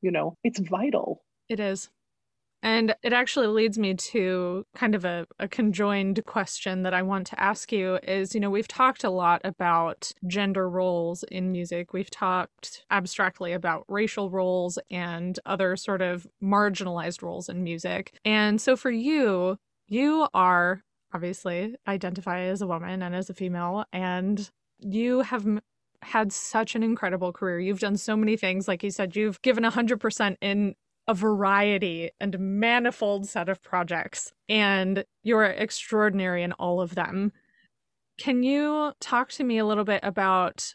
You 0.00 0.12
know, 0.12 0.36
it's 0.44 0.60
vital. 0.60 1.22
It 1.48 1.60
is. 1.60 1.90
And 2.62 2.94
it 3.02 3.12
actually 3.12 3.48
leads 3.48 3.76
me 3.76 3.94
to 3.94 4.64
kind 4.74 4.94
of 4.94 5.04
a, 5.04 5.26
a 5.40 5.48
conjoined 5.48 6.24
question 6.26 6.82
that 6.82 6.94
I 6.94 7.02
want 7.02 7.26
to 7.28 7.40
ask 7.40 7.72
you 7.72 7.98
is, 8.02 8.34
you 8.34 8.40
know, 8.40 8.50
we've 8.50 8.68
talked 8.68 9.02
a 9.02 9.10
lot 9.10 9.40
about 9.42 10.12
gender 10.26 10.68
roles 10.70 11.24
in 11.24 11.50
music. 11.50 11.92
We've 11.92 12.10
talked 12.10 12.84
abstractly 12.90 13.52
about 13.52 13.84
racial 13.88 14.30
roles 14.30 14.78
and 14.90 15.38
other 15.44 15.76
sort 15.76 16.02
of 16.02 16.26
marginalized 16.42 17.22
roles 17.22 17.48
in 17.48 17.64
music. 17.64 18.14
And 18.24 18.60
so 18.60 18.76
for 18.76 18.90
you, 18.90 19.56
you 19.88 20.28
are 20.32 20.82
obviously 21.12 21.74
identify 21.86 22.42
as 22.42 22.62
a 22.62 22.66
woman 22.66 23.02
and 23.02 23.14
as 23.14 23.28
a 23.28 23.34
female, 23.34 23.84
and 23.92 24.50
you 24.78 25.20
have 25.20 25.46
had 26.02 26.32
such 26.32 26.74
an 26.74 26.82
incredible 26.82 27.32
career. 27.32 27.60
You've 27.60 27.78
done 27.78 27.96
so 27.96 28.16
many 28.16 28.36
things. 28.36 28.66
Like 28.66 28.82
you 28.82 28.90
said, 28.90 29.14
you've 29.14 29.40
given 29.42 29.62
100% 29.62 30.36
in 30.40 30.74
a 31.08 31.14
variety 31.14 32.10
and 32.20 32.38
manifold 32.38 33.28
set 33.28 33.48
of 33.48 33.62
projects, 33.62 34.32
and 34.48 35.04
you're 35.22 35.44
extraordinary 35.44 36.42
in 36.42 36.52
all 36.52 36.80
of 36.80 36.94
them. 36.94 37.32
Can 38.18 38.42
you 38.42 38.92
talk 39.00 39.30
to 39.32 39.44
me 39.44 39.58
a 39.58 39.64
little 39.64 39.84
bit 39.84 40.00
about 40.02 40.74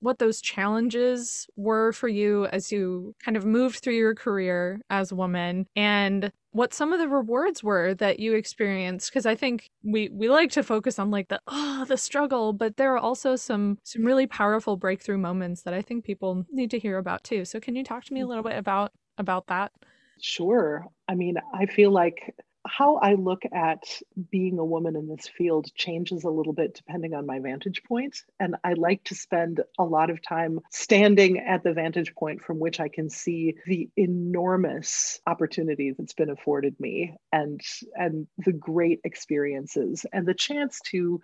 what 0.00 0.18
those 0.18 0.40
challenges 0.40 1.46
were 1.56 1.92
for 1.92 2.08
you 2.08 2.46
as 2.46 2.70
you 2.70 3.14
kind 3.24 3.36
of 3.36 3.44
moved 3.44 3.80
through 3.80 3.96
your 3.96 4.14
career 4.14 4.80
as 4.90 5.10
a 5.10 5.16
woman 5.16 5.66
and 5.74 6.30
what 6.52 6.72
some 6.72 6.92
of 6.92 6.98
the 6.98 7.08
rewards 7.08 7.62
were 7.62 7.94
that 7.94 8.18
you 8.18 8.34
experienced 8.34 9.10
because 9.10 9.26
I 9.26 9.34
think 9.34 9.68
we 9.82 10.08
we 10.10 10.28
like 10.28 10.50
to 10.52 10.62
focus 10.62 10.98
on 10.98 11.10
like 11.10 11.28
the 11.28 11.40
oh 11.48 11.84
the 11.86 11.98
struggle, 11.98 12.52
but 12.52 12.76
there 12.76 12.94
are 12.94 12.98
also 12.98 13.36
some 13.36 13.78
some 13.82 14.04
really 14.04 14.26
powerful 14.26 14.76
breakthrough 14.76 15.18
moments 15.18 15.62
that 15.62 15.74
I 15.74 15.82
think 15.82 16.04
people 16.04 16.46
need 16.50 16.70
to 16.70 16.78
hear 16.78 16.98
about 16.98 17.24
too. 17.24 17.44
So 17.44 17.60
can 17.60 17.76
you 17.76 17.84
talk 17.84 18.04
to 18.04 18.14
me 18.14 18.20
a 18.20 18.26
little 18.26 18.44
bit 18.44 18.56
about 18.56 18.92
about 19.18 19.46
that? 19.48 19.72
Sure. 20.20 20.86
I 21.08 21.14
mean, 21.14 21.36
I 21.54 21.66
feel 21.66 21.90
like 21.90 22.34
how 22.68 22.96
I 22.96 23.14
look 23.14 23.42
at 23.52 23.84
being 24.30 24.58
a 24.58 24.64
woman 24.64 24.96
in 24.96 25.08
this 25.08 25.28
field 25.28 25.72
changes 25.74 26.24
a 26.24 26.30
little 26.30 26.52
bit 26.52 26.74
depending 26.74 27.14
on 27.14 27.26
my 27.26 27.38
vantage 27.38 27.82
point. 27.84 28.22
And 28.40 28.56
I 28.64 28.74
like 28.74 29.04
to 29.04 29.14
spend 29.14 29.60
a 29.78 29.84
lot 29.84 30.10
of 30.10 30.22
time 30.22 30.60
standing 30.70 31.38
at 31.38 31.62
the 31.62 31.72
vantage 31.72 32.14
point 32.14 32.42
from 32.42 32.58
which 32.58 32.80
I 32.80 32.88
can 32.88 33.08
see 33.08 33.54
the 33.66 33.88
enormous 33.96 35.20
opportunity 35.26 35.94
that's 35.96 36.14
been 36.14 36.30
afforded 36.30 36.78
me 36.80 37.14
and, 37.32 37.60
and 37.94 38.26
the 38.38 38.52
great 38.52 39.00
experiences 39.04 40.04
and 40.12 40.26
the 40.26 40.34
chance 40.34 40.80
to 40.90 41.20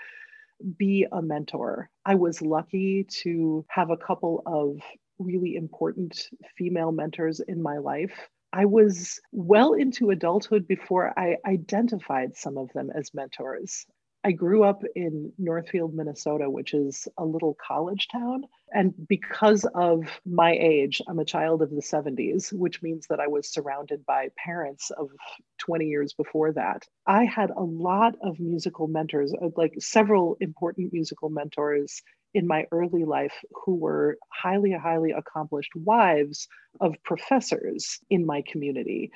be 0.76 1.06
a 1.10 1.20
mentor. 1.20 1.90
I 2.04 2.14
was 2.14 2.40
lucky 2.40 3.04
to 3.22 3.64
have 3.68 3.90
a 3.90 3.96
couple 3.96 4.42
of 4.46 4.80
really 5.18 5.56
important 5.56 6.28
female 6.56 6.92
mentors 6.92 7.40
in 7.40 7.62
my 7.62 7.78
life 7.78 8.28
I 8.52 8.66
was 8.66 9.18
well 9.32 9.72
into 9.72 10.10
adulthood 10.10 10.68
before 10.68 11.18
I 11.18 11.38
identified 11.46 12.36
some 12.36 12.58
of 12.58 12.70
them 12.74 12.90
as 12.94 13.14
mentors. 13.14 13.86
I 14.24 14.32
grew 14.32 14.62
up 14.62 14.82
in 14.94 15.32
Northfield, 15.36 15.94
Minnesota, 15.94 16.48
which 16.48 16.74
is 16.74 17.08
a 17.18 17.24
little 17.24 17.56
college 17.66 18.06
town. 18.06 18.44
And 18.70 18.94
because 19.08 19.64
of 19.74 20.04
my 20.24 20.52
age, 20.52 21.02
I'm 21.08 21.18
a 21.18 21.24
child 21.24 21.60
of 21.60 21.70
the 21.70 21.82
70s, 21.82 22.52
which 22.52 22.82
means 22.82 23.06
that 23.08 23.18
I 23.18 23.26
was 23.26 23.52
surrounded 23.52 24.06
by 24.06 24.28
parents 24.36 24.90
of 24.90 25.10
20 25.58 25.86
years 25.86 26.12
before 26.12 26.52
that. 26.52 26.86
I 27.04 27.24
had 27.24 27.50
a 27.50 27.62
lot 27.62 28.14
of 28.22 28.38
musical 28.38 28.86
mentors, 28.86 29.34
uh, 29.34 29.48
like 29.56 29.74
several 29.80 30.36
important 30.40 30.92
musical 30.92 31.28
mentors 31.28 32.02
in 32.34 32.46
my 32.46 32.66
early 32.72 33.04
life 33.04 33.34
who 33.64 33.74
were 33.74 34.16
highly, 34.30 34.72
highly 34.72 35.10
accomplished 35.10 35.72
wives 35.74 36.48
of 36.80 37.02
professors 37.04 38.00
in 38.10 38.26
my 38.26 38.42
community. 38.42 39.10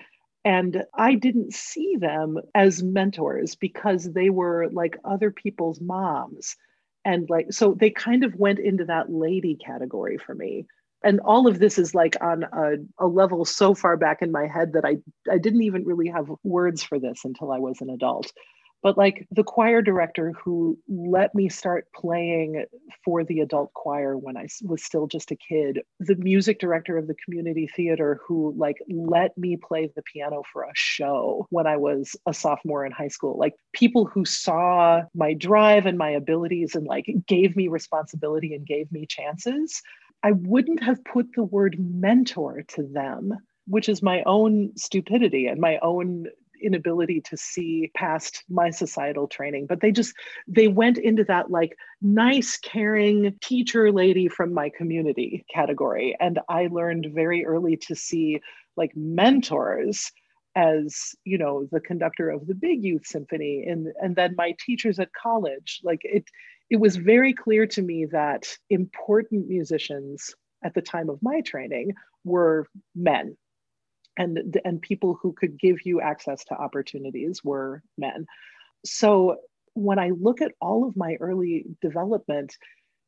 And 0.44 0.84
I 0.94 1.14
didn't 1.14 1.54
see 1.54 1.96
them 1.96 2.38
as 2.54 2.82
mentors 2.82 3.54
because 3.54 4.12
they 4.12 4.30
were 4.30 4.68
like 4.70 4.96
other 5.04 5.30
people's 5.30 5.80
moms. 5.80 6.56
And 7.04 7.28
like, 7.28 7.52
so 7.52 7.74
they 7.74 7.90
kind 7.90 8.24
of 8.24 8.34
went 8.34 8.58
into 8.58 8.84
that 8.84 9.10
lady 9.10 9.56
category 9.56 10.18
for 10.18 10.34
me. 10.34 10.66
And 11.02 11.20
all 11.20 11.46
of 11.46 11.58
this 11.58 11.78
is 11.78 11.94
like 11.94 12.16
on 12.20 12.44
a, 12.44 12.74
a 12.98 13.06
level 13.06 13.44
so 13.44 13.74
far 13.74 13.96
back 13.96 14.22
in 14.22 14.32
my 14.32 14.46
head 14.46 14.72
that 14.72 14.84
I, 14.84 14.96
I 15.30 15.38
didn't 15.38 15.62
even 15.62 15.84
really 15.84 16.08
have 16.08 16.30
words 16.42 16.82
for 16.82 16.98
this 16.98 17.24
until 17.24 17.52
I 17.52 17.58
was 17.58 17.80
an 17.80 17.90
adult 17.90 18.32
but 18.82 18.96
like 18.96 19.26
the 19.30 19.42
choir 19.42 19.82
director 19.82 20.32
who 20.32 20.78
let 20.88 21.34
me 21.34 21.48
start 21.48 21.86
playing 21.94 22.64
for 23.04 23.24
the 23.24 23.40
adult 23.40 23.72
choir 23.74 24.16
when 24.16 24.36
I 24.36 24.46
was 24.62 24.82
still 24.82 25.06
just 25.06 25.30
a 25.30 25.36
kid, 25.36 25.80
the 25.98 26.16
music 26.16 26.60
director 26.60 26.96
of 26.96 27.06
the 27.06 27.16
community 27.24 27.68
theater 27.74 28.20
who 28.26 28.54
like 28.56 28.76
let 28.88 29.36
me 29.36 29.56
play 29.56 29.90
the 29.94 30.02
piano 30.02 30.42
for 30.52 30.62
a 30.62 30.72
show 30.74 31.46
when 31.50 31.66
I 31.66 31.76
was 31.76 32.16
a 32.26 32.34
sophomore 32.34 32.84
in 32.84 32.92
high 32.92 33.08
school, 33.08 33.38
like 33.38 33.54
people 33.72 34.04
who 34.04 34.24
saw 34.24 35.02
my 35.14 35.34
drive 35.34 35.86
and 35.86 35.98
my 35.98 36.10
abilities 36.10 36.74
and 36.74 36.86
like 36.86 37.06
gave 37.26 37.56
me 37.56 37.68
responsibility 37.68 38.54
and 38.54 38.66
gave 38.66 38.90
me 38.92 39.06
chances. 39.06 39.82
I 40.22 40.32
wouldn't 40.32 40.82
have 40.82 41.04
put 41.04 41.26
the 41.34 41.44
word 41.44 41.76
mentor 41.78 42.62
to 42.68 42.82
them 42.82 43.34
which 43.66 43.88
is 43.88 44.02
my 44.02 44.22
own 44.26 44.70
stupidity 44.76 45.46
and 45.46 45.60
my 45.60 45.78
own 45.82 46.26
inability 46.66 47.20
to 47.20 47.36
see 47.36 47.90
past 47.96 48.42
my 48.48 48.70
societal 48.70 49.28
training 49.28 49.66
but 49.66 49.80
they 49.80 49.92
just 49.92 50.14
they 50.48 50.68
went 50.68 50.98
into 50.98 51.24
that 51.24 51.50
like 51.50 51.76
nice 52.02 52.58
caring 52.58 53.36
teacher 53.40 53.90
lady 53.92 54.28
from 54.28 54.52
my 54.52 54.70
community 54.76 55.44
category. 55.52 56.16
And 56.20 56.40
i 56.48 56.68
learned 56.70 57.08
very 57.14 57.44
early 57.44 57.76
to 57.88 57.94
see 57.94 58.40
like 58.76 58.92
mentors 58.94 60.10
as 60.54 61.14
you 61.24 61.38
know 61.38 61.68
the 61.70 61.80
conductor 61.80 62.30
of 62.30 62.46
the 62.46 62.54
big 62.54 62.82
youth 62.82 63.06
symphony. 63.06 63.64
And 63.68 63.88
and 64.00 64.16
then 64.16 64.34
my 64.36 64.54
teachers 64.64 64.98
at 64.98 65.10
college 65.12 65.80
like 65.82 66.00
it 66.02 66.24
it 66.68 66.80
was 66.80 66.96
very 66.96 67.32
clear 67.32 67.66
to 67.68 67.82
me 67.82 68.06
that 68.06 68.46
important 68.70 69.48
musicians 69.48 70.34
at 70.64 70.74
the 70.74 70.82
time 70.82 71.08
of 71.08 71.22
my 71.22 71.40
training 71.42 71.92
were 72.24 72.66
men 72.94 73.36
and 74.16 74.58
and 74.64 74.80
people 74.80 75.18
who 75.20 75.32
could 75.32 75.58
give 75.58 75.84
you 75.84 76.00
access 76.00 76.44
to 76.44 76.54
opportunities 76.54 77.44
were 77.44 77.82
men. 77.98 78.26
So 78.84 79.36
when 79.76 79.98
i 79.98 80.10
look 80.18 80.40
at 80.40 80.52
all 80.60 80.88
of 80.88 80.96
my 80.96 81.16
early 81.20 81.66
development 81.82 82.56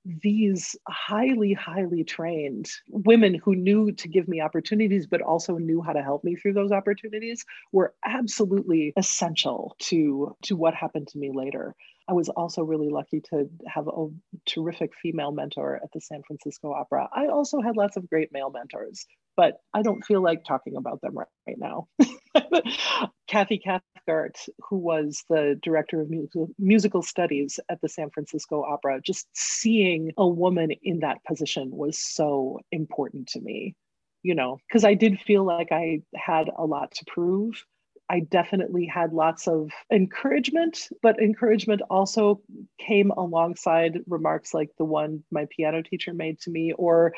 these 0.04 0.76
highly 0.88 1.52
highly 1.52 2.04
trained 2.04 2.70
women 2.88 3.34
who 3.34 3.54
knew 3.54 3.92
to 3.92 4.08
give 4.08 4.28
me 4.28 4.40
opportunities 4.40 5.06
but 5.06 5.20
also 5.20 5.58
knew 5.58 5.82
how 5.82 5.92
to 5.92 6.02
help 6.02 6.24
me 6.24 6.34
through 6.34 6.52
those 6.52 6.72
opportunities 6.72 7.44
were 7.72 7.94
absolutely 8.06 8.92
essential 8.96 9.76
to 9.78 10.34
to 10.42 10.56
what 10.56 10.74
happened 10.74 11.08
to 11.08 11.18
me 11.18 11.30
later. 11.34 11.74
I 12.08 12.14
was 12.14 12.30
also 12.30 12.62
really 12.62 12.88
lucky 12.88 13.20
to 13.30 13.50
have 13.66 13.86
a 13.86 14.06
terrific 14.46 14.92
female 15.02 15.32
mentor 15.32 15.78
at 15.82 15.92
the 15.92 16.00
San 16.00 16.22
Francisco 16.26 16.72
Opera. 16.72 17.08
I 17.12 17.26
also 17.26 17.60
had 17.60 17.76
lots 17.76 17.98
of 17.98 18.08
great 18.08 18.32
male 18.32 18.50
mentors, 18.50 19.04
but 19.38 19.60
I 19.72 19.82
don't 19.82 20.04
feel 20.04 20.20
like 20.20 20.42
talking 20.44 20.74
about 20.74 21.00
them 21.00 21.16
right, 21.16 21.28
right 21.46 21.56
now. 21.60 21.86
Kathy 23.28 23.58
Cathcart, 23.58 24.36
who 24.68 24.78
was 24.78 25.22
the 25.30 25.56
director 25.62 26.00
of 26.00 26.10
musical, 26.10 26.48
musical 26.58 27.02
studies 27.02 27.60
at 27.70 27.80
the 27.80 27.88
San 27.88 28.10
Francisco 28.10 28.64
Opera, 28.64 29.00
just 29.00 29.28
seeing 29.34 30.10
a 30.18 30.26
woman 30.26 30.72
in 30.82 30.98
that 31.00 31.24
position 31.24 31.70
was 31.70 32.00
so 32.00 32.58
important 32.72 33.28
to 33.28 33.40
me, 33.40 33.76
you 34.24 34.34
know, 34.34 34.58
because 34.66 34.84
I 34.84 34.94
did 34.94 35.20
feel 35.20 35.44
like 35.44 35.70
I 35.70 36.00
had 36.16 36.50
a 36.58 36.64
lot 36.64 36.90
to 36.96 37.04
prove. 37.06 37.64
I 38.10 38.20
definitely 38.20 38.86
had 38.86 39.12
lots 39.12 39.46
of 39.46 39.70
encouragement, 39.92 40.88
but 41.00 41.22
encouragement 41.22 41.82
also 41.90 42.40
came 42.80 43.12
alongside 43.12 44.00
remarks 44.08 44.52
like 44.52 44.70
the 44.78 44.84
one 44.84 45.22
my 45.30 45.46
piano 45.54 45.82
teacher 45.82 46.12
made 46.12 46.40
to 46.40 46.50
me, 46.50 46.72
or 46.72 47.12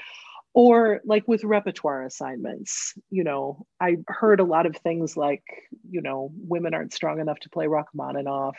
or 0.54 1.00
like 1.04 1.26
with 1.28 1.44
repertoire 1.44 2.04
assignments 2.04 2.94
you 3.10 3.24
know 3.24 3.64
i 3.80 3.96
heard 4.08 4.40
a 4.40 4.44
lot 4.44 4.66
of 4.66 4.76
things 4.76 5.16
like 5.16 5.42
you 5.88 6.00
know 6.00 6.30
women 6.48 6.74
aren't 6.74 6.92
strong 6.92 7.20
enough 7.20 7.38
to 7.38 7.50
play 7.50 7.66
rachmaninoff 7.66 8.56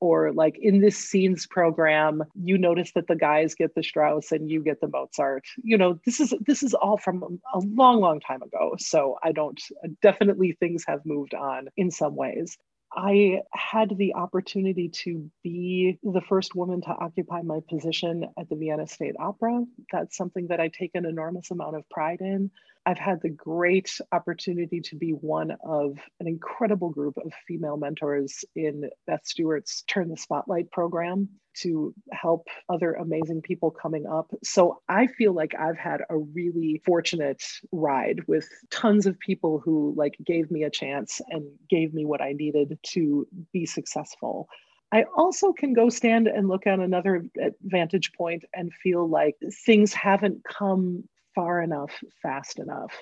or 0.00 0.32
like 0.32 0.56
in 0.60 0.80
this 0.80 0.96
scenes 0.96 1.46
program 1.46 2.22
you 2.40 2.56
notice 2.56 2.92
that 2.92 3.06
the 3.08 3.16
guys 3.16 3.54
get 3.54 3.74
the 3.74 3.82
strauss 3.82 4.32
and 4.32 4.50
you 4.50 4.62
get 4.62 4.80
the 4.80 4.88
mozart. 4.88 5.44
You 5.62 5.76
know 5.76 5.98
this 6.04 6.20
is 6.20 6.32
this 6.46 6.62
is 6.62 6.74
all 6.74 6.96
from 6.96 7.40
a 7.52 7.58
long 7.58 8.00
long 8.00 8.20
time 8.20 8.42
ago. 8.42 8.74
So 8.78 9.18
i 9.22 9.32
don't 9.32 9.60
definitely 10.02 10.52
things 10.52 10.84
have 10.86 11.00
moved 11.04 11.34
on 11.34 11.68
in 11.76 11.90
some 11.90 12.14
ways 12.14 12.56
I 12.92 13.42
had 13.52 13.96
the 13.96 14.14
opportunity 14.14 14.88
to 14.88 15.30
be 15.42 15.98
the 16.02 16.22
first 16.22 16.54
woman 16.54 16.80
to 16.82 16.90
occupy 16.90 17.42
my 17.42 17.60
position 17.68 18.26
at 18.38 18.48
the 18.48 18.56
Vienna 18.56 18.86
State 18.86 19.14
Opera. 19.18 19.64
That's 19.92 20.16
something 20.16 20.46
that 20.48 20.60
I 20.60 20.68
take 20.68 20.92
an 20.94 21.04
enormous 21.04 21.50
amount 21.50 21.76
of 21.76 21.88
pride 21.90 22.20
in. 22.20 22.50
I've 22.88 22.98
had 22.98 23.20
the 23.20 23.28
great 23.28 24.00
opportunity 24.12 24.80
to 24.80 24.96
be 24.96 25.10
one 25.10 25.54
of 25.62 25.98
an 26.20 26.26
incredible 26.26 26.88
group 26.88 27.18
of 27.18 27.34
female 27.46 27.76
mentors 27.76 28.46
in 28.56 28.88
Beth 29.06 29.20
Stewart's 29.24 29.82
Turn 29.82 30.08
the 30.08 30.16
Spotlight 30.16 30.70
program 30.70 31.28
to 31.58 31.92
help 32.12 32.46
other 32.70 32.94
amazing 32.94 33.42
people 33.42 33.70
coming 33.70 34.06
up. 34.06 34.30
So 34.42 34.80
I 34.88 35.06
feel 35.06 35.34
like 35.34 35.54
I've 35.54 35.76
had 35.76 36.00
a 36.08 36.16
really 36.16 36.80
fortunate 36.86 37.44
ride 37.72 38.20
with 38.26 38.48
tons 38.70 39.04
of 39.04 39.18
people 39.18 39.60
who 39.62 39.92
like 39.94 40.16
gave 40.24 40.50
me 40.50 40.62
a 40.62 40.70
chance 40.70 41.20
and 41.28 41.44
gave 41.68 41.92
me 41.92 42.06
what 42.06 42.22
I 42.22 42.32
needed 42.32 42.78
to 42.94 43.26
be 43.52 43.66
successful. 43.66 44.48
I 44.92 45.04
also 45.14 45.52
can 45.52 45.74
go 45.74 45.90
stand 45.90 46.26
and 46.26 46.48
look 46.48 46.66
at 46.66 46.78
another 46.78 47.26
vantage 47.60 48.12
point 48.14 48.44
and 48.54 48.72
feel 48.72 49.06
like 49.06 49.36
things 49.66 49.92
haven't 49.92 50.42
come 50.44 51.04
far 51.34 51.62
enough, 51.62 51.92
fast 52.22 52.58
enough. 52.58 52.92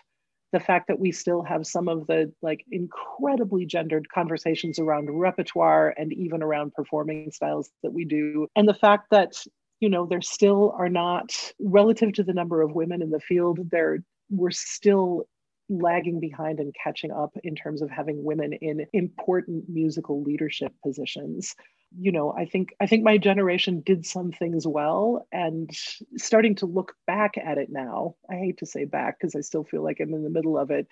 The 0.52 0.60
fact 0.60 0.88
that 0.88 0.98
we 0.98 1.12
still 1.12 1.42
have 1.42 1.66
some 1.66 1.88
of 1.88 2.06
the 2.06 2.32
like 2.40 2.64
incredibly 2.70 3.66
gendered 3.66 4.08
conversations 4.08 4.78
around 4.78 5.10
repertoire 5.10 5.92
and 5.96 6.12
even 6.12 6.42
around 6.42 6.72
performing 6.72 7.30
styles 7.30 7.70
that 7.82 7.92
we 7.92 8.04
do, 8.04 8.46
and 8.56 8.68
the 8.68 8.74
fact 8.74 9.08
that 9.10 9.32
you 9.80 9.88
know 9.88 10.06
there 10.06 10.22
still 10.22 10.74
are 10.78 10.88
not 10.88 11.32
relative 11.60 12.12
to 12.14 12.22
the 12.22 12.32
number 12.32 12.62
of 12.62 12.74
women 12.74 13.02
in 13.02 13.10
the 13.10 13.20
field 13.20 13.58
there 13.70 13.98
we're 14.30 14.50
still 14.50 15.24
lagging 15.68 16.20
behind 16.20 16.60
and 16.60 16.74
catching 16.82 17.10
up 17.10 17.36
in 17.42 17.54
terms 17.54 17.82
of 17.82 17.90
having 17.90 18.22
women 18.22 18.52
in 18.54 18.86
important 18.92 19.64
musical 19.68 20.22
leadership 20.22 20.72
positions 20.82 21.54
you 21.98 22.10
know 22.12 22.32
i 22.32 22.44
think 22.44 22.74
i 22.80 22.86
think 22.86 23.04
my 23.04 23.18
generation 23.18 23.82
did 23.84 24.04
some 24.04 24.32
things 24.32 24.66
well 24.66 25.26
and 25.32 25.70
starting 26.16 26.54
to 26.54 26.66
look 26.66 26.94
back 27.06 27.34
at 27.38 27.58
it 27.58 27.68
now 27.70 28.14
i 28.30 28.34
hate 28.34 28.58
to 28.58 28.66
say 28.66 28.84
back 28.84 29.18
because 29.18 29.36
i 29.36 29.40
still 29.40 29.64
feel 29.64 29.82
like 29.82 29.98
i'm 30.00 30.14
in 30.14 30.22
the 30.24 30.30
middle 30.30 30.58
of 30.58 30.70
it 30.70 30.86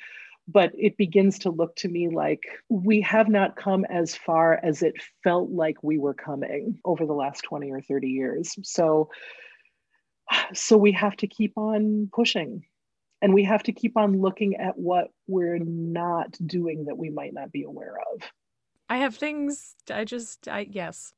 but 0.46 0.72
it 0.74 0.96
begins 0.96 1.38
to 1.40 1.50
look 1.50 1.74
to 1.76 1.88
me 1.88 2.08
like 2.08 2.42
we 2.68 3.00
have 3.00 3.28
not 3.28 3.56
come 3.56 3.84
as 3.86 4.14
far 4.14 4.60
as 4.62 4.82
it 4.82 4.94
felt 5.22 5.50
like 5.50 5.82
we 5.82 5.98
were 5.98 6.14
coming 6.14 6.78
over 6.84 7.06
the 7.06 7.14
last 7.14 7.42
20 7.44 7.70
or 7.70 7.80
30 7.80 8.08
years. 8.08 8.54
So 8.62 9.10
so 10.52 10.76
we 10.76 10.92
have 10.92 11.16
to 11.16 11.26
keep 11.26 11.52
on 11.56 12.08
pushing 12.12 12.64
and 13.22 13.32
we 13.34 13.44
have 13.44 13.62
to 13.64 13.72
keep 13.72 13.96
on 13.96 14.20
looking 14.20 14.56
at 14.56 14.78
what 14.78 15.08
we're 15.26 15.58
not 15.58 16.36
doing 16.44 16.86
that 16.86 16.96
we 16.98 17.10
might 17.10 17.34
not 17.34 17.52
be 17.52 17.62
aware 17.62 17.94
of 18.14 18.22
i 18.88 18.98
have 18.98 19.14
things 19.14 19.74
i 19.90 20.04
just 20.04 20.48
i 20.48 20.66
yes 20.70 21.12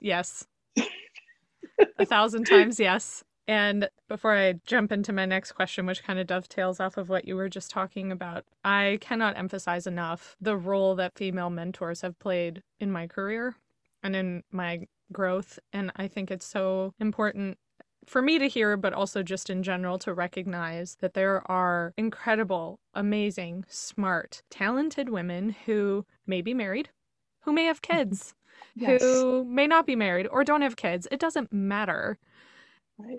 yes 0.00 0.46
a 1.98 2.06
thousand 2.06 2.44
times 2.44 2.78
yes 2.78 3.24
and 3.48 3.88
before 4.08 4.34
I 4.34 4.54
jump 4.66 4.92
into 4.92 5.12
my 5.12 5.26
next 5.26 5.52
question, 5.52 5.84
which 5.84 6.04
kind 6.04 6.18
of 6.18 6.26
dovetails 6.26 6.78
off 6.78 6.96
of 6.96 7.08
what 7.08 7.26
you 7.26 7.34
were 7.34 7.48
just 7.48 7.70
talking 7.70 8.12
about, 8.12 8.44
I 8.64 8.98
cannot 9.00 9.36
emphasize 9.36 9.86
enough 9.86 10.36
the 10.40 10.56
role 10.56 10.94
that 10.96 11.16
female 11.16 11.50
mentors 11.50 12.02
have 12.02 12.18
played 12.18 12.62
in 12.78 12.92
my 12.92 13.06
career 13.08 13.56
and 14.02 14.14
in 14.14 14.44
my 14.52 14.86
growth. 15.12 15.58
And 15.72 15.90
I 15.96 16.06
think 16.06 16.30
it's 16.30 16.46
so 16.46 16.94
important 17.00 17.58
for 18.06 18.22
me 18.22 18.38
to 18.38 18.48
hear, 18.48 18.76
but 18.76 18.92
also 18.92 19.22
just 19.22 19.50
in 19.50 19.62
general 19.62 19.98
to 20.00 20.14
recognize 20.14 20.96
that 21.00 21.14
there 21.14 21.48
are 21.50 21.94
incredible, 21.96 22.78
amazing, 22.94 23.64
smart, 23.68 24.42
talented 24.50 25.08
women 25.08 25.54
who 25.66 26.04
may 26.26 26.42
be 26.42 26.54
married, 26.54 26.90
who 27.42 27.52
may 27.52 27.64
have 27.64 27.82
mm-hmm. 27.82 27.98
kids, 27.98 28.34
yes. 28.74 29.02
who 29.02 29.44
may 29.44 29.66
not 29.66 29.86
be 29.86 29.96
married 29.96 30.26
or 30.26 30.44
don't 30.44 30.62
have 30.62 30.76
kids. 30.76 31.06
It 31.10 31.20
doesn't 31.20 31.52
matter 31.52 32.18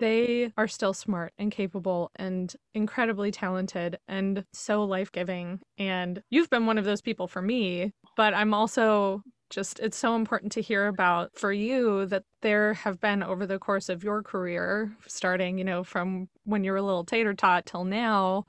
they 0.00 0.52
are 0.56 0.68
still 0.68 0.92
smart 0.92 1.32
and 1.38 1.50
capable 1.50 2.10
and 2.16 2.54
incredibly 2.74 3.30
talented 3.30 3.98
and 4.08 4.44
so 4.52 4.84
life 4.84 5.12
giving. 5.12 5.60
And 5.78 6.22
you've 6.30 6.50
been 6.50 6.66
one 6.66 6.78
of 6.78 6.84
those 6.84 7.00
people 7.00 7.26
for 7.26 7.42
me, 7.42 7.92
but 8.16 8.34
I'm 8.34 8.54
also 8.54 9.22
just, 9.50 9.78
it's 9.80 9.96
so 9.96 10.16
important 10.16 10.52
to 10.52 10.62
hear 10.62 10.86
about 10.86 11.36
for 11.36 11.52
you 11.52 12.06
that 12.06 12.24
there 12.40 12.74
have 12.74 13.00
been 13.00 13.22
over 13.22 13.46
the 13.46 13.58
course 13.58 13.88
of 13.88 14.02
your 14.02 14.22
career, 14.22 14.92
starting, 15.06 15.58
you 15.58 15.64
know, 15.64 15.84
from 15.84 16.28
when 16.44 16.64
you 16.64 16.72
were 16.72 16.78
a 16.78 16.82
little 16.82 17.04
tater 17.04 17.34
tot 17.34 17.66
till 17.66 17.84
now, 17.84 18.46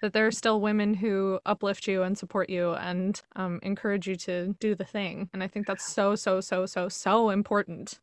that 0.00 0.12
there 0.12 0.26
are 0.26 0.32
still 0.32 0.60
women 0.60 0.94
who 0.94 1.40
uplift 1.44 1.86
you 1.86 2.02
and 2.02 2.16
support 2.16 2.48
you 2.48 2.72
and 2.74 3.22
um, 3.36 3.58
encourage 3.62 4.06
you 4.06 4.16
to 4.16 4.54
do 4.60 4.74
the 4.74 4.84
thing. 4.84 5.28
And 5.32 5.42
I 5.42 5.48
think 5.48 5.66
that's 5.66 5.84
so, 5.84 6.14
so, 6.14 6.40
so, 6.40 6.66
so, 6.66 6.88
so 6.88 7.30
important 7.30 8.00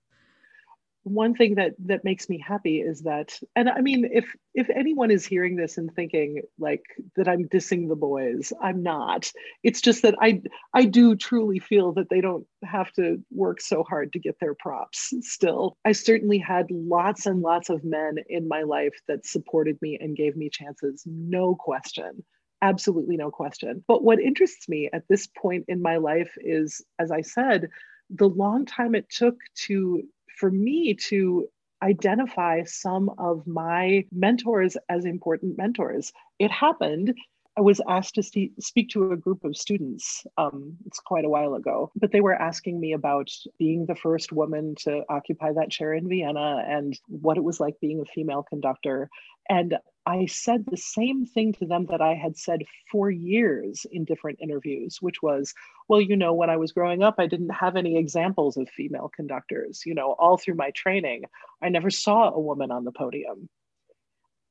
one 1.06 1.36
thing 1.36 1.54
that 1.54 1.76
that 1.86 2.04
makes 2.04 2.28
me 2.30 2.40
happy 2.40 2.82
is 2.82 3.02
that 3.04 3.40
and 3.56 3.70
i 3.70 3.80
mean 3.80 4.10
if 4.12 4.26
if 4.56 4.68
anyone 4.72 5.12
is 5.12 5.24
hearing 5.24 5.56
this 5.56 5.78
and 5.78 5.94
thinking 5.94 6.42
like 6.58 6.82
that 7.16 7.28
i'm 7.28 7.48
dissing 7.48 7.88
the 7.88 7.96
boys 7.96 8.52
i'm 8.62 8.82
not. 8.82 9.32
It's 9.64 9.82
just 9.82 10.02
that 10.02 10.16
i 10.20 10.42
i 10.74 10.86
do 10.86 11.16
truly 11.16 11.60
feel 11.60 11.94
that 11.94 12.10
they 12.10 12.22
don't 12.22 12.46
have 12.64 12.92
to 12.94 13.24
work 13.32 13.62
so 13.62 13.84
hard 13.84 14.14
to 14.14 14.20
get 14.20 14.40
their 14.40 14.56
props 14.56 15.14
still. 15.22 15.78
I 15.86 15.92
certainly 15.92 16.40
had 16.40 16.72
lots 16.72 17.28
and 17.28 17.42
lots 17.42 17.70
of 17.70 17.84
men 17.84 18.16
in 18.28 18.48
my 18.48 18.64
life 18.64 19.00
that 19.08 19.28
supported 19.28 19.80
me 19.84 20.00
and 20.02 20.18
gave 20.18 20.36
me 20.36 20.50
chances. 20.50 21.04
No 21.06 21.54
question. 21.54 22.24
Absolutely 22.64 23.16
no 23.16 23.30
question. 23.30 23.84
But 23.88 24.04
what 24.04 24.20
interests 24.20 24.68
me 24.68 24.90
at 24.92 25.04
this 25.08 25.28
point 25.28 25.66
in 25.68 25.84
my 25.84 25.98
life 25.98 26.32
is 26.38 26.84
as 26.98 27.12
i 27.12 27.22
said 27.22 27.70
the 28.10 28.30
long 28.30 28.66
time 28.66 28.96
it 28.96 29.10
took 29.10 29.36
to 29.56 30.04
for 30.38 30.52
me 30.52 30.94
to 31.10 31.48
identify 31.84 32.64
some 32.64 33.12
of 33.18 33.46
my 33.46 34.06
mentors 34.12 34.78
as 34.90 35.06
important 35.06 35.58
mentors. 35.58 36.12
It 36.40 36.52
happened. 36.52 37.14
I 37.58 37.62
was 37.62 37.80
asked 37.88 38.16
to 38.16 38.24
speak 38.60 38.90
to 38.90 39.12
a 39.12 39.18
group 39.18 39.46
of 39.46 39.56
students. 39.56 40.26
Um, 40.38 40.76
it's 40.86 41.00
quite 41.00 41.24
a 41.24 41.30
while 41.30 41.54
ago, 41.54 41.90
but 41.96 42.12
they 42.12 42.20
were 42.20 42.36
asking 42.36 42.80
me 42.80 42.92
about 42.94 43.30
being 43.58 43.86
the 43.86 43.96
first 43.96 44.34
woman 44.34 44.76
to 44.80 45.04
occupy 45.10 45.54
that 45.54 45.72
chair 45.72 45.94
in 45.94 46.10
Vienna 46.10 46.64
and 46.68 47.00
what 47.08 47.38
it 47.38 47.44
was 47.44 47.60
like 47.62 47.80
being 47.80 48.02
a 48.02 48.12
female 48.14 48.44
conductor. 48.44 49.10
And 49.50 49.78
I 50.06 50.28
said 50.28 50.66
the 50.66 50.78
same 50.78 51.26
thing 51.26 51.54
to 51.54 51.66
them 51.66 51.88
that 51.88 52.02
I 52.02 52.14
had 52.14 52.38
said 52.38 52.64
for 52.92 53.10
years 53.10 53.86
in 53.92 54.06
different 54.06 54.40
interviews, 54.42 55.02
which 55.02 55.22
was, 55.24 55.54
well, 55.88 56.00
you 56.00 56.16
know, 56.16 56.34
when 56.34 56.50
I 56.50 56.58
was 56.58 56.72
growing 56.72 57.02
up, 57.02 57.16
I 57.18 57.28
didn't 57.28 57.50
have 57.50 57.76
any 57.76 57.98
examples 57.98 58.56
of 58.58 58.70
female 58.70 59.10
conductors. 59.14 59.84
You 59.86 59.96
know, 59.96 60.12
all 60.14 60.38
through 60.38 60.56
my 60.56 60.72
training, 60.72 61.24
I 61.62 61.70
never 61.70 61.90
saw 61.90 62.30
a 62.30 62.40
woman 62.40 62.72
on 62.72 62.84
the 62.84 62.92
podium. 62.92 63.50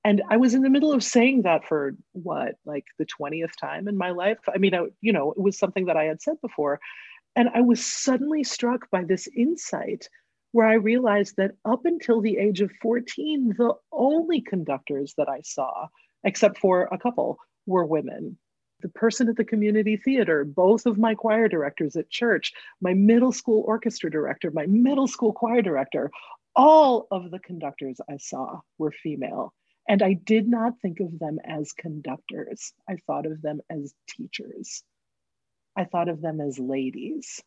And 0.04 0.22
I 0.28 0.36
was 0.36 0.54
in 0.54 0.62
the 0.62 0.70
middle 0.70 0.92
of 0.92 1.02
saying 1.02 1.42
that 1.42 1.66
for 1.66 1.96
what, 2.12 2.56
like 2.66 2.84
the 2.98 3.06
20th 3.06 3.56
time 3.58 3.88
in 3.88 3.96
my 3.96 4.10
life? 4.10 4.38
I 4.52 4.58
mean, 4.58 4.74
I, 4.74 4.86
you 5.00 5.12
know, 5.12 5.32
it 5.32 5.40
was 5.40 5.58
something 5.58 5.86
that 5.86 5.96
I 5.96 6.04
had 6.04 6.20
said 6.20 6.40
before. 6.42 6.78
And 7.36 7.48
I 7.54 7.62
was 7.62 7.84
suddenly 7.84 8.44
struck 8.44 8.90
by 8.90 9.04
this 9.04 9.28
insight 9.34 10.08
where 10.54 10.68
I 10.68 10.74
realized 10.74 11.34
that 11.38 11.56
up 11.64 11.84
until 11.84 12.20
the 12.20 12.38
age 12.38 12.60
of 12.60 12.70
14, 12.80 13.54
the 13.58 13.74
only 13.90 14.40
conductors 14.40 15.12
that 15.18 15.28
I 15.28 15.40
saw, 15.40 15.88
except 16.22 16.58
for 16.58 16.88
a 16.92 16.96
couple, 16.96 17.38
were 17.66 17.84
women. 17.84 18.38
The 18.80 18.88
person 18.90 19.28
at 19.28 19.34
the 19.34 19.44
community 19.44 19.96
theater, 19.96 20.44
both 20.44 20.86
of 20.86 20.96
my 20.96 21.16
choir 21.16 21.48
directors 21.48 21.96
at 21.96 22.08
church, 22.08 22.52
my 22.80 22.94
middle 22.94 23.32
school 23.32 23.64
orchestra 23.66 24.12
director, 24.12 24.52
my 24.52 24.66
middle 24.66 25.08
school 25.08 25.32
choir 25.32 25.60
director, 25.60 26.12
all 26.54 27.08
of 27.10 27.32
the 27.32 27.40
conductors 27.40 28.00
I 28.08 28.18
saw 28.18 28.60
were 28.78 28.92
female. 28.92 29.52
And 29.88 30.04
I 30.04 30.12
did 30.12 30.46
not 30.46 30.74
think 30.80 31.00
of 31.00 31.18
them 31.18 31.40
as 31.44 31.72
conductors. 31.72 32.72
I 32.88 32.98
thought 33.08 33.26
of 33.26 33.42
them 33.42 33.60
as 33.68 33.92
teachers. 34.08 34.84
I 35.76 35.82
thought 35.82 36.08
of 36.08 36.20
them 36.20 36.40
as 36.40 36.60
ladies 36.60 37.42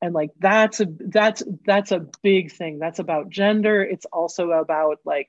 and 0.00 0.14
like 0.14 0.30
that's 0.38 0.80
a 0.80 0.86
that's 1.00 1.42
that's 1.64 1.92
a 1.92 2.06
big 2.22 2.52
thing. 2.52 2.78
That's 2.78 2.98
about 2.98 3.30
gender. 3.30 3.82
It's 3.82 4.06
also 4.06 4.50
about 4.52 5.00
like 5.04 5.28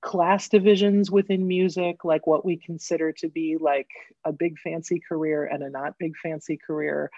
class 0.00 0.48
divisions 0.48 1.12
within 1.12 1.46
music 1.46 2.04
like 2.04 2.26
what 2.26 2.44
we 2.44 2.56
consider 2.56 3.12
to 3.12 3.28
be 3.28 3.56
like 3.60 3.86
a 4.24 4.32
big 4.32 4.58
fancy 4.58 5.00
career 5.08 5.44
and 5.44 5.62
a 5.62 5.70
not 5.70 5.98
big 5.98 6.16
fancy 6.16 6.58
career. 6.58 7.10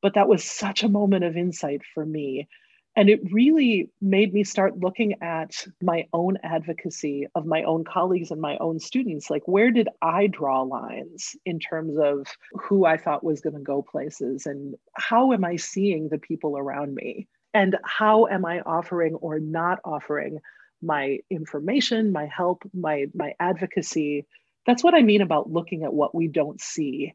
But 0.00 0.14
that 0.14 0.28
was 0.28 0.42
such 0.42 0.82
a 0.82 0.88
moment 0.88 1.24
of 1.24 1.36
insight 1.36 1.82
for 1.94 2.04
me 2.04 2.48
and 2.96 3.08
it 3.08 3.20
really 3.32 3.88
made 4.00 4.34
me 4.34 4.42
start 4.42 4.78
looking 4.78 5.22
at 5.22 5.66
my 5.80 6.06
own 6.12 6.38
advocacy 6.42 7.26
of 7.34 7.46
my 7.46 7.62
own 7.62 7.84
colleagues 7.84 8.30
and 8.30 8.40
my 8.40 8.56
own 8.58 8.80
students. 8.80 9.30
Like, 9.30 9.46
where 9.46 9.70
did 9.70 9.88
I 10.02 10.26
draw 10.26 10.62
lines 10.62 11.36
in 11.46 11.60
terms 11.60 11.96
of 11.98 12.26
who 12.52 12.84
I 12.84 12.96
thought 12.96 13.22
was 13.22 13.40
going 13.40 13.54
to 13.54 13.60
go 13.60 13.82
places? 13.82 14.44
And 14.44 14.74
how 14.94 15.32
am 15.32 15.44
I 15.44 15.56
seeing 15.56 16.08
the 16.08 16.18
people 16.18 16.58
around 16.58 16.94
me? 16.94 17.28
And 17.54 17.76
how 17.84 18.26
am 18.26 18.44
I 18.44 18.60
offering 18.60 19.14
or 19.14 19.38
not 19.38 19.78
offering 19.84 20.38
my 20.82 21.18
information, 21.30 22.12
my 22.12 22.26
help, 22.26 22.64
my, 22.74 23.06
my 23.14 23.34
advocacy? 23.38 24.26
That's 24.66 24.82
what 24.82 24.94
I 24.94 25.02
mean 25.02 25.20
about 25.20 25.50
looking 25.50 25.84
at 25.84 25.94
what 25.94 26.14
we 26.14 26.26
don't 26.26 26.60
see. 26.60 27.14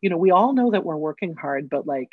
You 0.00 0.10
know, 0.10 0.18
we 0.18 0.32
all 0.32 0.54
know 0.54 0.72
that 0.72 0.84
we're 0.84 0.96
working 0.96 1.34
hard, 1.34 1.70
but 1.70 1.86
like 1.86 2.10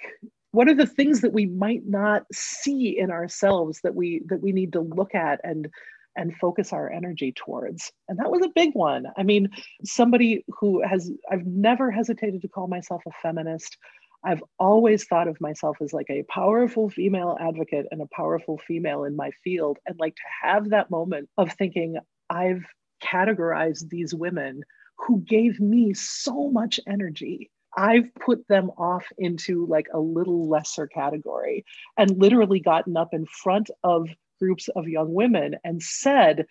what 0.51 0.67
are 0.67 0.75
the 0.75 0.85
things 0.85 1.21
that 1.21 1.33
we 1.33 1.45
might 1.45 1.87
not 1.87 2.23
see 2.33 2.97
in 2.97 3.09
ourselves 3.09 3.79
that 3.83 3.95
we 3.95 4.21
that 4.27 4.41
we 4.41 4.51
need 4.51 4.73
to 4.73 4.81
look 4.81 5.15
at 5.15 5.39
and 5.43 5.69
and 6.15 6.35
focus 6.35 6.73
our 6.73 6.91
energy 6.91 7.31
towards? 7.31 7.91
And 8.09 8.19
that 8.19 8.31
was 8.31 8.43
a 8.43 8.51
big 8.53 8.73
one. 8.73 9.05
I 9.17 9.23
mean 9.23 9.49
somebody 9.83 10.43
who 10.59 10.83
has 10.83 11.11
i've 11.31 11.45
never 11.45 11.91
hesitated 11.91 12.41
to 12.41 12.47
call 12.47 12.67
myself 12.67 13.01
a 13.07 13.11
feminist. 13.21 13.77
I've 14.23 14.43
always 14.59 15.05
thought 15.05 15.27
of 15.27 15.41
myself 15.41 15.77
as 15.81 15.93
like 15.93 16.09
a 16.11 16.23
powerful 16.23 16.89
female 16.89 17.37
advocate 17.39 17.87
and 17.89 18.01
a 18.01 18.15
powerful 18.15 18.59
female 18.67 19.05
in 19.05 19.15
my 19.15 19.31
field 19.43 19.79
and 19.87 19.99
like 19.99 20.15
to 20.15 20.21
have 20.43 20.69
that 20.69 20.91
moment 20.91 21.29
of 21.37 21.53
thinking 21.53 21.97
i've 22.29 22.65
categorized 23.03 23.89
these 23.89 24.13
women 24.13 24.61
who 24.95 25.21
gave 25.21 25.59
me 25.59 25.93
so 25.95 26.51
much 26.51 26.79
energy 26.87 27.49
I've 27.75 28.13
put 28.15 28.47
them 28.47 28.69
off 28.77 29.05
into 29.17 29.65
like 29.65 29.87
a 29.93 29.99
little 29.99 30.49
lesser 30.49 30.87
category 30.87 31.65
and 31.97 32.17
literally 32.17 32.59
gotten 32.59 32.97
up 32.97 33.13
in 33.13 33.25
front 33.25 33.69
of 33.83 34.09
groups 34.39 34.67
of 34.69 34.87
young 34.87 35.13
women 35.13 35.55
and 35.63 35.81
said, 35.81 36.45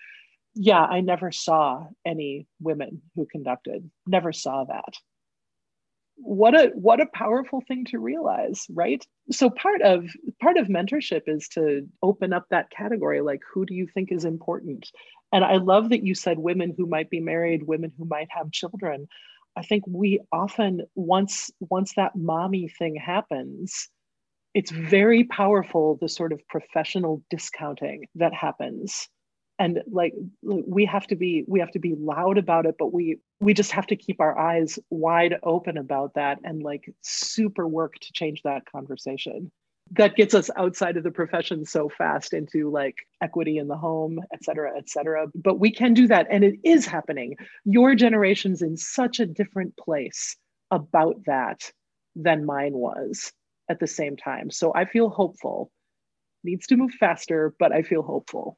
Yeah, 0.54 0.82
I 0.82 1.00
never 1.00 1.32
saw 1.32 1.86
any 2.06 2.46
women 2.60 3.02
who 3.14 3.26
conducted, 3.26 3.90
never 4.06 4.32
saw 4.32 4.64
that. 4.64 4.94
What 6.22 6.54
a 6.54 6.70
what 6.74 7.00
a 7.00 7.06
powerful 7.06 7.62
thing 7.66 7.86
to 7.86 7.98
realize, 7.98 8.66
right? 8.68 9.04
So 9.30 9.48
part 9.48 9.80
of 9.80 10.04
part 10.40 10.58
of 10.58 10.68
mentorship 10.68 11.22
is 11.26 11.48
to 11.54 11.88
open 12.02 12.34
up 12.34 12.46
that 12.50 12.70
category 12.70 13.22
like 13.22 13.40
who 13.52 13.64
do 13.64 13.74
you 13.74 13.86
think 13.86 14.12
is 14.12 14.26
important? 14.26 14.90
And 15.32 15.44
I 15.44 15.56
love 15.56 15.88
that 15.90 16.04
you 16.04 16.14
said 16.14 16.38
women 16.38 16.74
who 16.76 16.86
might 16.86 17.08
be 17.08 17.20
married, 17.20 17.62
women 17.62 17.92
who 17.96 18.04
might 18.04 18.28
have 18.30 18.50
children. 18.50 19.08
I 19.56 19.62
think 19.62 19.84
we 19.86 20.20
often 20.32 20.82
once 20.94 21.50
once 21.60 21.94
that 21.94 22.16
mommy 22.16 22.68
thing 22.68 22.96
happens, 22.96 23.88
it's 24.54 24.70
very 24.70 25.24
powerful 25.24 25.98
the 26.00 26.08
sort 26.08 26.32
of 26.32 26.46
professional 26.48 27.22
discounting 27.30 28.06
that 28.16 28.34
happens. 28.34 29.08
and 29.60 29.82
like 29.92 30.14
we 30.42 30.86
have 30.86 31.06
to 31.08 31.16
be 31.16 31.44
we 31.46 31.60
have 31.60 31.70
to 31.70 31.78
be 31.78 31.94
loud 31.94 32.38
about 32.38 32.64
it 32.66 32.76
but 32.78 32.92
we 32.94 33.18
we 33.40 33.52
just 33.54 33.72
have 33.72 33.86
to 33.86 33.96
keep 33.96 34.18
our 34.20 34.36
eyes 34.38 34.78
wide 34.88 35.34
open 35.42 35.76
about 35.76 36.14
that 36.14 36.38
and 36.44 36.62
like 36.62 36.84
super 37.02 37.68
work 37.68 37.94
to 38.00 38.10
change 38.12 38.40
that 38.42 38.64
conversation 38.64 39.52
that 39.92 40.14
gets 40.14 40.34
us 40.34 40.50
outside 40.56 40.96
of 40.96 41.02
the 41.02 41.10
profession 41.10 41.64
so 41.64 41.88
fast 41.88 42.32
into 42.32 42.70
like 42.70 42.96
equity 43.22 43.58
in 43.58 43.68
the 43.68 43.76
home 43.76 44.20
et 44.32 44.42
cetera 44.44 44.72
et 44.76 44.88
cetera 44.88 45.26
but 45.34 45.58
we 45.58 45.72
can 45.72 45.94
do 45.94 46.06
that 46.06 46.26
and 46.30 46.44
it 46.44 46.54
is 46.64 46.86
happening 46.86 47.36
your 47.64 47.94
generation's 47.94 48.62
in 48.62 48.76
such 48.76 49.20
a 49.20 49.26
different 49.26 49.76
place 49.76 50.36
about 50.70 51.16
that 51.26 51.72
than 52.14 52.44
mine 52.44 52.74
was 52.74 53.32
at 53.68 53.80
the 53.80 53.86
same 53.86 54.16
time 54.16 54.50
so 54.50 54.72
i 54.74 54.84
feel 54.84 55.08
hopeful 55.08 55.70
needs 56.44 56.66
to 56.66 56.76
move 56.76 56.92
faster 56.92 57.54
but 57.58 57.72
i 57.72 57.82
feel 57.82 58.02
hopeful 58.02 58.56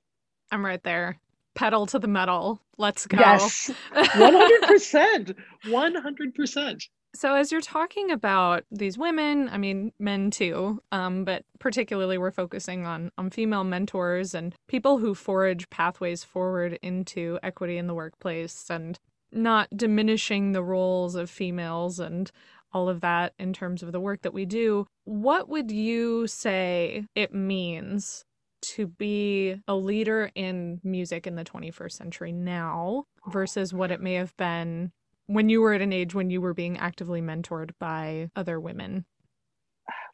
I'm 0.53 0.65
right 0.65 0.83
there. 0.83 1.19
Pedal 1.55 1.87
to 1.87 1.99
the 1.99 2.09
metal. 2.09 2.61
Let's 2.77 3.07
go. 3.07 3.19
Yes. 3.19 3.71
100%. 3.95 5.35
100%. 5.65 6.89
So, 7.15 7.35
as 7.35 7.53
you're 7.53 7.61
talking 7.61 8.11
about 8.11 8.65
these 8.71 8.97
women, 8.97 9.49
I 9.51 9.59
mean, 9.59 9.93
men 9.99 10.31
too, 10.31 10.83
um, 10.93 11.25
but 11.25 11.45
particularly 11.59 12.17
we're 12.17 12.31
focusing 12.31 12.87
on, 12.87 13.13
on 13.19 13.29
female 13.31 13.65
mentors 13.65 14.35
and 14.35 14.55
people 14.67 14.99
who 14.99 15.15
forage 15.15 15.69
pathways 15.69 16.25
forward 16.25 16.79
into 16.83 17.39
equity 17.43 17.77
in 17.77 17.87
the 17.87 17.95
workplace 17.95 18.71
and 18.71 18.99
not 19.31 19.69
diminishing 19.77 20.53
the 20.53 20.63
roles 20.63 21.15
of 21.15 21.29
females 21.29 21.99
and 21.99 22.31
all 22.73 22.89
of 22.89 23.03
that 23.03 23.35
in 23.39 23.53
terms 23.53 23.83
of 23.83 23.93
the 23.93 24.01
work 24.01 24.23
that 24.23 24.33
we 24.33 24.47
do. 24.47 24.87
What 25.05 25.49
would 25.51 25.71
you 25.71 26.27
say 26.27 27.05
it 27.15 27.35
means 27.35 28.25
to 28.63 28.87
be 28.87 29.61
a 29.69 29.75
leader 29.75 30.31
in 30.35 30.81
music 30.83 31.27
in 31.27 31.35
the 31.35 31.45
21st 31.45 31.93
century 31.93 32.33
now 32.33 33.05
versus 33.27 33.75
what 33.75 33.91
it 33.91 34.01
may 34.01 34.15
have 34.15 34.35
been 34.37 34.93
when 35.33 35.49
you 35.49 35.61
were 35.61 35.73
at 35.73 35.81
an 35.81 35.93
age 35.93 36.15
when 36.15 36.31
you 36.31 36.41
were 36.41 36.55
being 36.55 36.79
actively 36.79 37.21
mentored 37.21 37.71
by 37.79 38.31
other 38.37 38.61
women? 38.61 39.05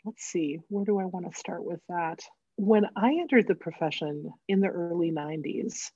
Let's 0.04 0.24
see, 0.24 0.58
where 0.68 0.84
do 0.84 0.98
I 0.98 1.04
want 1.04 1.30
to 1.30 1.38
start 1.38 1.64
with 1.64 1.80
that? 1.88 2.20
When 2.56 2.84
I 2.96 3.10
entered 3.20 3.46
the 3.46 3.54
profession 3.54 4.30
in 4.48 4.60
the 4.60 4.68
early 4.68 5.10
90s, 5.10 5.90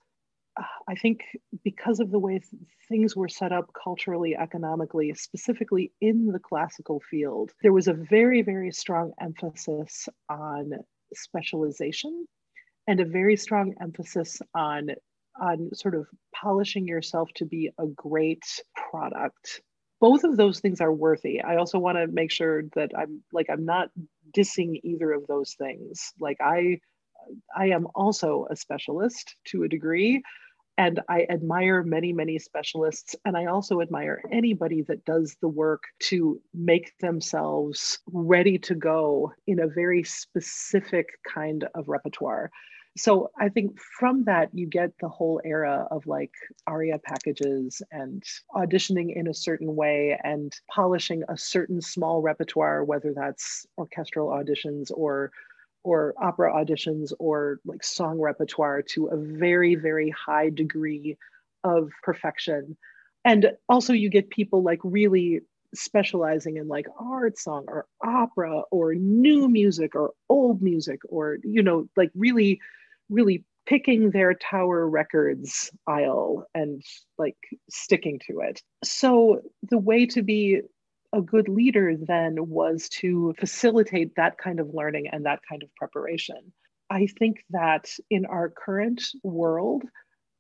uh, 0.61 0.65
I 0.89 0.95
think 0.97 1.21
because 1.65 2.01
of 2.01 2.11
the 2.11 2.19
way 2.19 2.41
things 2.89 3.17
were 3.17 3.29
set 3.29 3.53
up 3.53 3.71
culturally, 3.83 4.37
economically, 4.37 5.15
specifically 5.15 5.93
in 6.01 6.27
the 6.27 6.39
classical 6.39 7.01
field, 7.11 7.53
there 7.63 7.73
was 7.73 7.89
a 7.89 7.95
very, 7.95 8.43
very 8.43 8.71
strong 8.71 9.13
emphasis 9.21 10.09
on 10.29 10.73
specialization 11.15 12.27
and 12.87 13.01
a 13.01 13.05
very 13.05 13.37
strong 13.37 13.75
emphasis 13.81 14.41
on 14.55 14.89
on 15.41 15.71
sort 15.75 15.95
of 15.95 16.07
polishing 16.35 16.87
yourself 16.87 17.29
to 17.37 17.45
be 17.45 17.71
a 17.79 17.87
great 17.87 18.45
product. 18.91 19.61
Both 20.01 20.25
of 20.25 20.37
those 20.37 20.61
things 20.61 20.81
are 20.81 20.93
worthy. 20.93 21.41
I 21.41 21.57
also 21.57 21.79
want 21.79 21.99
to 21.99 22.07
make 22.07 22.31
sure 22.31 22.65
that 22.75 22.91
i'm 22.97 23.23
like 23.33 23.47
i'm 23.51 23.65
not 23.65 23.89
dissing 24.37 24.81
either 24.83 25.13
of 25.13 25.27
those 25.27 25.55
things. 25.55 26.13
Like 26.21 26.39
i 26.41 26.81
i 27.57 27.67
am 27.67 27.87
also 27.95 28.47
a 28.51 28.57
specialist 28.57 29.37
to 29.47 29.63
a 29.63 29.69
degree 29.69 30.23
and 30.79 31.01
i 31.09 31.27
admire 31.29 31.83
many 31.83 32.13
many 32.13 32.39
specialists 32.39 33.15
and 33.25 33.37
i 33.37 33.47
also 33.47 33.81
admire 33.81 34.23
anybody 34.31 34.83
that 34.83 35.05
does 35.05 35.37
the 35.41 35.49
work 35.49 35.83
to 36.01 36.41
make 36.55 36.93
themselves 36.99 37.99
ready 38.13 38.59
to 38.59 38.75
go 38.75 39.33
in 39.47 39.61
a 39.61 39.69
very 39.69 40.03
specific 40.03 41.07
kind 41.33 41.67
of 41.75 41.89
repertoire 41.89 42.51
so 42.97 43.31
I 43.39 43.49
think 43.49 43.79
from 43.99 44.25
that 44.25 44.51
you 44.53 44.67
get 44.67 44.93
the 45.01 45.09
whole 45.09 45.41
era 45.45 45.89
of 45.91 46.07
like 46.07 46.33
aria 46.67 46.99
packages 46.99 47.81
and 47.91 48.23
auditioning 48.55 49.17
in 49.17 49.27
a 49.29 49.35
certain 49.35 49.75
way 49.75 50.19
and 50.23 50.53
polishing 50.71 51.23
a 51.29 51.39
certain 51.39 51.81
small 51.81 52.21
repertoire, 52.21 52.85
whether 52.85 53.15
that's 53.15 53.67
orchestral 53.79 54.29
auditions 54.29 54.91
or 54.95 55.31
or 55.85 56.15
opera 56.23 56.53
auditions 56.53 57.13
or 57.19 57.59
like 57.65 57.83
song 57.83 58.21
repertoire 58.21 58.83
to 58.83 59.07
a 59.07 59.17
very 59.17 59.75
very 59.75 60.11
high 60.11 60.51
degree 60.51 61.17
of 61.65 61.91
perfection. 62.03 62.77
And 63.25 63.53
also 63.71 63.95
you 63.95 64.11
get 64.11 64.29
people 64.29 64.63
like 64.63 64.81
really 64.85 65.41
specializing 65.75 66.59
in 66.59 66.69
like 66.69 66.87
art 67.01 67.39
song 67.39 67.65
or 67.69 67.87
opera 68.05 68.63
or 68.71 68.95
new 68.95 69.49
music 69.49 69.95
or 69.95 70.13
old 70.29 70.61
music 70.61 71.01
or 71.09 71.39
you 71.43 71.63
know 71.63 71.87
like 71.97 72.11
really 72.15 72.61
really 73.13 73.45
picking 73.67 74.11
their 74.11 74.35
tower 74.35 74.89
records 74.89 75.71
aisle 75.87 76.45
and 76.55 76.83
like 77.19 77.37
sticking 77.71 78.21
to 78.27 78.41
it. 78.41 78.61
So 78.83 79.43
the 79.71 79.79
way 79.79 80.07
to 80.07 80.23
be 80.23 80.63
a 81.13 81.21
good 81.21 81.49
leader 81.49 81.95
then 81.97 82.37
was 82.49 82.89
to 82.89 83.35
facilitate 83.39 84.17
that 84.17 84.39
kind 84.39 84.59
of 84.59 84.75
learning 84.75 85.09
and 85.13 85.27
that 85.27 85.41
kind 85.49 85.63
of 85.63 85.75
preparation. 85.77 86.53
I 86.91 87.07
think 87.19 87.45
that 87.51 87.91
in 88.11 88.27
our 88.27 88.51
current 88.51 89.03
world, 89.23 89.85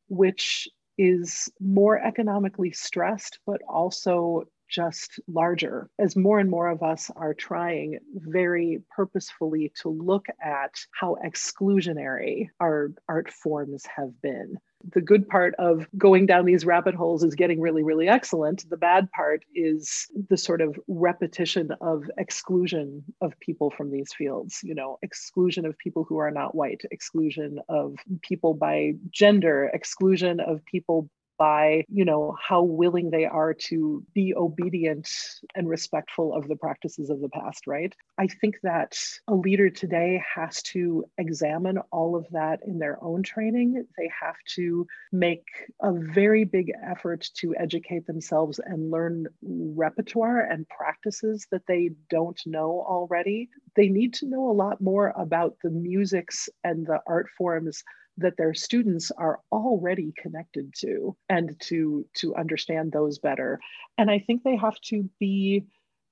which 0.09 0.69
is 0.99 1.51
more 1.61 1.99
economically 1.99 2.73
stressed, 2.73 3.39
but 3.47 3.61
also 3.69 4.45
just 4.73 5.21
larger 5.29 5.91
as 5.99 6.17
more 6.17 6.39
and 6.39 6.51
more 6.51 6.69
of 6.69 6.83
us 6.83 7.11
are 7.15 7.35
trying 7.35 7.99
very 8.15 8.83
purposefully 8.95 9.73
to 9.83 9.89
look 9.91 10.27
at 10.43 10.75
how 10.99 11.17
exclusionary 11.25 12.49
our 12.61 12.91
art 13.09 13.31
forms 13.31 13.85
have 13.97 14.11
been. 14.23 14.57
The 14.95 15.01
good 15.01 15.29
part 15.29 15.55
of 15.61 15.87
going 15.97 16.27
down 16.27 16.45
these 16.45 16.67
rabbit 16.67 16.95
holes 16.95 17.23
is 17.23 17.37
getting 17.37 17.61
really, 17.61 17.85
really 17.85 18.09
excellent. 18.09 18.69
The 18.69 18.77
bad 18.77 19.09
part 19.13 19.45
is 19.55 20.09
the 20.29 20.37
sort 20.37 20.61
of 20.61 20.77
repetition 20.89 21.71
of 21.81 22.11
exclusion 22.19 23.05
of 23.21 23.39
people 23.39 23.71
from 23.71 23.93
these 23.93 24.13
fields, 24.13 24.59
you 24.65 24.75
know, 24.75 24.99
exclusion 25.03 25.67
of 25.67 25.79
people 25.79 26.05
who 26.09 26.19
are 26.19 26.33
not 26.33 26.57
white, 26.57 26.81
exclusion 26.91 27.61
of 27.69 27.95
people 28.23 28.55
by 28.55 28.95
gender, 29.11 29.71
exclusion 29.73 30.41
of 30.41 30.65
people 30.65 31.09
by 31.43 31.85
you 31.89 32.05
know 32.05 32.37
how 32.41 32.63
willing 32.63 33.11
they 33.11 33.25
are 33.25 33.53
to 33.53 34.05
be 34.15 34.33
obedient 34.37 35.09
and 35.57 35.69
respectful 35.69 36.33
of 36.33 36.47
the 36.47 36.55
practices 36.55 37.11
of 37.11 37.21
the 37.21 37.29
past 37.31 37.67
right? 37.67 37.93
I 38.17 38.29
think 38.29 38.55
that 38.63 38.97
a 39.27 39.35
leader 39.35 39.69
today 39.69 40.23
has 40.37 40.63
to 40.75 41.05
examine 41.19 41.79
all 41.91 42.15
of 42.15 42.27
that 42.31 42.61
in 42.65 42.79
their 42.79 43.03
own 43.03 43.25
training. 43.25 43.85
They 43.99 44.09
have 44.21 44.37
to 44.55 44.87
make 45.11 45.47
a 45.81 45.93
very 45.93 46.45
big 46.45 46.71
effort 46.89 47.29
to 47.39 47.57
educate 47.59 48.07
themselves 48.07 48.61
and 48.65 48.93
learn 48.93 49.27
repertoire 49.43 50.43
and 50.43 50.69
practices 50.69 51.49
that 51.51 51.67
they 51.67 51.91
don't 52.09 52.41
know 52.47 52.85
already. 52.87 53.49
They 53.75 53.89
need 53.89 54.15
to 54.15 54.27
know 54.27 54.49
a 54.49 54.61
lot 54.65 54.81
more 54.81 55.13
about 55.17 55.57
the 55.65 55.71
musics 55.71 56.49
and 56.63 56.87
the 56.87 57.01
art 57.07 57.27
forms 57.37 57.83
that 58.19 58.37
their 58.37 58.55
students 58.55 59.11
are 59.11 59.41
already 59.51 60.13
connected 60.17 60.73
to 60.79 61.17
and 61.29 61.59
to 61.61 62.07
to 62.17 62.35
understand 62.37 62.93
those 62.93 63.19
better. 63.19 63.61
And 63.99 64.11
i 64.11 64.19
think 64.19 64.43
they 64.43 64.57
have 64.57 64.81
to 64.83 65.09
be 65.19 65.65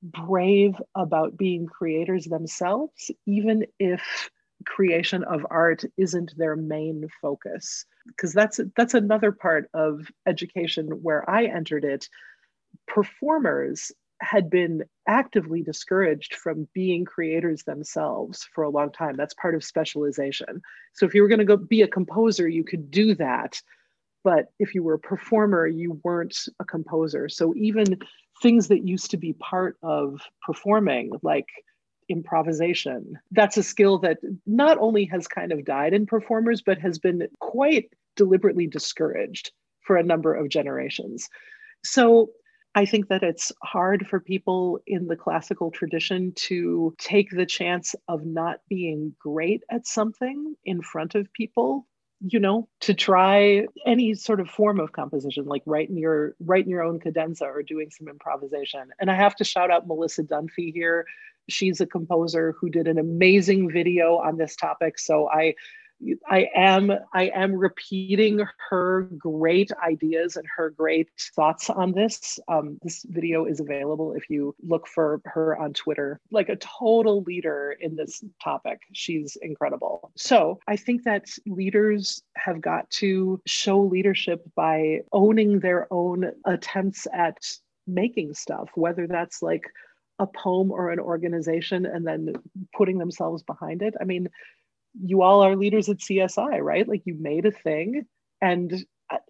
brave 0.03 0.75
about 0.95 1.37
being 1.37 1.67
creators 1.67 2.25
themselves 2.25 3.11
even 3.27 3.67
if 3.79 4.31
creation 4.67 5.25
of 5.25 5.47
art 5.51 5.85
isn't 5.97 6.37
their 6.37 6.57
main 6.57 7.09
focus. 7.21 7.85
Because 8.07 8.33
that's 8.33 8.61
that's 8.77 8.95
another 8.95 9.33
part 9.33 9.69
of 9.75 10.11
education 10.27 10.89
where 11.03 11.29
i 11.29 11.45
entered 11.45 11.85
it. 11.85 12.09
Performers 12.87 13.93
had 14.21 14.51
been 14.51 14.85
actively 15.07 15.63
discouraged 15.63 16.35
from 16.35 16.69
being 16.75 17.05
creators 17.05 17.63
themselves 17.65 18.47
for 18.55 18.65
a 18.65 18.71
long 18.71 18.93
time. 18.93 19.17
That's 19.17 19.35
part 19.35 19.55
of 19.55 19.65
specialization. 19.65 20.63
So 20.95 21.07
if 21.07 21.15
you 21.15 21.23
were 21.23 21.29
going 21.29 21.39
to 21.39 21.45
go 21.45 21.57
be 21.57 21.83
a 21.83 21.89
composer, 21.89 22.49
you 22.49 22.65
could 22.65 22.91
do 22.91 23.15
that. 23.17 23.61
But 24.23 24.53
if 24.59 24.75
you 24.75 24.83
were 24.83 24.95
a 24.95 24.99
performer, 24.99 25.67
you 25.67 26.01
weren't 26.05 26.37
a 26.59 26.65
composer. 26.65 27.29
So 27.29 27.55
even 27.57 27.99
things 28.43 28.69
that 28.69 28.87
used 28.87 29.11
to 29.13 29.17
be 29.17 29.33
part 29.35 29.77
of 29.83 30.21
performing, 30.45 31.13
like 31.23 31.49
improvisation, 32.09 33.19
that's 33.31 33.57
a 33.57 33.63
skill 33.63 33.99
that 34.01 34.19
not 34.47 34.77
only 34.79 35.07
has 35.07 35.27
kind 35.27 35.53
of 35.53 35.65
died 35.65 35.95
in 35.95 36.05
performers, 36.07 36.61
but 36.61 36.79
has 36.79 36.99
been 36.99 37.27
quite 37.39 37.91
deliberately 38.17 38.67
discouraged 38.67 39.53
for 39.81 39.97
a 39.97 40.03
number 40.03 40.35
of 40.35 40.51
generations. 40.51 41.29
So 41.83 42.31
I 42.75 42.87
think 42.87 43.09
that 43.09 43.25
it's 43.25 43.51
hard 43.63 44.07
for 44.07 44.21
people 44.21 44.79
in 44.87 45.09
the 45.09 45.17
classical 45.17 45.71
tradition 45.73 46.33
to 46.37 46.95
take 46.99 47.31
the 47.31 47.47
chance 47.47 47.97
of 48.07 48.25
not 48.25 48.61
being 48.69 49.15
great 49.19 49.63
at 49.71 49.87
something 49.87 50.55
in 50.65 50.81
front 50.81 51.15
of 51.15 51.33
people 51.33 51.87
you 52.21 52.39
know 52.39 52.69
to 52.81 52.93
try 52.93 53.67
any 53.87 54.15
sort 54.15 54.41
of 54.41 54.49
form 54.49 54.79
of 54.79 54.93
composition 54.93 55.47
like 55.47 55.63
writing 55.65 55.97
your 55.97 56.35
writing 56.41 56.71
your 56.71 56.83
own 56.83 57.01
cadenza 57.01 57.45
or 57.45 57.63
doing 57.63 57.91
some 57.91 58.09
improvisation. 58.09 58.91
And 59.01 59.11
i 59.11 59.15
have 59.15 59.35
to 59.37 59.45
shout 59.45 59.71
out 59.71 59.87
melissa 59.87 60.23
dunphy 60.23 60.73
here. 60.73 61.07
She's 61.49 61.81
a 61.81 61.87
composer 61.87 62.55
who 62.61 62.69
did 62.69 62.87
an 62.87 62.99
amazing 62.99 63.71
video 63.71 64.19
on 64.19 64.37
this 64.37 64.55
topic. 64.55 64.99
So 64.99 65.29
i 65.31 65.55
I 66.29 66.49
am 66.55 66.93
I 67.13 67.25
am 67.35 67.55
repeating 67.55 68.45
her 68.71 69.03
great 69.19 69.71
ideas 69.85 70.37
and 70.37 70.47
her 70.57 70.71
great 70.71 71.09
thoughts 71.37 71.69
on 71.69 71.93
this. 71.93 72.39
Um, 72.49 72.79
this 72.83 73.05
video 73.09 73.45
is 73.45 73.61
available 73.61 74.15
if 74.15 74.31
you 74.31 74.55
look 74.63 74.87
for 74.87 75.21
her 75.25 75.57
on 75.59 75.73
Twitter, 75.75 76.21
like 76.31 76.49
a 76.49 76.57
total 76.57 77.23
leader 77.23 77.77
in 77.81 77.97
this 77.97 78.23
topic. 78.43 78.81
She's 78.93 79.37
incredible. 79.43 80.11
So 80.17 80.59
I 80.67 80.77
think 80.77 81.05
that 81.05 81.27
leaders 81.47 82.23
have 82.37 82.61
got 82.61 82.89
to 82.91 83.41
show 83.47 83.81
leadership 83.81 84.43
by 84.57 85.01
owning 85.13 85.61
their 85.61 85.87
own 85.93 86.33
attempts 86.47 87.07
at 87.13 87.37
making 87.87 88.35
stuff, 88.35 88.71
whether 88.75 89.07
that's 89.07 89.43
like 89.43 89.65
a 90.19 90.27
poem 90.27 90.71
or 90.71 90.91
an 90.91 91.01
organization 91.01 91.87
and 91.87 92.07
then 92.07 92.35
putting 92.77 92.99
themselves 92.99 93.43
behind 93.43 93.83
it. 93.83 93.95
I 94.01 94.05
mean, 94.05 94.29
you 94.95 95.23
all 95.23 95.43
are 95.43 95.57
leaders 95.57 95.89
at 95.89 95.99
CSI, 95.99 96.61
right? 96.61 96.89
Like 96.89 97.03
you 97.05 97.17
made 97.19 97.47
a 97.47 97.53
thing 97.53 98.07
and 98.41 98.85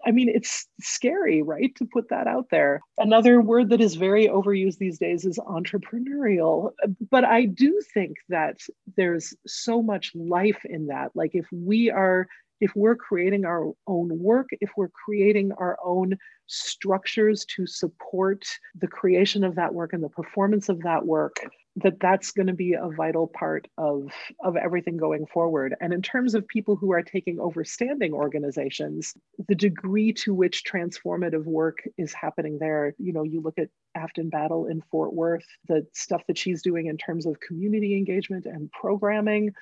I 0.05 0.11
mean, 0.11 0.29
it's 0.29 0.67
scary, 0.81 1.43
right, 1.43 1.75
to 1.77 1.87
put 1.87 2.11
that 2.11 2.27
out 2.27 2.49
there. 2.51 2.83
Another 2.99 3.41
word 3.41 3.71
that 3.71 3.81
is 3.81 3.95
very 3.95 4.29
overused 4.29 4.79
these 4.79 4.99
days 4.99 5.25
is 5.25 5.39
entrepreneurial. 5.39 6.73
But 7.11 7.25
I 7.25 7.47
do 7.47 7.81
think 7.95 8.17
that 8.29 8.59
there's 8.97 9.35
so 9.47 9.83
much 9.83 10.13
life 10.15 10.65
in 10.65 10.89
that. 10.89 11.13
Like, 11.15 11.31
if 11.35 11.47
we 11.51 11.91
are 11.91 12.27
if 12.61 12.77
we're 12.77 12.97
creating 12.97 13.47
our 13.47 13.73
own 13.87 14.19
work, 14.19 14.49
if 14.61 14.71
we're 14.77 14.91
creating 14.91 15.51
our 15.53 15.79
own 15.83 16.17
structures 16.47 17.47
to 17.57 17.67
support 17.67 18.45
the 18.79 18.87
creation 18.87 19.45
of 19.45 19.55
that 19.55 19.73
work 19.73 19.95
and 19.95 20.05
the 20.05 20.11
performance 20.11 20.69
of 20.69 20.83
that 20.83 21.07
work, 21.07 21.37
that 21.77 22.01
that's 22.01 22.33
going 22.33 22.49
to 22.49 22.53
be 22.53 22.75
a 22.75 22.89
vital 22.89 23.27
part 23.27 23.69
of, 23.79 24.11
of 24.43 24.57
everything 24.57 24.97
going 24.97 25.27
forward. 25.27 25.75
And 25.81 25.93
in 25.93 26.03
terms 26.03 26.35
of 26.35 26.47
people 26.49 26.77
who 26.77 26.93
are 26.93 27.03
taking 27.03 27.39
over 27.39 27.65
standing 27.65 28.13
organizations, 28.13 29.15
the 29.49 29.55
degree 29.55 30.13
to 30.15 30.35
which 30.35 30.65
transformative 30.65 31.45
work 31.45 31.79
is 31.97 32.13
happening 32.13 32.59
there, 32.59 32.95
you 32.99 33.13
know, 33.13 33.23
you 33.23 33.41
look 33.41 33.59
at 33.59 33.69
Afton 33.95 34.31
Battle 34.31 34.67
in 34.67 34.83
Fort 34.91 35.15
Worth, 35.15 35.47
the 35.69 35.87
stuff 35.93 36.23
that 36.27 36.39
she's 36.39 36.63
doing 36.63 36.87
in 36.87 36.97
terms 36.97 37.27
of 37.27 37.41
community 37.41 37.97
engagement 37.97 38.47
and 38.47 38.71
programming, 38.73 39.53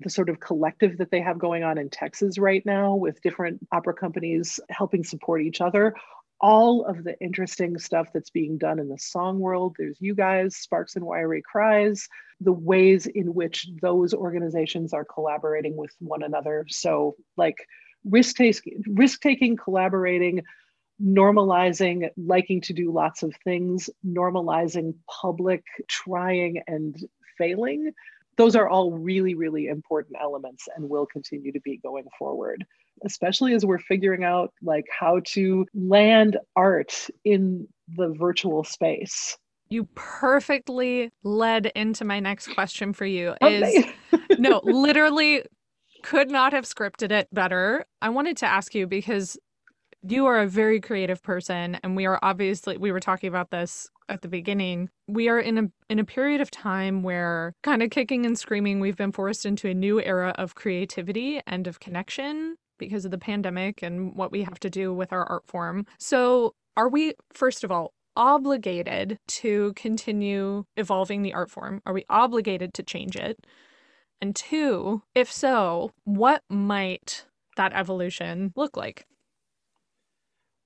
the 0.00 0.10
sort 0.10 0.28
of 0.28 0.40
collective 0.40 0.98
that 0.98 1.10
they 1.10 1.20
have 1.20 1.38
going 1.38 1.64
on 1.64 1.78
in 1.78 1.88
Texas 1.88 2.38
right 2.38 2.64
now 2.66 2.94
with 2.94 3.22
different 3.22 3.66
opera 3.72 3.94
companies 3.94 4.60
helping 4.68 5.02
support 5.02 5.42
each 5.42 5.60
other. 5.60 5.94
All 6.40 6.84
of 6.84 7.04
the 7.04 7.18
interesting 7.20 7.78
stuff 7.78 8.08
that's 8.12 8.30
being 8.30 8.58
done 8.58 8.78
in 8.78 8.88
the 8.88 8.98
song 8.98 9.38
world. 9.38 9.76
There's 9.78 9.96
you 10.00 10.14
guys, 10.14 10.56
Sparks 10.56 10.96
and 10.96 11.04
Wiry 11.04 11.42
Cries, 11.42 12.08
the 12.40 12.52
ways 12.52 13.06
in 13.06 13.34
which 13.34 13.68
those 13.80 14.12
organizations 14.12 14.92
are 14.92 15.04
collaborating 15.04 15.76
with 15.76 15.94
one 15.98 16.22
another. 16.22 16.66
So, 16.68 17.16
like 17.36 17.56
risk 18.04 18.36
taking, 18.36 18.82
risk 18.86 19.20
taking, 19.20 19.56
collaborating, 19.56 20.42
normalizing 21.02 22.10
liking 22.16 22.60
to 22.62 22.72
do 22.72 22.92
lots 22.92 23.22
of 23.22 23.34
things, 23.44 23.88
normalizing 24.06 24.94
public 25.08 25.64
trying 25.88 26.62
and 26.66 26.96
failing 27.38 27.92
those 28.36 28.54
are 28.54 28.68
all 28.68 28.92
really, 28.92 29.34
really 29.34 29.66
important 29.66 30.16
elements 30.20 30.68
and 30.74 30.88
will 30.88 31.06
continue 31.06 31.52
to 31.52 31.60
be 31.60 31.78
going 31.78 32.06
forward, 32.18 32.64
especially 33.04 33.54
as 33.54 33.64
we're 33.64 33.78
figuring 33.78 34.24
out 34.24 34.52
like 34.62 34.86
how 34.90 35.20
to 35.26 35.66
land 35.74 36.36
art 36.54 37.08
in 37.24 37.66
the 37.96 38.14
virtual 38.18 38.64
space. 38.64 39.36
You 39.68 39.88
perfectly 39.94 41.10
led 41.24 41.66
into 41.74 42.04
my 42.04 42.20
next 42.20 42.48
question 42.54 42.92
for 42.92 43.04
you 43.04 43.34
is 43.42 43.84
no, 44.38 44.60
literally 44.64 45.42
could 46.02 46.30
not 46.30 46.52
have 46.52 46.64
scripted 46.64 47.10
it 47.10 47.28
better. 47.32 47.84
I 48.00 48.10
wanted 48.10 48.36
to 48.38 48.46
ask 48.46 48.74
you 48.74 48.86
because 48.86 49.36
you 50.02 50.26
are 50.26 50.38
a 50.38 50.46
very 50.46 50.80
creative 50.80 51.22
person 51.22 51.78
and 51.82 51.96
we 51.96 52.06
are 52.06 52.18
obviously 52.22 52.76
we 52.76 52.92
were 52.92 53.00
talking 53.00 53.28
about 53.28 53.50
this 53.50 53.88
at 54.08 54.22
the 54.22 54.28
beginning 54.28 54.88
we 55.08 55.28
are 55.28 55.40
in 55.40 55.58
a 55.58 55.62
in 55.88 55.98
a 55.98 56.04
period 56.04 56.40
of 56.40 56.50
time 56.50 57.02
where 57.02 57.54
kind 57.62 57.82
of 57.82 57.90
kicking 57.90 58.24
and 58.24 58.38
screaming 58.38 58.78
we've 58.78 58.96
been 58.96 59.12
forced 59.12 59.44
into 59.44 59.68
a 59.68 59.74
new 59.74 60.00
era 60.00 60.34
of 60.38 60.54
creativity 60.54 61.40
and 61.46 61.66
of 61.66 61.80
connection 61.80 62.56
because 62.78 63.04
of 63.04 63.10
the 63.10 63.18
pandemic 63.18 63.82
and 63.82 64.14
what 64.14 64.32
we 64.32 64.42
have 64.42 64.58
to 64.60 64.70
do 64.70 64.92
with 64.92 65.12
our 65.12 65.24
art 65.24 65.46
form 65.46 65.86
so 65.98 66.54
are 66.76 66.88
we 66.88 67.14
first 67.32 67.64
of 67.64 67.70
all 67.70 67.92
obligated 68.16 69.18
to 69.26 69.72
continue 69.74 70.64
evolving 70.76 71.22
the 71.22 71.34
art 71.34 71.50
form 71.50 71.82
are 71.84 71.92
we 71.92 72.04
obligated 72.08 72.72
to 72.72 72.82
change 72.82 73.16
it 73.16 73.46
and 74.20 74.34
two 74.34 75.02
if 75.14 75.30
so 75.30 75.90
what 76.04 76.42
might 76.48 77.26
that 77.56 77.72
evolution 77.74 78.52
look 78.56 78.76
like 78.76 79.06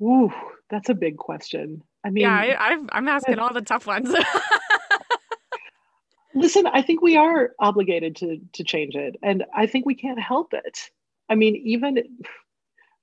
Ooh, 0.02 0.32
that's 0.70 0.88
a 0.88 0.94
big 0.94 1.18
question. 1.18 1.82
I 2.04 2.10
mean, 2.10 2.22
yeah, 2.22 2.56
I, 2.58 2.78
I'm 2.92 3.08
asking 3.08 3.38
all 3.38 3.52
the 3.52 3.60
tough 3.60 3.86
ones. 3.86 4.10
listen, 6.34 6.66
I 6.66 6.82
think 6.82 7.02
we 7.02 7.16
are 7.16 7.50
obligated 7.58 8.16
to 8.16 8.38
to 8.54 8.64
change 8.64 8.94
it, 8.94 9.16
and 9.22 9.44
I 9.54 9.66
think 9.66 9.84
we 9.84 9.94
can't 9.94 10.18
help 10.18 10.54
it. 10.54 10.90
I 11.30 11.36
mean, 11.36 11.56
even 11.64 11.98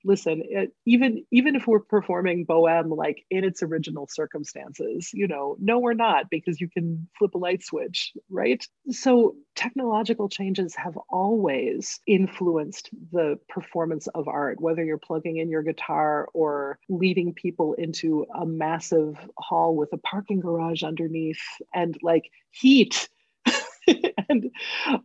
listen 0.04 0.42
it, 0.48 0.70
even 0.86 1.24
even 1.32 1.56
if 1.56 1.66
we're 1.66 1.80
performing 1.80 2.46
Bohème 2.46 2.96
like 2.96 3.24
in 3.30 3.44
its 3.44 3.62
original 3.64 4.06
circumstances 4.08 5.10
you 5.12 5.26
know 5.26 5.56
no 5.60 5.80
we're 5.80 5.92
not 5.92 6.30
because 6.30 6.60
you 6.60 6.68
can 6.68 7.08
flip 7.18 7.34
a 7.34 7.38
light 7.38 7.64
switch 7.64 8.12
right? 8.30 8.64
So 8.90 9.34
technological 9.56 10.28
changes 10.28 10.74
have 10.76 10.96
always 11.10 12.00
influenced 12.06 12.90
the 13.12 13.38
performance 13.48 14.06
of 14.08 14.28
art 14.28 14.60
whether 14.60 14.84
you're 14.84 14.98
plugging 14.98 15.38
in 15.38 15.50
your 15.50 15.62
guitar 15.64 16.28
or 16.32 16.78
leading 16.88 17.34
people 17.34 17.74
into 17.74 18.24
a 18.40 18.46
massive 18.46 19.16
hall 19.36 19.74
with 19.76 19.92
a 19.92 19.98
parking 19.98 20.40
garage 20.40 20.84
underneath 20.84 21.42
and 21.74 21.98
like 22.02 22.30
heat. 22.50 23.08
And 24.28 24.50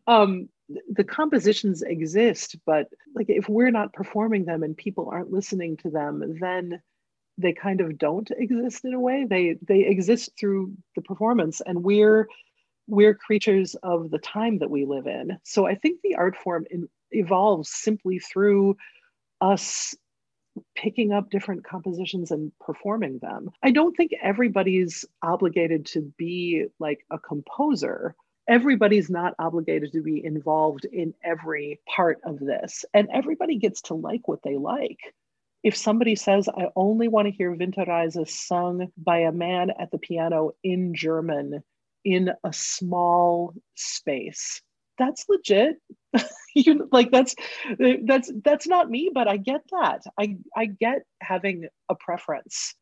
um 0.08 0.50
the 0.90 1.04
compositions 1.04 1.82
exist 1.82 2.56
but 2.66 2.88
like 3.16 3.28
if 3.30 3.50
we're 3.50 3.72
not 3.72 3.94
performing 3.94 4.46
them 4.46 4.64
and 4.64 4.78
people 4.78 5.10
aren't 5.10 5.32
listening 5.32 5.76
to 5.78 5.90
them 5.90 6.38
then 6.40 6.82
they 7.38 7.54
kind 7.54 7.82
of 7.82 7.98
don't 7.98 8.30
exist 8.32 8.86
in 8.86 8.94
a 8.94 9.00
way. 9.00 9.26
They 9.28 9.58
they 9.62 9.82
exist 9.82 10.32
through 10.40 10.74
the 10.96 11.02
performance 11.02 11.62
and 11.62 11.84
we're 11.84 12.28
we're 12.88 13.16
creatures 13.16 13.76
of 13.76 14.12
the 14.12 14.20
time 14.20 14.60
that 14.60 14.70
we 14.70 14.86
live 14.86 15.08
in. 15.08 15.38
So 15.44 15.66
i 15.66 15.76
think 15.76 16.02
the 16.02 16.16
art 16.16 16.36
form 16.36 16.66
in, 16.70 16.88
evolves 17.12 17.70
simply 17.70 18.20
through 18.20 18.78
us 19.42 19.96
picking 20.76 21.12
up 21.12 21.32
different 21.32 21.64
compositions 21.64 22.30
and 22.30 22.52
performing 22.60 23.18
them. 23.20 23.50
I 23.64 23.72
don't 23.72 23.96
think 23.98 24.12
everybody's 24.22 25.04
obligated 25.24 25.88
to 25.88 26.14
be 26.18 26.66
like 26.80 27.00
a 27.10 27.18
composer 27.18 28.16
everybody's 28.48 29.10
not 29.10 29.34
obligated 29.40 29.94
to 29.94 30.02
be 30.02 30.24
involved 30.24 30.86
in 30.86 31.14
every 31.24 31.80
part 31.96 32.20
of 32.24 32.40
this. 32.40 32.86
And 32.94 33.08
everybody 33.14 33.58
gets 33.58 33.82
to 33.84 33.94
like 33.94 34.28
what 34.28 34.42
they 34.44 34.58
like. 34.58 35.00
If 35.64 35.78
somebody 35.78 36.16
says 36.16 36.50
i 36.50 36.68
only 36.76 37.08
want 37.08 37.28
to 37.28 37.32
hear 37.32 37.56
winterreise 37.56 38.28
sung 38.28 38.92
by 38.98 39.20
a 39.20 39.32
man 39.32 39.72
at 39.80 39.92
the 39.92 39.98
piano 39.98 40.52
in 40.62 40.94
german 40.94 41.64
in 42.04 42.32
a 42.44 42.52
small 42.52 43.54
space 43.76 44.62
that's 44.98 45.26
legit. 45.30 45.78
You 46.56 46.88
like 46.92 47.10
that's 47.10 47.34
that's 48.06 48.32
that's 48.44 48.68
not 48.68 48.88
me 48.88 49.10
but 49.12 49.28
i 49.28 49.38
get 49.38 49.62
that. 49.72 50.04
I 50.20 50.38
i 50.56 50.68
get 50.68 51.00
having 51.20 51.68
a 51.90 51.96
preference. 51.96 52.76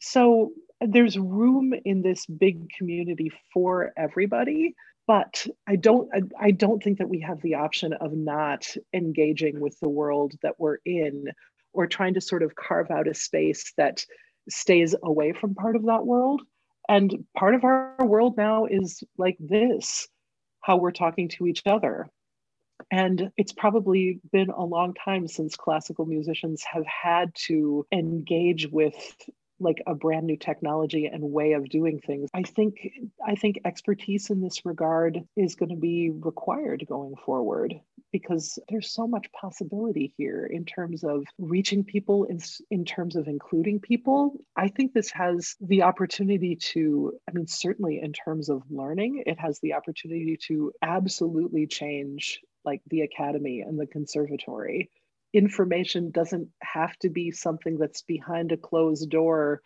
So 0.00 0.52
there's 0.80 1.18
room 1.18 1.74
in 1.84 2.00
this 2.00 2.24
big 2.24 2.70
community 2.70 3.30
for 3.52 3.92
everybody 3.98 4.74
but 5.08 5.44
i 5.66 5.74
don't 5.74 6.08
I, 6.14 6.46
I, 6.48 6.50
don't 6.52 6.80
think 6.80 6.98
that 6.98 7.08
we 7.08 7.20
have 7.20 7.42
the 7.42 7.56
option 7.56 7.92
of 7.94 8.12
not 8.12 8.68
engaging 8.94 9.58
with 9.58 9.78
the 9.80 9.88
world 9.88 10.34
that 10.42 10.54
we're 10.58 10.78
in 10.84 11.32
or 11.72 11.86
trying 11.86 12.14
to 12.14 12.20
sort 12.20 12.42
of 12.42 12.54
carve 12.54 12.90
out 12.90 13.08
a 13.08 13.14
space 13.14 13.72
that 13.76 14.04
stays 14.48 14.94
away 15.02 15.32
from 15.32 15.54
part 15.54 15.76
of 15.76 15.86
that 15.86 16.06
world. 16.06 16.42
And 16.88 17.24
part 17.36 17.54
of 17.54 17.64
our 17.64 17.94
world 18.00 18.36
now 18.36 18.66
is 18.66 19.02
like 19.16 19.36
this 19.38 20.08
how 20.60 20.76
we're 20.76 20.90
talking 20.90 21.28
to 21.28 21.46
each 21.46 21.62
other. 21.66 22.08
And 22.90 23.30
it's 23.36 23.52
probably 23.52 24.20
been 24.32 24.50
a 24.50 24.64
long 24.64 24.94
time 24.94 25.28
since 25.28 25.56
classical 25.56 26.06
musicians 26.06 26.64
have 26.64 26.86
had 26.86 27.34
to 27.46 27.86
engage 27.92 28.68
with 28.68 29.16
like 29.60 29.82
a 29.86 29.94
brand 29.94 30.26
new 30.26 30.36
technology 30.36 31.06
and 31.06 31.22
way 31.22 31.52
of 31.52 31.68
doing 31.68 32.00
things. 32.00 32.28
I 32.34 32.42
think 32.42 32.76
I 33.26 33.34
think 33.34 33.60
expertise 33.64 34.30
in 34.30 34.40
this 34.40 34.64
regard 34.64 35.18
is 35.36 35.54
going 35.54 35.70
to 35.70 35.76
be 35.76 36.10
required 36.10 36.84
going 36.88 37.14
forward 37.16 37.74
because 38.12 38.58
there's 38.68 38.90
so 38.90 39.06
much 39.06 39.30
possibility 39.32 40.14
here 40.16 40.48
in 40.50 40.64
terms 40.64 41.04
of 41.04 41.24
reaching 41.38 41.84
people 41.84 42.24
in, 42.24 42.40
in 42.70 42.84
terms 42.84 43.16
of 43.16 43.28
including 43.28 43.80
people. 43.80 44.34
I 44.56 44.68
think 44.68 44.94
this 44.94 45.10
has 45.10 45.56
the 45.60 45.82
opportunity 45.82 46.56
to 46.72 47.12
I 47.28 47.32
mean 47.32 47.46
certainly 47.46 48.00
in 48.00 48.12
terms 48.12 48.48
of 48.48 48.62
learning, 48.70 49.24
it 49.26 49.38
has 49.38 49.58
the 49.60 49.74
opportunity 49.74 50.38
to 50.48 50.72
absolutely 50.82 51.66
change 51.66 52.40
like 52.64 52.82
the 52.88 53.02
academy 53.02 53.60
and 53.60 53.78
the 53.78 53.86
conservatory. 53.86 54.90
Information 55.32 56.10
doesn't 56.10 56.48
have 56.62 56.96
to 56.98 57.10
be 57.10 57.30
something 57.30 57.78
that's 57.78 58.02
behind 58.02 58.52
a 58.52 58.56
closed 58.56 59.10
door 59.10 59.62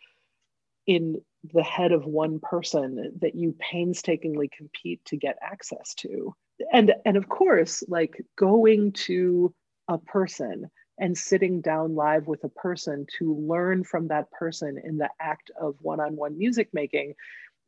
in 0.86 1.20
the 1.54 1.62
head 1.62 1.92
of 1.92 2.04
one 2.04 2.40
person 2.40 3.12
that 3.20 3.34
you 3.34 3.54
painstakingly 3.58 4.50
compete 4.56 5.04
to 5.04 5.16
get 5.16 5.38
access 5.42 5.94
to. 5.94 6.34
And 6.72 6.92
and 7.04 7.16
of 7.16 7.28
course, 7.28 7.82
like 7.88 8.24
going 8.36 8.92
to 8.92 9.54
a 9.88 9.98
person 9.98 10.70
and 10.98 11.16
sitting 11.16 11.60
down 11.60 11.94
live 11.94 12.26
with 12.26 12.44
a 12.44 12.48
person 12.48 13.06
to 13.18 13.34
learn 13.34 13.82
from 13.82 14.08
that 14.08 14.30
person 14.30 14.80
in 14.82 14.98
the 14.98 15.08
act 15.20 15.50
of 15.60 15.74
one-on-one 15.80 16.38
music 16.38 16.68
making 16.72 17.14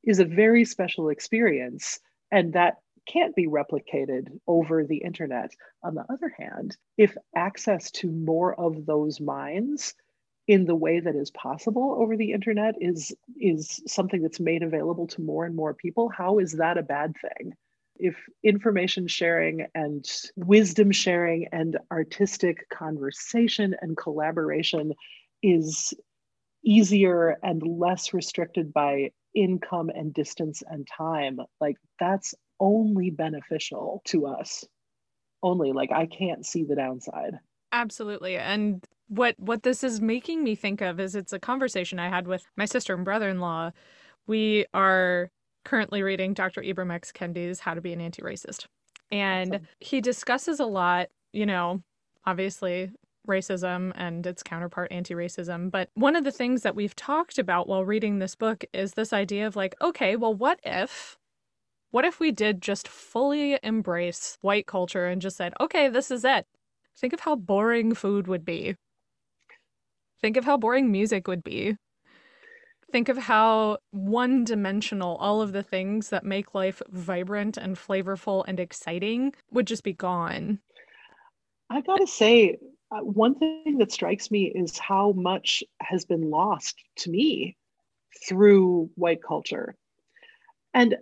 is 0.04 0.20
a 0.20 0.24
very 0.24 0.64
special 0.64 1.08
experience 1.08 1.98
and 2.30 2.52
that 2.52 2.76
can't 3.06 3.34
be 3.34 3.46
replicated 3.46 4.28
over 4.46 4.84
the 4.84 4.98
internet. 4.98 5.50
On 5.82 5.94
the 5.94 6.04
other 6.10 6.32
hand, 6.38 6.76
if 6.96 7.16
access 7.36 7.90
to 7.92 8.10
more 8.10 8.58
of 8.58 8.86
those 8.86 9.20
minds 9.20 9.94
in 10.46 10.66
the 10.66 10.74
way 10.74 11.00
that 11.00 11.16
is 11.16 11.30
possible 11.30 11.96
over 12.00 12.16
the 12.16 12.32
internet 12.32 12.74
is 12.80 13.14
is 13.40 13.82
something 13.86 14.22
that's 14.22 14.40
made 14.40 14.62
available 14.62 15.06
to 15.06 15.22
more 15.22 15.44
and 15.46 15.56
more 15.56 15.74
people, 15.74 16.10
how 16.14 16.38
is 16.38 16.52
that 16.52 16.78
a 16.78 16.82
bad 16.82 17.14
thing? 17.20 17.54
If 17.96 18.16
information 18.42 19.06
sharing 19.06 19.66
and 19.74 20.04
wisdom 20.36 20.90
sharing 20.90 21.46
and 21.52 21.78
artistic 21.90 22.68
conversation 22.68 23.74
and 23.80 23.96
collaboration 23.96 24.92
is 25.42 25.94
easier 26.64 27.38
and 27.42 27.62
less 27.62 28.12
restricted 28.12 28.72
by 28.72 29.10
income 29.34 29.90
and 29.90 30.12
distance 30.12 30.62
and 30.66 30.86
time, 30.86 31.38
like 31.60 31.76
that's 32.00 32.34
only 32.60 33.10
beneficial 33.10 34.02
to 34.06 34.26
us. 34.26 34.64
Only 35.42 35.72
like 35.72 35.92
I 35.92 36.06
can't 36.06 36.44
see 36.44 36.64
the 36.64 36.76
downside. 36.76 37.38
Absolutely. 37.72 38.36
And 38.36 38.84
what 39.08 39.34
what 39.38 39.62
this 39.62 39.84
is 39.84 40.00
making 40.00 40.42
me 40.42 40.54
think 40.54 40.80
of 40.80 40.98
is 40.98 41.14
it's 41.14 41.32
a 41.32 41.38
conversation 41.38 41.98
I 41.98 42.08
had 42.08 42.26
with 42.26 42.44
my 42.56 42.64
sister 42.64 42.94
and 42.94 43.04
brother-in-law. 43.04 43.72
We 44.26 44.64
are 44.72 45.30
currently 45.64 46.02
reading 46.02 46.34
Dr. 46.34 46.62
Ibram 46.62 46.92
X. 46.92 47.12
Kendi's 47.12 47.60
How 47.60 47.74
to 47.74 47.80
Be 47.80 47.92
an 47.92 48.00
Anti-Racist. 48.00 48.66
And 49.10 49.54
awesome. 49.54 49.68
he 49.80 50.00
discusses 50.00 50.60
a 50.60 50.66
lot, 50.66 51.08
you 51.32 51.46
know, 51.46 51.82
obviously 52.26 52.90
racism 53.26 53.92
and 53.96 54.26
its 54.26 54.42
counterpart 54.42 54.92
anti-racism 54.92 55.70
but 55.70 55.88
one 55.94 56.14
of 56.14 56.24
the 56.24 56.30
things 56.30 56.60
that 56.60 56.76
we've 56.76 56.94
talked 56.94 57.38
about 57.38 57.66
while 57.66 57.82
reading 57.82 58.18
this 58.18 58.34
book 58.34 58.64
is 58.74 58.92
this 58.92 59.14
idea 59.14 59.46
of 59.46 59.56
like 59.56 59.74
okay 59.80 60.14
well 60.14 60.34
what 60.34 60.60
if 60.62 61.16
what 61.94 62.04
if 62.04 62.18
we 62.18 62.32
did 62.32 62.60
just 62.60 62.88
fully 62.88 63.56
embrace 63.62 64.36
white 64.40 64.66
culture 64.66 65.06
and 65.06 65.22
just 65.22 65.36
said 65.36 65.54
okay 65.60 65.88
this 65.88 66.10
is 66.10 66.24
it. 66.24 66.44
Think 66.96 67.12
of 67.12 67.20
how 67.20 67.36
boring 67.36 67.94
food 67.94 68.26
would 68.26 68.44
be. 68.44 68.74
Think 70.20 70.36
of 70.36 70.44
how 70.44 70.56
boring 70.56 70.90
music 70.90 71.28
would 71.28 71.44
be. 71.44 71.76
Think 72.90 73.08
of 73.08 73.16
how 73.16 73.78
one 73.92 74.42
dimensional 74.42 75.14
all 75.18 75.40
of 75.40 75.52
the 75.52 75.62
things 75.62 76.08
that 76.08 76.24
make 76.24 76.52
life 76.52 76.82
vibrant 76.88 77.56
and 77.56 77.76
flavorful 77.76 78.42
and 78.48 78.58
exciting 78.58 79.32
would 79.52 79.68
just 79.68 79.84
be 79.84 79.92
gone. 79.92 80.58
I 81.70 81.80
gotta 81.80 82.08
say, 82.08 82.58
uh, 82.90 83.04
one 83.04 83.36
thing 83.36 83.78
that 83.78 83.92
strikes 83.92 84.32
me 84.32 84.50
is 84.52 84.80
how 84.80 85.12
much 85.12 85.62
has 85.80 86.04
been 86.04 86.28
lost 86.28 86.76
to 86.96 87.10
me 87.10 87.56
through 88.28 88.90
white 88.96 89.22
culture. 89.22 89.76
And 90.72 90.96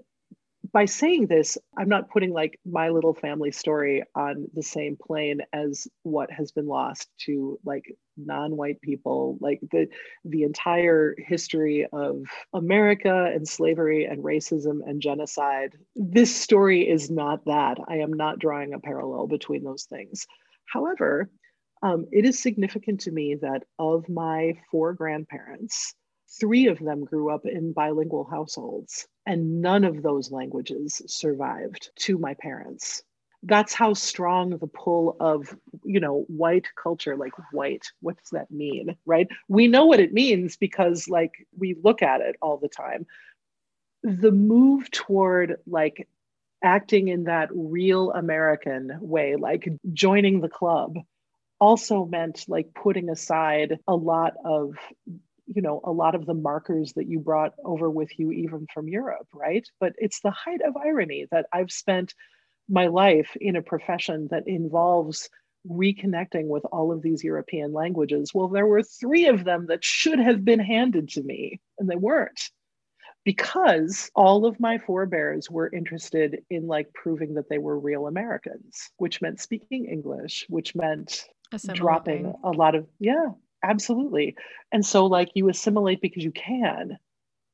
by 0.73 0.85
saying 0.85 1.27
this, 1.27 1.59
I'm 1.77 1.89
not 1.89 2.11
putting 2.11 2.33
like 2.33 2.59
my 2.65 2.91
little 2.91 3.15
family 3.15 3.51
story 3.51 4.03
on 4.15 4.47
the 4.55 4.63
same 4.63 4.97
plane 4.97 5.41
as 5.53 5.89
what 6.03 6.31
has 6.31 6.53
been 6.53 6.67
lost 6.67 7.09
to 7.27 7.59
like 7.65 7.97
non-white 8.17 8.81
people, 8.81 9.39
like 9.41 9.61
the 9.71 9.89
the 10.25 10.45
entire 10.45 11.15
history 11.19 11.87
of 11.93 12.25
America 12.53 13.31
and 13.35 13.49
slavery 13.49 14.05
and 14.05 14.23
racism 14.23 14.81
and 14.87 15.03
genocide. 15.03 15.77
This 15.97 16.35
story 16.35 16.89
is 16.89 17.11
not 17.11 17.45
that. 17.47 17.79
I 17.89 17.97
am 17.97 18.13
not 18.13 18.39
drawing 18.39 18.75
a 18.75 18.79
parallel 18.79 19.27
between 19.27 19.65
those 19.65 19.85
things. 19.85 20.27
However, 20.67 21.31
um, 21.83 22.07
it 22.13 22.25
is 22.25 22.39
significant 22.39 23.01
to 23.01 23.11
me 23.11 23.37
that 23.43 23.65
of 23.79 24.09
my 24.09 24.59
four 24.71 24.93
grandparents, 24.95 25.95
three 26.41 26.67
of 26.67 26.79
them 26.79 27.05
grew 27.05 27.31
up 27.31 27.45
in 27.47 27.73
bilingual 27.73 28.25
households, 28.25 29.07
and 29.27 29.61
none 29.61 29.85
of 29.85 30.03
those 30.03 30.33
languages 30.33 31.03
survived 31.07 31.91
to 31.97 32.19
my 32.19 32.35
parents. 32.35 33.03
That's 33.45 33.75
how 33.75 33.95
strong 33.95 34.51
the 34.51 34.69
pull 34.69 35.17
of, 35.19 35.57
you 35.85 35.99
know, 36.01 36.25
white 36.29 36.69
culture, 36.81 37.17
like 37.17 37.33
white, 37.53 37.87
what 38.01 38.17
does 38.17 38.31
that 38.31 38.51
mean, 38.51 38.97
right? 39.05 39.27
We 39.49 39.67
know 39.67 39.87
what 39.87 40.01
it 40.01 40.13
means 40.13 40.57
because, 40.57 41.09
like, 41.09 41.33
we 41.59 41.75
look 41.83 42.03
at 42.03 42.21
it 42.21 42.37
all 42.41 42.57
the 42.57 42.69
time. 42.69 43.07
The 44.03 44.31
move 44.31 44.91
toward, 44.91 45.57
like, 45.67 46.09
acting 46.63 47.09
in 47.09 47.25
that 47.25 47.49
real 47.53 48.13
American 48.13 48.97
way, 49.01 49.37
like 49.37 49.69
joining 49.93 50.41
the 50.41 50.49
club, 50.49 50.97
also 51.61 52.05
meant 52.05 52.45
like 52.49 52.75
putting 52.75 53.09
aside 53.09 53.79
a 53.87 53.95
lot 53.95 54.35
of 54.45 54.77
you 55.55 55.63
know 55.63 55.81
a 55.85 55.93
lot 55.93 56.15
of 56.15 56.27
the 56.27 56.35
markers 56.35 56.93
that 56.95 57.09
you 57.09 57.21
brought 57.21 57.53
over 57.65 57.91
with 57.91 58.19
you 58.19 58.33
even 58.33 58.67
from 58.73 58.89
Europe 58.89 59.29
right? 59.35 59.67
But 59.81 59.93
it's 59.99 60.21
the 60.21 60.31
height 60.31 60.61
of 60.67 60.77
irony 60.77 61.27
that 61.31 61.47
I've 61.53 61.71
spent 61.71 62.15
my 62.69 62.87
life 62.87 63.37
in 63.41 63.57
a 63.57 63.63
profession 63.63 64.29
that 64.31 64.47
involves 64.47 65.29
reconnecting 65.69 66.47
with 66.47 66.65
all 66.73 66.91
of 66.93 67.03
these 67.03 67.23
European 67.23 67.73
languages. 67.73 68.33
Well 68.35 68.49
there 68.49 68.67
were 68.67 68.83
3 68.83 69.27
of 69.27 69.45
them 69.45 69.67
that 69.67 69.85
should 69.85 70.19
have 70.19 70.45
been 70.45 70.61
handed 70.61 71.09
to 71.11 71.23
me 71.23 71.61
and 71.79 71.89
they 71.89 71.97
weren't 71.97 72.51
because 73.25 74.11
all 74.15 74.47
of 74.47 74.59
my 74.59 74.79
forebears 74.79 75.49
were 75.49 75.73
interested 75.73 76.43
in 76.51 76.67
like 76.67 76.93
proving 76.93 77.35
that 77.35 77.49
they 77.49 77.59
were 77.59 77.79
real 77.79 78.09
Americans, 78.09 78.91
which 78.97 79.23
meant 79.23 79.41
speaking 79.41 79.87
English, 79.87 80.47
which 80.49 80.75
meant 80.75 81.25
dropping 81.75 82.35
a 82.43 82.51
lot 82.51 82.75
of 82.75 82.87
yeah 82.99 83.27
absolutely. 83.63 84.37
And 84.71 84.85
so 84.85 85.07
like 85.07 85.31
you 85.35 85.49
assimilate 85.49 86.01
because 86.01 86.25
you 86.25 86.33
can 86.33 86.99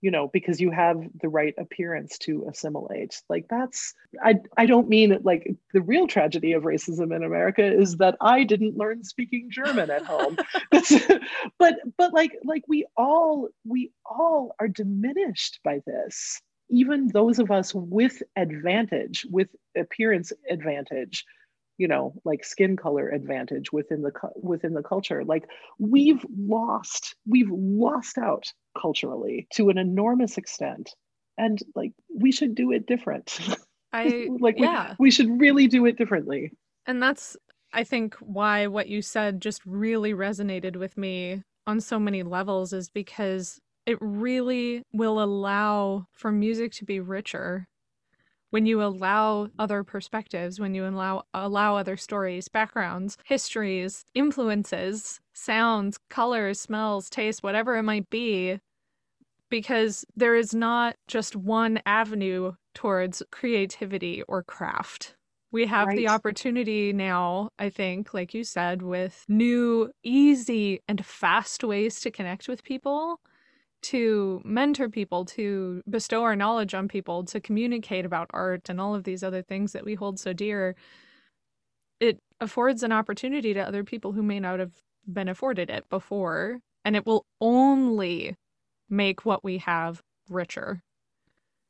you 0.00 0.10
know 0.10 0.28
because 0.28 0.60
you 0.60 0.70
have 0.70 1.00
the 1.20 1.28
right 1.28 1.54
appearance 1.58 2.18
to 2.18 2.46
assimilate. 2.48 3.20
Like 3.28 3.46
that's 3.48 3.94
i 4.22 4.36
i 4.56 4.66
don't 4.66 4.88
mean 4.88 5.12
it 5.12 5.24
like 5.24 5.54
the 5.72 5.82
real 5.82 6.06
tragedy 6.06 6.52
of 6.52 6.62
racism 6.62 7.14
in 7.14 7.22
america 7.22 7.64
is 7.64 7.96
that 7.96 8.16
i 8.20 8.44
didn't 8.44 8.76
learn 8.76 9.04
speaking 9.04 9.48
german 9.50 9.90
at 9.90 10.04
home. 10.04 10.36
But 11.58 11.74
but 11.96 12.12
like 12.12 12.32
like 12.44 12.62
we 12.68 12.86
all 12.96 13.48
we 13.64 13.92
all 14.04 14.54
are 14.60 14.68
diminished 14.68 15.60
by 15.64 15.80
this. 15.86 16.40
Even 16.70 17.08
those 17.08 17.38
of 17.38 17.50
us 17.50 17.74
with 17.74 18.22
advantage 18.36 19.26
with 19.30 19.48
appearance 19.76 20.32
advantage 20.50 21.24
you 21.78 21.88
know 21.88 22.12
like 22.24 22.44
skin 22.44 22.76
color 22.76 23.08
advantage 23.08 23.72
within 23.72 24.02
the 24.02 24.12
within 24.36 24.74
the 24.74 24.82
culture. 24.82 25.24
Like 25.24 25.48
we've 25.78 26.24
lost 26.36 27.14
we've 27.26 27.50
lost 27.50 28.18
out 28.18 28.44
culturally 28.80 29.46
to 29.54 29.70
an 29.70 29.78
enormous 29.78 30.36
extent. 30.36 30.94
And 31.38 31.58
like 31.74 31.92
we 32.14 32.32
should 32.32 32.54
do 32.54 32.72
it 32.72 32.86
different. 32.86 33.38
I 33.92 34.28
like 34.40 34.56
yeah. 34.58 34.94
we, 34.98 35.06
we 35.06 35.10
should 35.10 35.40
really 35.40 35.68
do 35.68 35.86
it 35.86 35.96
differently. 35.96 36.52
And 36.86 37.02
that's 37.02 37.36
i 37.72 37.84
think 37.84 38.14
why 38.16 38.66
what 38.66 38.88
you 38.88 39.02
said 39.02 39.42
just 39.42 39.60
really 39.66 40.14
resonated 40.14 40.74
with 40.76 40.96
me 40.96 41.42
on 41.66 41.80
so 41.80 41.98
many 41.98 42.22
levels 42.22 42.72
is 42.72 42.88
because 42.88 43.60
it 43.84 43.98
really 44.00 44.82
will 44.92 45.22
allow 45.22 46.06
for 46.12 46.32
music 46.32 46.72
to 46.72 46.84
be 46.84 46.98
richer 46.98 47.66
when 48.50 48.66
you 48.66 48.82
allow 48.82 49.48
other 49.58 49.84
perspectives, 49.84 50.58
when 50.58 50.74
you 50.74 50.86
allow 50.86 51.24
allow 51.34 51.76
other 51.76 51.96
stories, 51.96 52.48
backgrounds, 52.48 53.16
histories, 53.24 54.04
influences, 54.14 55.20
sounds, 55.34 55.98
colors, 56.08 56.60
smells, 56.60 57.10
taste, 57.10 57.42
whatever 57.42 57.76
it 57.76 57.82
might 57.82 58.08
be, 58.10 58.58
because 59.50 60.04
there 60.16 60.34
is 60.34 60.54
not 60.54 60.96
just 61.06 61.36
one 61.36 61.80
avenue 61.86 62.52
towards 62.74 63.22
creativity 63.30 64.22
or 64.28 64.42
craft. 64.42 65.14
We 65.50 65.64
have 65.66 65.88
right. 65.88 65.96
the 65.96 66.08
opportunity 66.08 66.92
now, 66.92 67.50
I 67.58 67.70
think, 67.70 68.12
like 68.12 68.34
you 68.34 68.44
said, 68.44 68.82
with 68.82 69.24
new, 69.28 69.90
easy, 70.02 70.82
and 70.86 71.04
fast 71.04 71.64
ways 71.64 72.00
to 72.00 72.10
connect 72.10 72.48
with 72.48 72.62
people 72.62 73.20
to 73.80 74.40
mentor 74.44 74.88
people, 74.88 75.24
to 75.24 75.82
bestow 75.88 76.22
our 76.22 76.36
knowledge 76.36 76.74
on 76.74 76.88
people, 76.88 77.24
to 77.24 77.40
communicate 77.40 78.04
about 78.04 78.30
art 78.32 78.68
and 78.68 78.80
all 78.80 78.94
of 78.94 79.04
these 79.04 79.22
other 79.22 79.42
things 79.42 79.72
that 79.72 79.84
we 79.84 79.94
hold 79.94 80.18
so 80.18 80.32
dear, 80.32 80.74
it 82.00 82.18
affords 82.40 82.82
an 82.82 82.92
opportunity 82.92 83.54
to 83.54 83.60
other 83.60 83.84
people 83.84 84.12
who 84.12 84.22
may 84.22 84.40
not 84.40 84.58
have 84.58 84.72
been 85.06 85.28
afforded 85.28 85.70
it 85.70 85.88
before. 85.88 86.60
And 86.84 86.96
it 86.96 87.04
will 87.04 87.26
only 87.40 88.36
make 88.88 89.24
what 89.24 89.44
we 89.44 89.58
have 89.58 90.02
richer. 90.30 90.82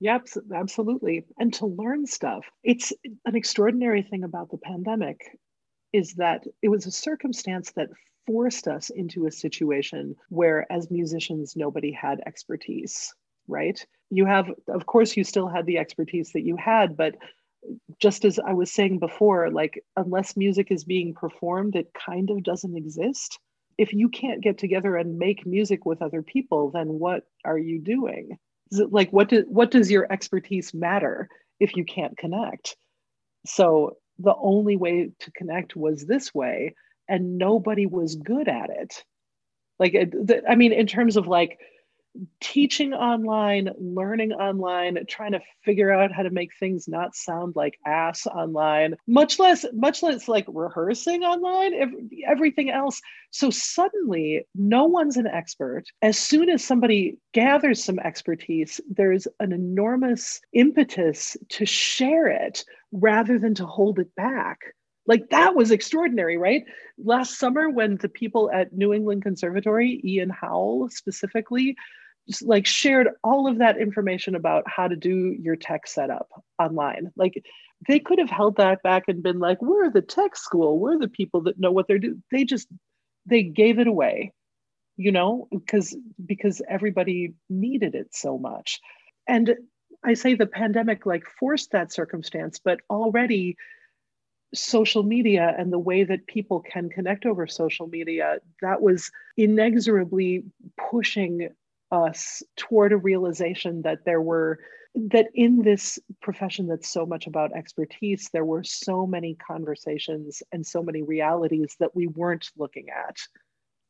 Yep, 0.01 0.29
absolutely. 0.55 1.25
And 1.39 1.53
to 1.55 1.67
learn 1.67 2.07
stuff. 2.07 2.45
It's 2.63 2.93
an 3.25 3.35
extraordinary 3.35 4.03
thing 4.03 4.23
about 4.23 4.51
the 4.51 4.59
pandemic 4.59 5.19
is 5.93 6.15
that 6.15 6.45
it 6.63 6.69
was 6.69 6.87
a 6.87 6.93
circumstance 6.93 7.73
that 7.73 7.89
forced 8.29 8.69
us 8.69 8.91
into 8.91 9.27
a 9.27 9.33
situation 9.33 10.15
where, 10.29 10.71
as 10.71 10.91
musicians, 10.91 11.57
nobody 11.57 11.91
had 11.91 12.21
expertise, 12.27 13.15
right? 13.49 13.85
You 14.11 14.27
have, 14.27 14.51
of 14.69 14.85
course, 14.85 15.17
you 15.17 15.25
still 15.25 15.49
had 15.49 15.65
the 15.65 15.79
expertise 15.79 16.33
that 16.33 16.43
you 16.43 16.57
had, 16.57 16.97
but 16.97 17.17
just 17.99 18.27
as 18.27 18.39
I 18.39 18.53
was 18.53 18.71
saying 18.71 18.99
before, 18.99 19.51
like, 19.51 19.83
unless 19.97 20.37
music 20.37 20.71
is 20.71 20.85
being 20.85 21.15
performed, 21.15 21.75
it 21.75 21.91
kind 21.95 22.29
of 22.31 22.43
doesn't 22.43 22.77
exist. 22.77 23.39
If 23.79 23.95
you 23.95 24.11
can't 24.11 24.43
get 24.43 24.59
together 24.59 24.97
and 24.97 25.19
make 25.19 25.47
music 25.47 25.87
with 25.87 26.03
other 26.03 26.23
people, 26.23 26.71
then 26.71 26.89
what 26.89 27.25
are 27.45 27.59
you 27.59 27.81
doing? 27.81 28.39
like 28.71 29.11
what 29.11 29.29
do, 29.29 29.45
what 29.49 29.71
does 29.71 29.91
your 29.91 30.11
expertise 30.13 30.75
matter 30.75 31.29
if 31.61 31.77
you 31.77 31.85
can't 31.85 32.17
connect 32.19 32.77
so 33.47 33.97
the 34.19 34.35
only 34.37 34.77
way 34.77 35.11
to 35.21 35.31
connect 35.33 35.77
was 35.77 36.05
this 36.05 36.35
way 36.35 36.75
and 37.09 37.39
nobody 37.39 37.87
was 37.87 38.17
good 38.17 38.49
at 38.49 38.71
it 38.71 39.05
like 39.79 39.95
i 40.49 40.55
mean 40.55 40.73
in 40.73 40.87
terms 40.87 41.17
of 41.17 41.27
like 41.27 41.59
teaching 42.41 42.93
online, 42.93 43.71
learning 43.79 44.33
online, 44.33 44.99
trying 45.07 45.33
to 45.33 45.41
figure 45.65 45.93
out 45.93 46.13
how 46.13 46.23
to 46.23 46.31
make 46.31 46.51
things 46.59 46.89
not 46.89 47.15
sound 47.15 47.55
like 47.57 47.79
ass 47.87 48.27
online, 48.27 48.97
much 49.07 49.39
less, 49.39 49.65
much 49.73 50.03
less 50.03 50.29
like 50.29 50.47
rehearsing 50.49 51.23
online, 51.23 52.09
everything 52.27 52.71
else. 52.71 53.01
So 53.31 53.51
suddenly, 53.51 54.47
no 54.55 54.85
one's 54.87 55.17
an 55.17 55.27
expert. 55.27 55.85
As 56.03 56.19
soon 56.19 56.49
as 56.49 56.65
somebody 56.65 57.19
gathers 57.33 57.83
some 57.83 57.99
expertise, 57.99 58.81
there's 58.89 59.29
an 59.41 59.53
enormous 59.53 60.41
impetus 60.53 61.37
to 61.51 61.67
share 61.67 62.27
it 62.29 62.65
rather 62.93 63.39
than 63.39 63.55
to 63.57 63.67
hold 63.67 63.99
it 63.99 64.15
back. 64.17 64.59
Like 65.09 65.31
that 65.31 65.57
was 65.57 65.71
extraordinary, 65.71 66.37
right? 66.37 66.65
Last 66.99 67.39
summer, 67.39 67.71
when 67.71 67.97
the 67.97 68.11
people 68.11 68.51
at 68.53 68.75
New 68.75 68.93
England 68.93 69.23
Conservatory, 69.23 70.01
Ian 70.05 70.29
Howell 70.29 70.91
specifically, 70.91 71.77
like 72.43 72.67
shared 72.67 73.09
all 73.25 73.49
of 73.49 73.59
that 73.59 73.79
information 73.79 74.35
about 74.35 74.65
how 74.67 74.87
to 74.87 74.97
do 74.97 75.35
your 75.41 75.57
tech 75.57 75.87
setup 75.87 76.29
online. 76.59 77.11
Like 77.17 77.43
they 77.89 77.99
could 77.99 78.19
have 78.19 78.29
held 78.29 78.57
that 78.57 78.83
back 78.83 79.05
and 79.09 79.23
been 79.23 79.39
like, 79.39 79.63
we're 79.63 79.91
the 79.91 80.03
tech 80.03 80.37
school, 80.37 80.79
we're 80.79 80.99
the 80.99 81.09
people 81.09 81.41
that 81.43 81.59
know 81.59 81.73
what 81.73 81.89
they're 81.89 81.99
doing. 81.99 82.23
They 82.31 82.45
just 82.45 82.69
they 83.25 83.43
gave 83.43 83.79
it 83.79 83.87
away, 83.87 84.35
you 84.99 85.11
know, 85.11 85.49
because 85.51 85.97
because 86.25 86.61
everybody 86.69 87.33
needed 87.49 87.95
it 87.95 88.15
so 88.15 88.37
much. 88.37 88.79
And 89.27 89.55
I 90.05 90.15
say 90.15 90.35
the 90.35 90.47
pandemic 90.47 91.07
like 91.07 91.25
forced 91.41 91.73
that 91.73 91.93
circumstance, 91.93 92.61
but 92.63 92.81
already 92.91 93.57
social 94.55 95.03
media 95.03 95.55
and 95.59 95.73
the 95.73 95.79
way 95.79 96.05
that 96.05 96.27
people 96.27 96.61
can 96.61 96.89
connect 96.89 97.27
over 97.27 97.47
social 97.47 97.87
media 97.87 98.39
that 98.63 98.81
was 98.81 99.11
inexorably 99.37 100.43
pushing 100.91 101.49
us 101.91 102.43
toward 102.57 102.93
a 102.93 102.97
realization 102.97 103.83
that 103.83 104.05
there 104.05 104.23
were 104.23 104.59
that 104.95 105.29
in 105.35 105.63
this 105.63 105.99
profession 106.23 106.67
that's 106.67 106.91
so 106.91 107.05
much 107.05 107.27
about 107.27 107.55
expertise 107.55 108.31
there 108.33 108.45
were 108.45 108.65
so 108.65 109.07
many 109.07 109.35
conversations 109.35 110.43
and 110.51 110.67
so 110.67 110.83
many 110.83 111.03
realities 111.03 111.77
that 111.79 111.95
we 111.95 112.07
weren't 112.07 112.51
looking 112.57 112.87
at. 112.89 113.17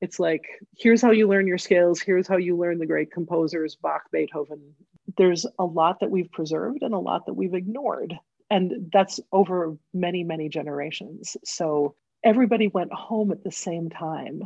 It's 0.00 0.18
like 0.18 0.44
here's 0.76 1.02
how 1.02 1.12
you 1.12 1.28
learn 1.28 1.46
your 1.46 1.58
scales 1.58 2.00
here's 2.00 2.26
how 2.26 2.36
you 2.36 2.56
learn 2.56 2.78
the 2.78 2.86
great 2.86 3.12
composers 3.12 3.76
bach 3.76 4.02
beethoven. 4.12 4.74
There's 5.16 5.46
a 5.58 5.64
lot 5.64 6.00
that 6.00 6.10
we've 6.10 6.30
preserved 6.30 6.82
and 6.82 6.94
a 6.94 6.98
lot 6.98 7.26
that 7.26 7.34
we've 7.34 7.54
ignored 7.54 8.18
and 8.50 8.90
that's 8.92 9.20
over 9.32 9.76
many 9.92 10.24
many 10.24 10.48
generations 10.48 11.36
so 11.44 11.94
everybody 12.24 12.68
went 12.68 12.92
home 12.92 13.30
at 13.30 13.44
the 13.44 13.52
same 13.52 13.88
time 13.88 14.42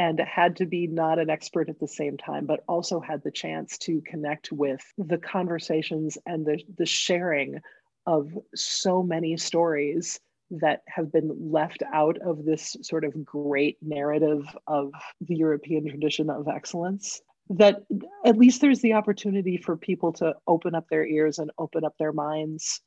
and 0.00 0.18
had 0.20 0.56
to 0.56 0.64
be 0.64 0.86
not 0.86 1.18
an 1.18 1.28
expert 1.28 1.68
at 1.68 1.78
the 1.78 1.86
same 1.86 2.16
time, 2.16 2.46
but 2.46 2.64
also 2.66 3.00
had 3.00 3.22
the 3.22 3.30
chance 3.30 3.76
to 3.76 4.00
connect 4.06 4.50
with 4.50 4.80
the 4.96 5.18
conversations 5.18 6.16
and 6.24 6.46
the, 6.46 6.58
the 6.78 6.86
sharing 6.86 7.60
of 8.06 8.32
so 8.54 9.02
many 9.02 9.36
stories 9.36 10.18
that 10.50 10.80
have 10.88 11.12
been 11.12 11.30
left 11.52 11.82
out 11.92 12.16
of 12.22 12.46
this 12.46 12.78
sort 12.80 13.04
of 13.04 13.24
great 13.26 13.76
narrative 13.82 14.42
of 14.66 14.90
the 15.20 15.36
European 15.36 15.86
tradition 15.86 16.30
of 16.30 16.48
excellence. 16.48 17.20
That 17.50 17.82
at 18.24 18.38
least 18.38 18.62
there's 18.62 18.80
the 18.80 18.94
opportunity 18.94 19.58
for 19.58 19.76
people 19.76 20.14
to 20.14 20.34
open 20.46 20.74
up 20.74 20.86
their 20.88 21.04
ears 21.04 21.38
and 21.38 21.50
open 21.58 21.84
up 21.84 21.94
their 21.98 22.14
minds 22.14 22.80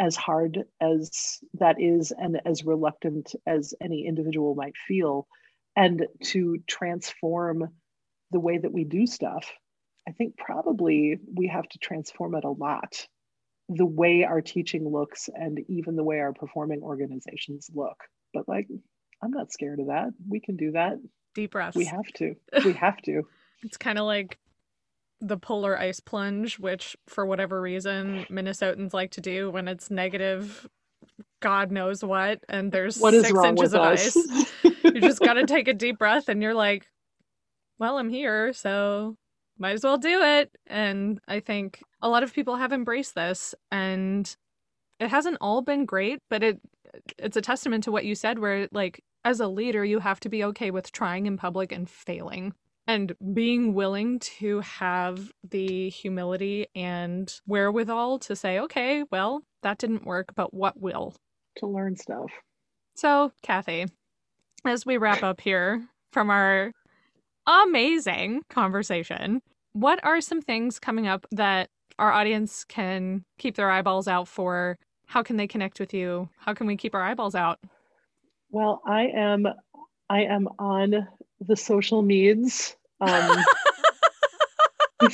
as 0.00 0.16
hard 0.16 0.64
as 0.80 1.38
that 1.54 1.76
is 1.78 2.10
and 2.10 2.40
as 2.46 2.64
reluctant 2.64 3.34
as 3.46 3.74
any 3.82 4.06
individual 4.06 4.54
might 4.54 4.76
feel 4.88 5.28
and 5.76 6.06
to 6.22 6.58
transform 6.66 7.68
the 8.30 8.40
way 8.40 8.58
that 8.58 8.72
we 8.72 8.84
do 8.84 9.06
stuff, 9.06 9.46
I 10.08 10.12
think 10.12 10.36
probably 10.36 11.18
we 11.34 11.48
have 11.48 11.68
to 11.68 11.78
transform 11.78 12.34
it 12.34 12.44
a 12.44 12.50
lot. 12.50 13.06
The 13.68 13.86
way 13.86 14.24
our 14.24 14.40
teaching 14.40 14.88
looks 14.90 15.28
and 15.32 15.60
even 15.68 15.96
the 15.96 16.02
way 16.02 16.18
our 16.18 16.32
performing 16.32 16.82
organizations 16.82 17.70
look. 17.72 17.96
But 18.32 18.48
like, 18.48 18.68
I'm 19.22 19.30
not 19.30 19.52
scared 19.52 19.80
of 19.80 19.88
that. 19.88 20.08
We 20.28 20.40
can 20.40 20.56
do 20.56 20.72
that. 20.72 20.94
Deep 21.34 21.52
breath 21.52 21.76
We 21.76 21.84
have 21.84 22.06
to. 22.14 22.34
We 22.64 22.72
have 22.72 23.00
to. 23.02 23.22
it's 23.62 23.76
kind 23.76 23.98
of 23.98 24.06
like 24.06 24.38
the 25.20 25.36
polar 25.36 25.78
ice 25.78 26.00
plunge, 26.00 26.58
which 26.58 26.96
for 27.06 27.26
whatever 27.26 27.60
reason 27.60 28.26
Minnesotans 28.30 28.94
like 28.94 29.10
to 29.12 29.20
do 29.20 29.50
when 29.50 29.68
it's 29.68 29.90
negative 29.90 30.68
God 31.40 31.70
knows 31.72 32.04
what, 32.04 32.40
and 32.48 32.70
there's 32.70 32.98
what 32.98 33.14
six 33.14 33.32
inches 33.44 33.74
of 33.74 33.80
us? 33.80 34.16
ice. 34.16 34.52
you 34.84 35.00
just 35.00 35.20
got 35.24 35.34
to 35.34 35.46
take 35.46 35.68
a 35.68 35.74
deep 35.74 35.98
breath 35.98 36.28
and 36.28 36.42
you're 36.42 36.54
like, 36.54 36.86
well, 37.78 37.98
I'm 37.98 38.10
here, 38.10 38.52
so 38.52 39.16
might 39.58 39.72
as 39.72 39.84
well 39.84 39.98
do 39.98 40.22
it. 40.22 40.50
And 40.66 41.18
I 41.26 41.40
think 41.40 41.82
a 42.02 42.08
lot 42.08 42.22
of 42.22 42.34
people 42.34 42.56
have 42.56 42.72
embraced 42.72 43.14
this 43.14 43.54
and 43.70 44.34
it 44.98 45.08
hasn't 45.08 45.38
all 45.40 45.62
been 45.62 45.86
great, 45.86 46.20
but 46.28 46.42
it 46.42 46.60
it's 47.18 47.36
a 47.36 47.42
testament 47.42 47.84
to 47.84 47.92
what 47.92 48.04
you 48.04 48.14
said 48.14 48.38
where 48.38 48.68
like 48.72 49.02
as 49.24 49.38
a 49.38 49.46
leader 49.46 49.84
you 49.84 50.00
have 50.00 50.18
to 50.18 50.28
be 50.28 50.42
okay 50.42 50.72
with 50.72 50.90
trying 50.90 51.26
in 51.26 51.36
public 51.36 51.70
and 51.70 51.88
failing 51.88 52.52
and 52.90 53.14
being 53.32 53.72
willing 53.72 54.18
to 54.18 54.58
have 54.62 55.30
the 55.48 55.90
humility 55.90 56.66
and 56.74 57.32
wherewithal 57.46 58.18
to 58.18 58.34
say, 58.34 58.58
okay, 58.58 59.04
well, 59.12 59.44
that 59.62 59.78
didn't 59.78 60.04
work, 60.04 60.32
but 60.34 60.52
what 60.52 60.80
will? 60.80 61.14
To 61.58 61.68
learn 61.68 61.94
stuff. 61.94 62.32
So, 62.96 63.30
Kathy, 63.42 63.86
as 64.64 64.84
we 64.84 64.96
wrap 64.96 65.22
up 65.22 65.40
here 65.40 65.86
from 66.10 66.30
our 66.30 66.72
amazing 67.46 68.42
conversation, 68.50 69.40
what 69.72 70.04
are 70.04 70.20
some 70.20 70.42
things 70.42 70.80
coming 70.80 71.06
up 71.06 71.26
that 71.30 71.68
our 71.96 72.10
audience 72.10 72.64
can 72.64 73.22
keep 73.38 73.54
their 73.54 73.70
eyeballs 73.70 74.08
out 74.08 74.26
for? 74.26 74.76
How 75.06 75.22
can 75.22 75.36
they 75.36 75.46
connect 75.46 75.78
with 75.78 75.94
you? 75.94 76.28
How 76.38 76.54
can 76.54 76.66
we 76.66 76.76
keep 76.76 76.96
our 76.96 77.02
eyeballs 77.02 77.36
out? 77.36 77.60
Well, 78.50 78.82
I 78.84 79.02
am 79.14 79.46
I 80.08 80.22
am 80.22 80.48
on 80.58 81.06
the 81.40 81.56
social 81.56 82.02
medias. 82.02 82.76
Um, 83.00 83.44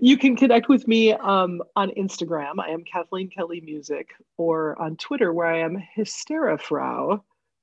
you 0.00 0.18
can 0.18 0.36
connect 0.36 0.68
with 0.68 0.86
me 0.88 1.12
um, 1.12 1.62
on 1.74 1.90
Instagram. 1.90 2.54
I 2.58 2.70
am 2.70 2.84
Kathleen 2.84 3.30
Kelly 3.30 3.60
Music, 3.60 4.08
or 4.36 4.80
on 4.80 4.96
Twitter, 4.96 5.32
where 5.32 5.46
I 5.46 5.60
am 5.60 5.82
Hysterafrau 5.96 7.20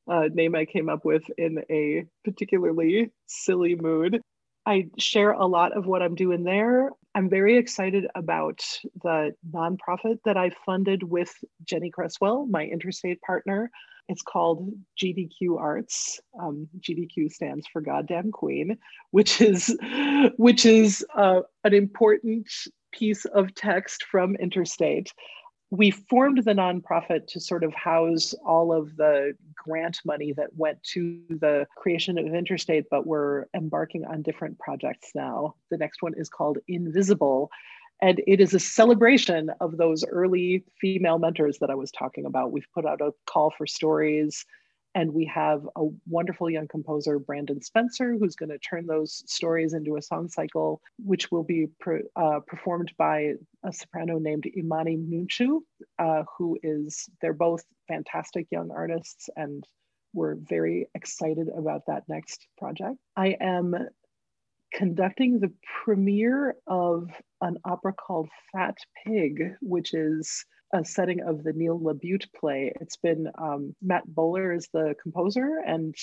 uh, 0.08 0.30
name 0.34 0.56
I 0.56 0.66
came 0.66 0.90
up 0.90 1.06
with 1.06 1.24
in 1.38 1.64
a 1.70 2.06
particularly 2.24 3.12
silly 3.28 3.76
mood. 3.76 4.22
I 4.66 4.90
share 4.98 5.32
a 5.32 5.46
lot 5.46 5.76
of 5.76 5.86
what 5.86 6.02
I'm 6.02 6.16
doing 6.16 6.44
there. 6.44 6.90
I'm 7.16 7.30
very 7.30 7.58
excited 7.58 8.08
about 8.16 8.66
the 9.02 9.36
nonprofit 9.50 10.20
that 10.26 10.38
I 10.38 10.52
funded 10.66 11.04
with 11.04 11.34
Jenny 11.66 11.92
Cresswell, 11.92 12.46
my 12.46 12.66
interstate 12.66 13.22
partner. 13.22 13.70
It's 14.10 14.22
called 14.22 14.74
GDQ 15.02 15.58
Arts. 15.60 16.20
Um, 16.40 16.68
GDQ 16.80 17.32
stands 17.32 17.66
for 17.72 17.82
Goddamn 17.82 18.32
Queen, 18.32 18.78
which 19.12 19.42
is 19.42 19.78
which 20.38 20.66
is 20.66 21.06
uh, 21.16 21.42
an 21.64 21.74
important 21.74 22.48
piece 22.92 23.26
of 23.26 23.56
text 23.56 24.04
from 24.04 24.36
Interstate 24.36 25.12
we 25.74 25.90
formed 25.90 26.44
the 26.44 26.54
nonprofit 26.54 27.26
to 27.26 27.40
sort 27.40 27.64
of 27.64 27.74
house 27.74 28.36
all 28.46 28.72
of 28.72 28.96
the 28.96 29.34
grant 29.56 29.98
money 30.06 30.32
that 30.32 30.56
went 30.56 30.78
to 30.84 31.20
the 31.30 31.66
creation 31.76 32.20
of 32.20 32.28
Interstate, 32.28 32.86
but 32.92 33.08
we're 33.08 33.46
embarking 33.56 34.06
on 34.06 34.22
different 34.22 34.60
projects 34.60 35.10
now. 35.16 35.56
The 35.72 35.78
next 35.78 36.04
one 36.04 36.14
is 36.16 36.30
called 36.30 36.60
Invisible, 36.68 37.50
and 38.04 38.22
it 38.28 38.42
is 38.42 38.54
a 38.54 38.60
celebration 38.60 39.50
of 39.62 39.78
those 39.78 40.04
early 40.04 40.66
female 40.82 41.20
mentors 41.20 41.58
that 41.60 41.70
I 41.70 41.76
was 41.76 41.90
talking 41.90 42.26
about. 42.26 42.52
We've 42.52 42.68
put 42.76 42.86
out 42.86 43.00
a 43.00 43.14
call 43.26 43.54
for 43.58 43.66
stories 43.66 44.46
and 44.94 45.14
we 45.14 45.24
have 45.34 45.66
a 45.78 45.86
wonderful 46.06 46.50
young 46.50 46.68
composer, 46.68 47.18
Brandon 47.18 47.62
Spencer, 47.62 48.18
who's 48.20 48.36
going 48.36 48.50
to 48.50 48.60
turn 48.60 48.88
those 48.88 49.24
stories 49.26 49.74
into 49.74 49.96
a 49.96 50.02
song 50.02 50.28
cycle, 50.28 50.82
which 51.04 51.32
will 51.32 51.46
be 51.46 51.68
uh, 52.18 52.42
performed 52.46 52.92
by 52.98 53.36
a 53.64 53.72
soprano 53.72 54.20
named 54.20 54.48
Imani 54.56 54.98
Munchu, 54.98 55.62
uh, 55.98 56.24
who 56.38 56.60
is, 56.62 57.10
they're 57.22 57.34
both 57.34 57.64
fantastic 57.88 58.48
young 58.52 58.70
artists, 58.70 59.30
and 59.38 59.66
we're 60.14 60.36
very 60.36 60.88
excited 60.94 61.48
about 61.58 61.84
that 61.88 62.04
next 62.10 62.48
project. 62.58 62.98
I 63.16 63.38
am 63.40 63.74
conducting 64.74 65.40
the 65.40 65.52
premiere 65.84 66.56
of 66.68 67.10
an 67.42 67.58
opera 67.64 67.94
called 67.94 68.30
Fat 68.52 68.76
Pig, 69.06 69.56
which 69.62 69.94
is 69.94 70.46
a 70.74 70.84
setting 70.84 71.22
of 71.22 71.44
the 71.44 71.54
Neil 71.54 71.80
LaBute 71.80 72.26
play. 72.34 72.74
It's 72.82 72.98
been 72.98 73.30
um, 73.38 73.76
Matt 73.82 74.04
Boehler 74.08 74.54
is 74.54 74.68
the 74.74 74.96
composer, 75.02 75.62
and 75.66 75.96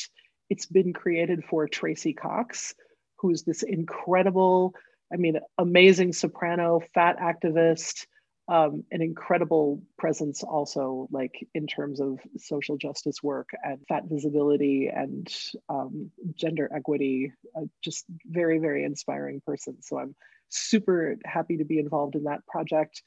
it's 0.49 0.67
been 0.67 0.93
created 0.93 1.45
for 1.45 1.67
Tracy 1.67 2.13
Cox, 2.13 2.75
who's 3.19 3.43
this 3.43 3.63
incredible, 3.63 4.75
I 5.13 5.17
mean, 5.17 5.41
amazing 5.59 6.13
soprano, 6.13 6.81
fat 6.95 7.19
activist, 7.19 8.07
um, 8.51 8.85
an 8.91 9.01
incredible 9.01 9.83
presence 9.97 10.43
also, 10.43 11.09
like 11.11 11.47
in 11.55 11.67
terms 11.67 12.01
of 12.01 12.19
social 12.37 12.77
justice 12.77 13.23
work 13.23 13.51
and 13.63 13.79
fat 13.89 14.05
visibility 14.07 14.91
and 14.95 15.33
um, 15.69 16.11
gender 16.35 16.69
equity. 16.75 17.33
Uh, 17.57 17.63
just 17.83 18.05
very, 18.27 18.59
very 18.59 18.85
inspiring 18.85 19.41
person. 19.47 19.81
So 19.81 19.99
I'm 19.99 20.15
super 20.49 21.17
happy 21.25 21.59
to 21.59 21.65
be 21.65 21.79
involved 21.79 22.17
in 22.17 22.25
that 22.25 22.47
project 22.47 23.03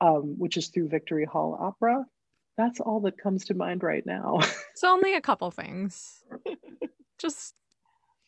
um, 0.00 0.38
which 0.38 0.56
is 0.56 0.68
through 0.68 0.88
Victory 0.88 1.24
Hall 1.24 1.56
Opera. 1.60 2.04
That's 2.56 2.80
all 2.80 3.00
that 3.00 3.18
comes 3.18 3.44
to 3.46 3.54
mind 3.54 3.82
right 3.82 4.04
now. 4.06 4.40
so 4.74 4.88
only 4.90 5.14
a 5.14 5.20
couple 5.20 5.50
things. 5.50 6.24
Just 7.18 7.54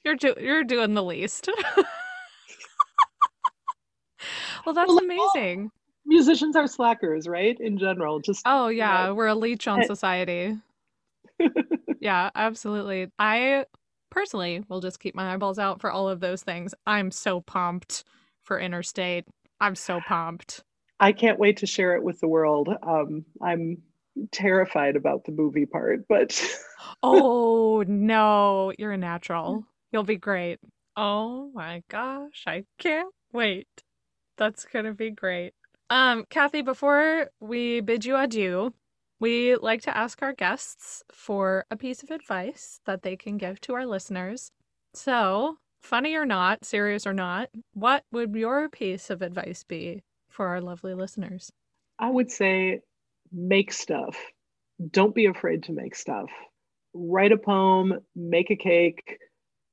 you're 0.05 0.17
do- 0.17 0.37
you're 0.41 0.65
doing 0.65 0.95
the 0.95 1.03
least. 1.03 1.49
well, 4.67 4.75
that's 4.75 4.89
well, 4.89 4.99
amazing. 4.99 5.71
Musicians 6.09 6.57
are 6.57 6.67
slackers, 6.67 7.29
right? 7.29 7.57
In 7.61 7.79
general, 7.79 8.19
just 8.19 8.43
oh 8.47 8.69
yeah, 8.69 9.03
you 9.03 9.07
know. 9.09 9.15
we're 9.15 9.27
a 9.27 9.35
leech 9.35 9.69
on 9.69 9.85
society. 9.85 10.57
yeah, 12.01 12.31
absolutely. 12.35 13.09
I 13.19 13.67
personally 14.11 14.65
will 14.69 14.81
just 14.81 15.01
keep 15.01 15.15
my 15.15 15.35
eyeballs 15.35 15.59
out 15.59 15.83
for 15.83 15.91
all 15.91 16.09
of 16.09 16.21
those 16.21 16.43
things. 16.43 16.75
I'm 16.87 17.11
so 17.11 17.43
pumped 17.43 18.05
for 18.43 18.59
Interstate. 18.59 19.27
I'm 19.61 19.75
so 19.75 20.01
pumped. 20.09 20.65
I 20.99 21.13
can't 21.13 21.39
wait 21.39 21.59
to 21.59 21.67
share 21.67 21.95
it 21.95 22.03
with 22.03 22.21
the 22.21 22.27
world. 22.29 22.69
Um, 22.83 23.27
I'm 23.43 23.83
terrified 24.33 24.97
about 24.97 25.25
the 25.25 25.33
movie 25.33 25.67
part, 25.67 26.09
but 26.09 26.43
oh 27.03 27.85
no, 27.87 28.73
you're 28.79 28.93
a 28.93 28.99
natural. 28.99 29.65
You'll 29.93 30.05
be 30.05 30.17
great. 30.17 30.59
Oh 30.97 31.51
my 31.55 31.83
gosh, 31.89 32.45
I 32.47 32.65
can't 32.79 33.13
wait. 33.33 33.69
That's 34.37 34.65
gonna 34.65 34.95
be 34.95 35.11
great. 35.11 35.53
Um, 35.91 36.25
Kathy, 36.29 36.63
before 36.63 37.31
we 37.41 37.81
bid 37.81 38.05
you 38.05 38.17
adieu, 38.17 38.75
we 39.21 39.57
like 39.57 39.83
to 39.83 39.97
ask 39.97 40.23
our 40.23 40.33
guests 40.33 41.03
for 41.11 41.65
a 41.71 41.77
piece 41.77 42.03
of 42.03 42.11
advice 42.11 42.81
that 42.85 43.03
they 43.03 43.17
can 43.17 43.39
give 43.39 43.61
to 43.63 43.75
our 43.75 43.87
listeners. 43.87 44.53
So, 44.95 45.57
funny 45.81 46.15
or 46.15 46.27
not, 46.27 46.65
serious 46.65 47.07
or 47.07 47.15
not, 47.15 47.49
what 47.73 48.05
would 48.13 48.35
your 48.35 48.69
piece 48.69 49.11
of 49.11 49.23
advice 49.23 49.65
be 49.65 50.03
for 50.29 50.49
our 50.49 50.61
lovely 50.61 50.95
listeners? 50.95 51.51
I 51.99 52.11
would 52.11 52.31
say 52.31 52.81
make 53.33 53.73
stuff. 53.73 54.17
Don't 54.91 55.15
be 55.15 55.27
afraid 55.27 55.65
to 55.65 55.73
make 55.73 55.97
stuff. 55.97 56.31
Write 56.95 57.33
a 57.33 57.39
poem, 57.39 57.99
make 58.15 58.51
a 58.51 58.57
cake, 58.57 59.19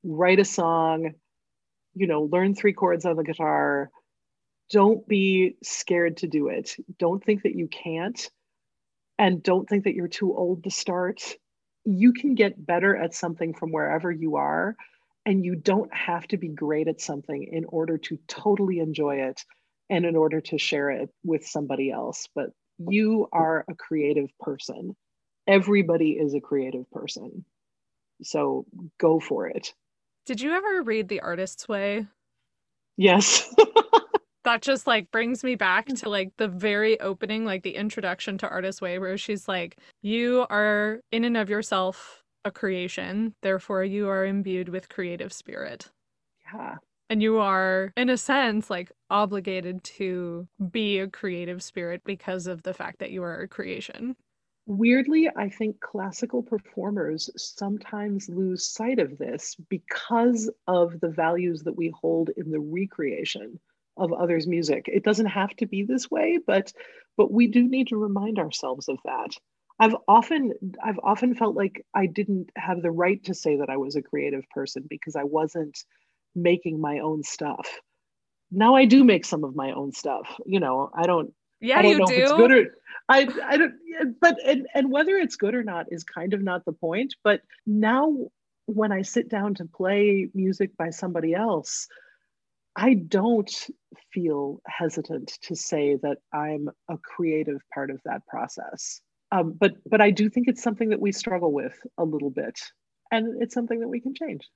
write 0.02 0.40
a 0.40 0.44
song, 0.44 1.12
you 1.94 2.06
know, 2.06 2.22
learn 2.22 2.54
three 2.54 2.72
chords 2.72 3.04
on 3.04 3.16
the 3.16 3.22
guitar. 3.22 3.90
Don't 4.70 5.06
be 5.06 5.56
scared 5.62 6.18
to 6.18 6.26
do 6.26 6.48
it. 6.48 6.76
Don't 6.98 7.22
think 7.22 7.42
that 7.42 7.54
you 7.54 7.68
can't. 7.68 8.30
And 9.18 9.42
don't 9.42 9.68
think 9.68 9.84
that 9.84 9.94
you're 9.94 10.08
too 10.08 10.36
old 10.36 10.64
to 10.64 10.70
start. 10.70 11.22
You 11.84 12.12
can 12.12 12.34
get 12.34 12.64
better 12.64 12.96
at 12.96 13.14
something 13.14 13.54
from 13.54 13.70
wherever 13.70 14.10
you 14.10 14.36
are. 14.36 14.76
And 15.24 15.44
you 15.44 15.56
don't 15.56 15.92
have 15.92 16.26
to 16.28 16.36
be 16.36 16.48
great 16.48 16.88
at 16.88 17.00
something 17.00 17.48
in 17.50 17.64
order 17.64 17.98
to 17.98 18.18
totally 18.28 18.78
enjoy 18.78 19.16
it 19.16 19.42
and 19.90 20.04
in 20.04 20.16
order 20.16 20.40
to 20.40 20.58
share 20.58 20.90
it 20.90 21.08
with 21.24 21.46
somebody 21.46 21.90
else. 21.90 22.28
But 22.34 22.50
you 22.78 23.28
are 23.32 23.64
a 23.68 23.74
creative 23.74 24.30
person. 24.40 24.94
Everybody 25.46 26.12
is 26.12 26.34
a 26.34 26.40
creative 26.40 26.90
person. 26.90 27.44
So 28.22 28.66
go 28.98 29.20
for 29.20 29.48
it. 29.48 29.72
Did 30.26 30.40
you 30.40 30.52
ever 30.52 30.82
read 30.82 31.08
The 31.08 31.20
Artist's 31.20 31.68
Way? 31.68 32.06
Yes. 32.96 33.54
that 34.46 34.62
just 34.62 34.86
like 34.86 35.10
brings 35.10 35.42
me 35.42 35.56
back 35.56 35.88
mm. 35.88 36.00
to 36.00 36.08
like 36.08 36.30
the 36.38 36.48
very 36.48 36.98
opening, 37.00 37.44
like 37.44 37.64
the 37.64 37.74
introduction 37.74 38.38
to 38.38 38.48
Artist 38.48 38.80
Way, 38.80 38.98
where 38.98 39.18
she's 39.18 39.48
like, 39.48 39.76
You 40.02 40.46
are 40.48 41.00
in 41.12 41.24
and 41.24 41.36
of 41.36 41.50
yourself 41.50 42.22
a 42.44 42.50
creation, 42.52 43.34
therefore 43.42 43.84
you 43.84 44.08
are 44.08 44.24
imbued 44.24 44.68
with 44.68 44.88
creative 44.88 45.32
spirit. 45.32 45.90
Yeah. 46.54 46.76
And 47.10 47.20
you 47.20 47.38
are 47.38 47.92
in 47.96 48.08
a 48.08 48.16
sense 48.16 48.70
like 48.70 48.92
obligated 49.10 49.82
to 49.84 50.46
be 50.70 51.00
a 51.00 51.08
creative 51.08 51.62
spirit 51.62 52.02
because 52.04 52.46
of 52.46 52.62
the 52.62 52.74
fact 52.74 53.00
that 53.00 53.10
you 53.10 53.22
are 53.24 53.40
a 53.40 53.48
creation. 53.48 54.16
Weirdly 54.68 55.28
i 55.36 55.48
think 55.48 55.78
classical 55.78 56.42
performers 56.42 57.30
sometimes 57.36 58.28
lose 58.28 58.66
sight 58.66 58.98
of 58.98 59.16
this 59.16 59.54
because 59.68 60.50
of 60.66 60.98
the 60.98 61.08
values 61.10 61.62
that 61.62 61.76
we 61.76 61.94
hold 62.00 62.30
in 62.36 62.50
the 62.50 62.58
recreation 62.58 63.60
of 63.96 64.12
others 64.12 64.46
music 64.46 64.86
it 64.92 65.04
doesn't 65.04 65.26
have 65.26 65.54
to 65.56 65.66
be 65.66 65.82
this 65.82 66.10
way 66.10 66.38
but 66.46 66.72
but 67.16 67.32
we 67.32 67.46
do 67.46 67.66
need 67.68 67.88
to 67.88 67.96
remind 67.96 68.38
ourselves 68.38 68.88
of 68.88 68.98
that 69.04 69.30
i've 69.80 69.96
often 70.06 70.52
i've 70.82 71.00
often 71.02 71.34
felt 71.34 71.56
like 71.56 71.84
i 71.94 72.06
didn't 72.06 72.50
have 72.56 72.82
the 72.82 72.90
right 72.90 73.24
to 73.24 73.34
say 73.34 73.56
that 73.56 73.70
i 73.70 73.76
was 73.76 73.96
a 73.96 74.02
creative 74.02 74.44
person 74.50 74.84
because 74.88 75.16
i 75.16 75.24
wasn't 75.24 75.84
making 76.36 76.80
my 76.80 77.00
own 77.00 77.24
stuff. 77.24 77.66
Now 78.52 78.76
I 78.76 78.84
do 78.84 79.02
make 79.02 79.24
some 79.24 79.42
of 79.42 79.56
my 79.56 79.72
own 79.72 79.92
stuff. 79.92 80.38
You 80.44 80.60
know, 80.60 80.90
I 80.94 81.06
don't. 81.06 81.32
Yeah, 81.60 81.78
I 81.78 81.82
don't 81.82 81.92
you 81.92 81.98
know 81.98 82.06
do. 82.06 82.14
If 82.14 82.20
it's 82.20 82.32
good 82.32 82.52
or, 82.52 82.74
I 83.08 83.26
I 83.44 83.56
don't. 83.56 83.74
But 84.20 84.36
and 84.44 84.68
and 84.74 84.92
whether 84.92 85.16
it's 85.16 85.36
good 85.36 85.54
or 85.54 85.64
not 85.64 85.86
is 85.90 86.04
kind 86.04 86.34
of 86.34 86.42
not 86.42 86.64
the 86.64 86.72
point. 86.72 87.14
But 87.24 87.40
now 87.66 88.28
when 88.66 88.92
I 88.92 89.02
sit 89.02 89.28
down 89.28 89.54
to 89.54 89.64
play 89.64 90.28
music 90.34 90.76
by 90.76 90.90
somebody 90.90 91.34
else, 91.34 91.88
I 92.78 92.92
don't 92.92 93.50
feel 94.12 94.60
hesitant 94.66 95.38
to 95.44 95.56
say 95.56 95.96
that 96.02 96.18
I'm 96.34 96.68
a 96.90 96.98
creative 96.98 97.62
part 97.72 97.90
of 97.90 98.02
that 98.04 98.26
process. 98.26 99.00
Um, 99.32 99.56
but 99.58 99.72
but 99.88 100.02
I 100.02 100.10
do 100.10 100.28
think 100.28 100.46
it's 100.46 100.62
something 100.62 100.90
that 100.90 101.00
we 101.00 101.10
struggle 101.10 101.52
with 101.52 101.74
a 101.96 102.04
little 102.04 102.28
bit, 102.28 102.60
and 103.10 103.42
it's 103.42 103.54
something 103.54 103.80
that 103.80 103.88
we 103.88 104.00
can 104.00 104.14
change. 104.14 104.46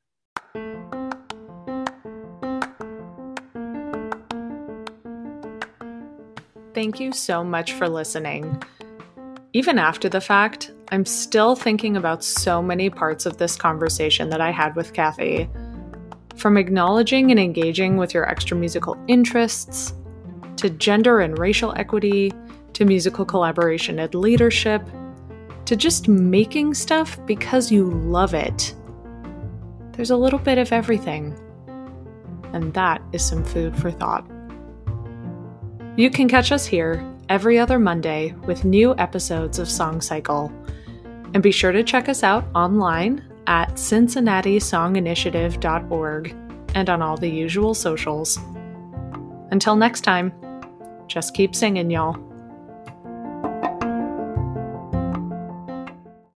Thank 6.75 7.01
you 7.01 7.13
so 7.13 7.43
much 7.43 7.73
for 7.73 7.89
listening. 7.89 8.63
Even 9.55 9.79
after 9.79 10.09
the 10.11 10.21
fact, 10.21 10.71
I'm 10.93 11.07
still 11.07 11.57
thinking 11.57 11.97
about 11.97 12.23
so 12.23 12.63
many 12.63 12.91
parts 12.91 13.25
of 13.25 13.39
this 13.39 13.57
conversation 13.57 14.29
that 14.29 14.41
I 14.43 14.51
had 14.51 14.77
with 14.77 14.93
Kathy. 14.93 15.49
From 16.41 16.57
acknowledging 16.57 17.31
and 17.31 17.39
engaging 17.39 17.99
with 17.99 18.15
your 18.15 18.27
extra 18.27 18.57
musical 18.57 18.97
interests, 19.09 19.93
to 20.57 20.71
gender 20.71 21.21
and 21.21 21.39
racial 21.39 21.75
equity, 21.77 22.33
to 22.73 22.87
musical 22.87 23.27
collaboration 23.27 23.99
and 23.99 24.15
leadership, 24.15 24.83
to 25.67 25.77
just 25.77 26.09
making 26.09 26.73
stuff 26.73 27.19
because 27.27 27.71
you 27.71 27.91
love 27.91 28.33
it. 28.33 28.75
There's 29.93 30.11
a 30.11 30.17
little 30.17 30.39
bit 30.39 30.57
of 30.57 30.73
everything. 30.73 31.39
And 32.55 32.73
that 32.73 33.03
is 33.13 33.23
some 33.23 33.45
food 33.45 33.77
for 33.77 33.91
thought. 33.91 34.27
You 35.99 36.09
can 36.09 36.27
catch 36.27 36.53
us 36.53 36.65
here 36.65 37.07
every 37.29 37.59
other 37.59 37.79
Monday 37.79 38.35
with 38.47 38.65
new 38.65 38.95
episodes 38.97 39.59
of 39.59 39.69
Song 39.69 40.01
Cycle. 40.01 40.51
And 41.35 41.43
be 41.43 41.53
sure 41.53 41.73
to 41.73 41.85
check 41.85 42.09
us 42.09 42.23
out 42.23 42.47
online 42.55 43.30
at 43.51 43.79
cincinnati-songinitiative.org 43.79 46.37
and 46.77 46.89
on 46.89 47.03
all 47.03 47.17
the 47.17 47.29
usual 47.29 47.75
socials. 47.75 48.39
Until 49.51 49.75
next 49.75 50.03
time, 50.03 50.33
just 51.09 51.35
keep 51.35 51.57
singing, 51.57 51.91
y'all. 51.91 52.30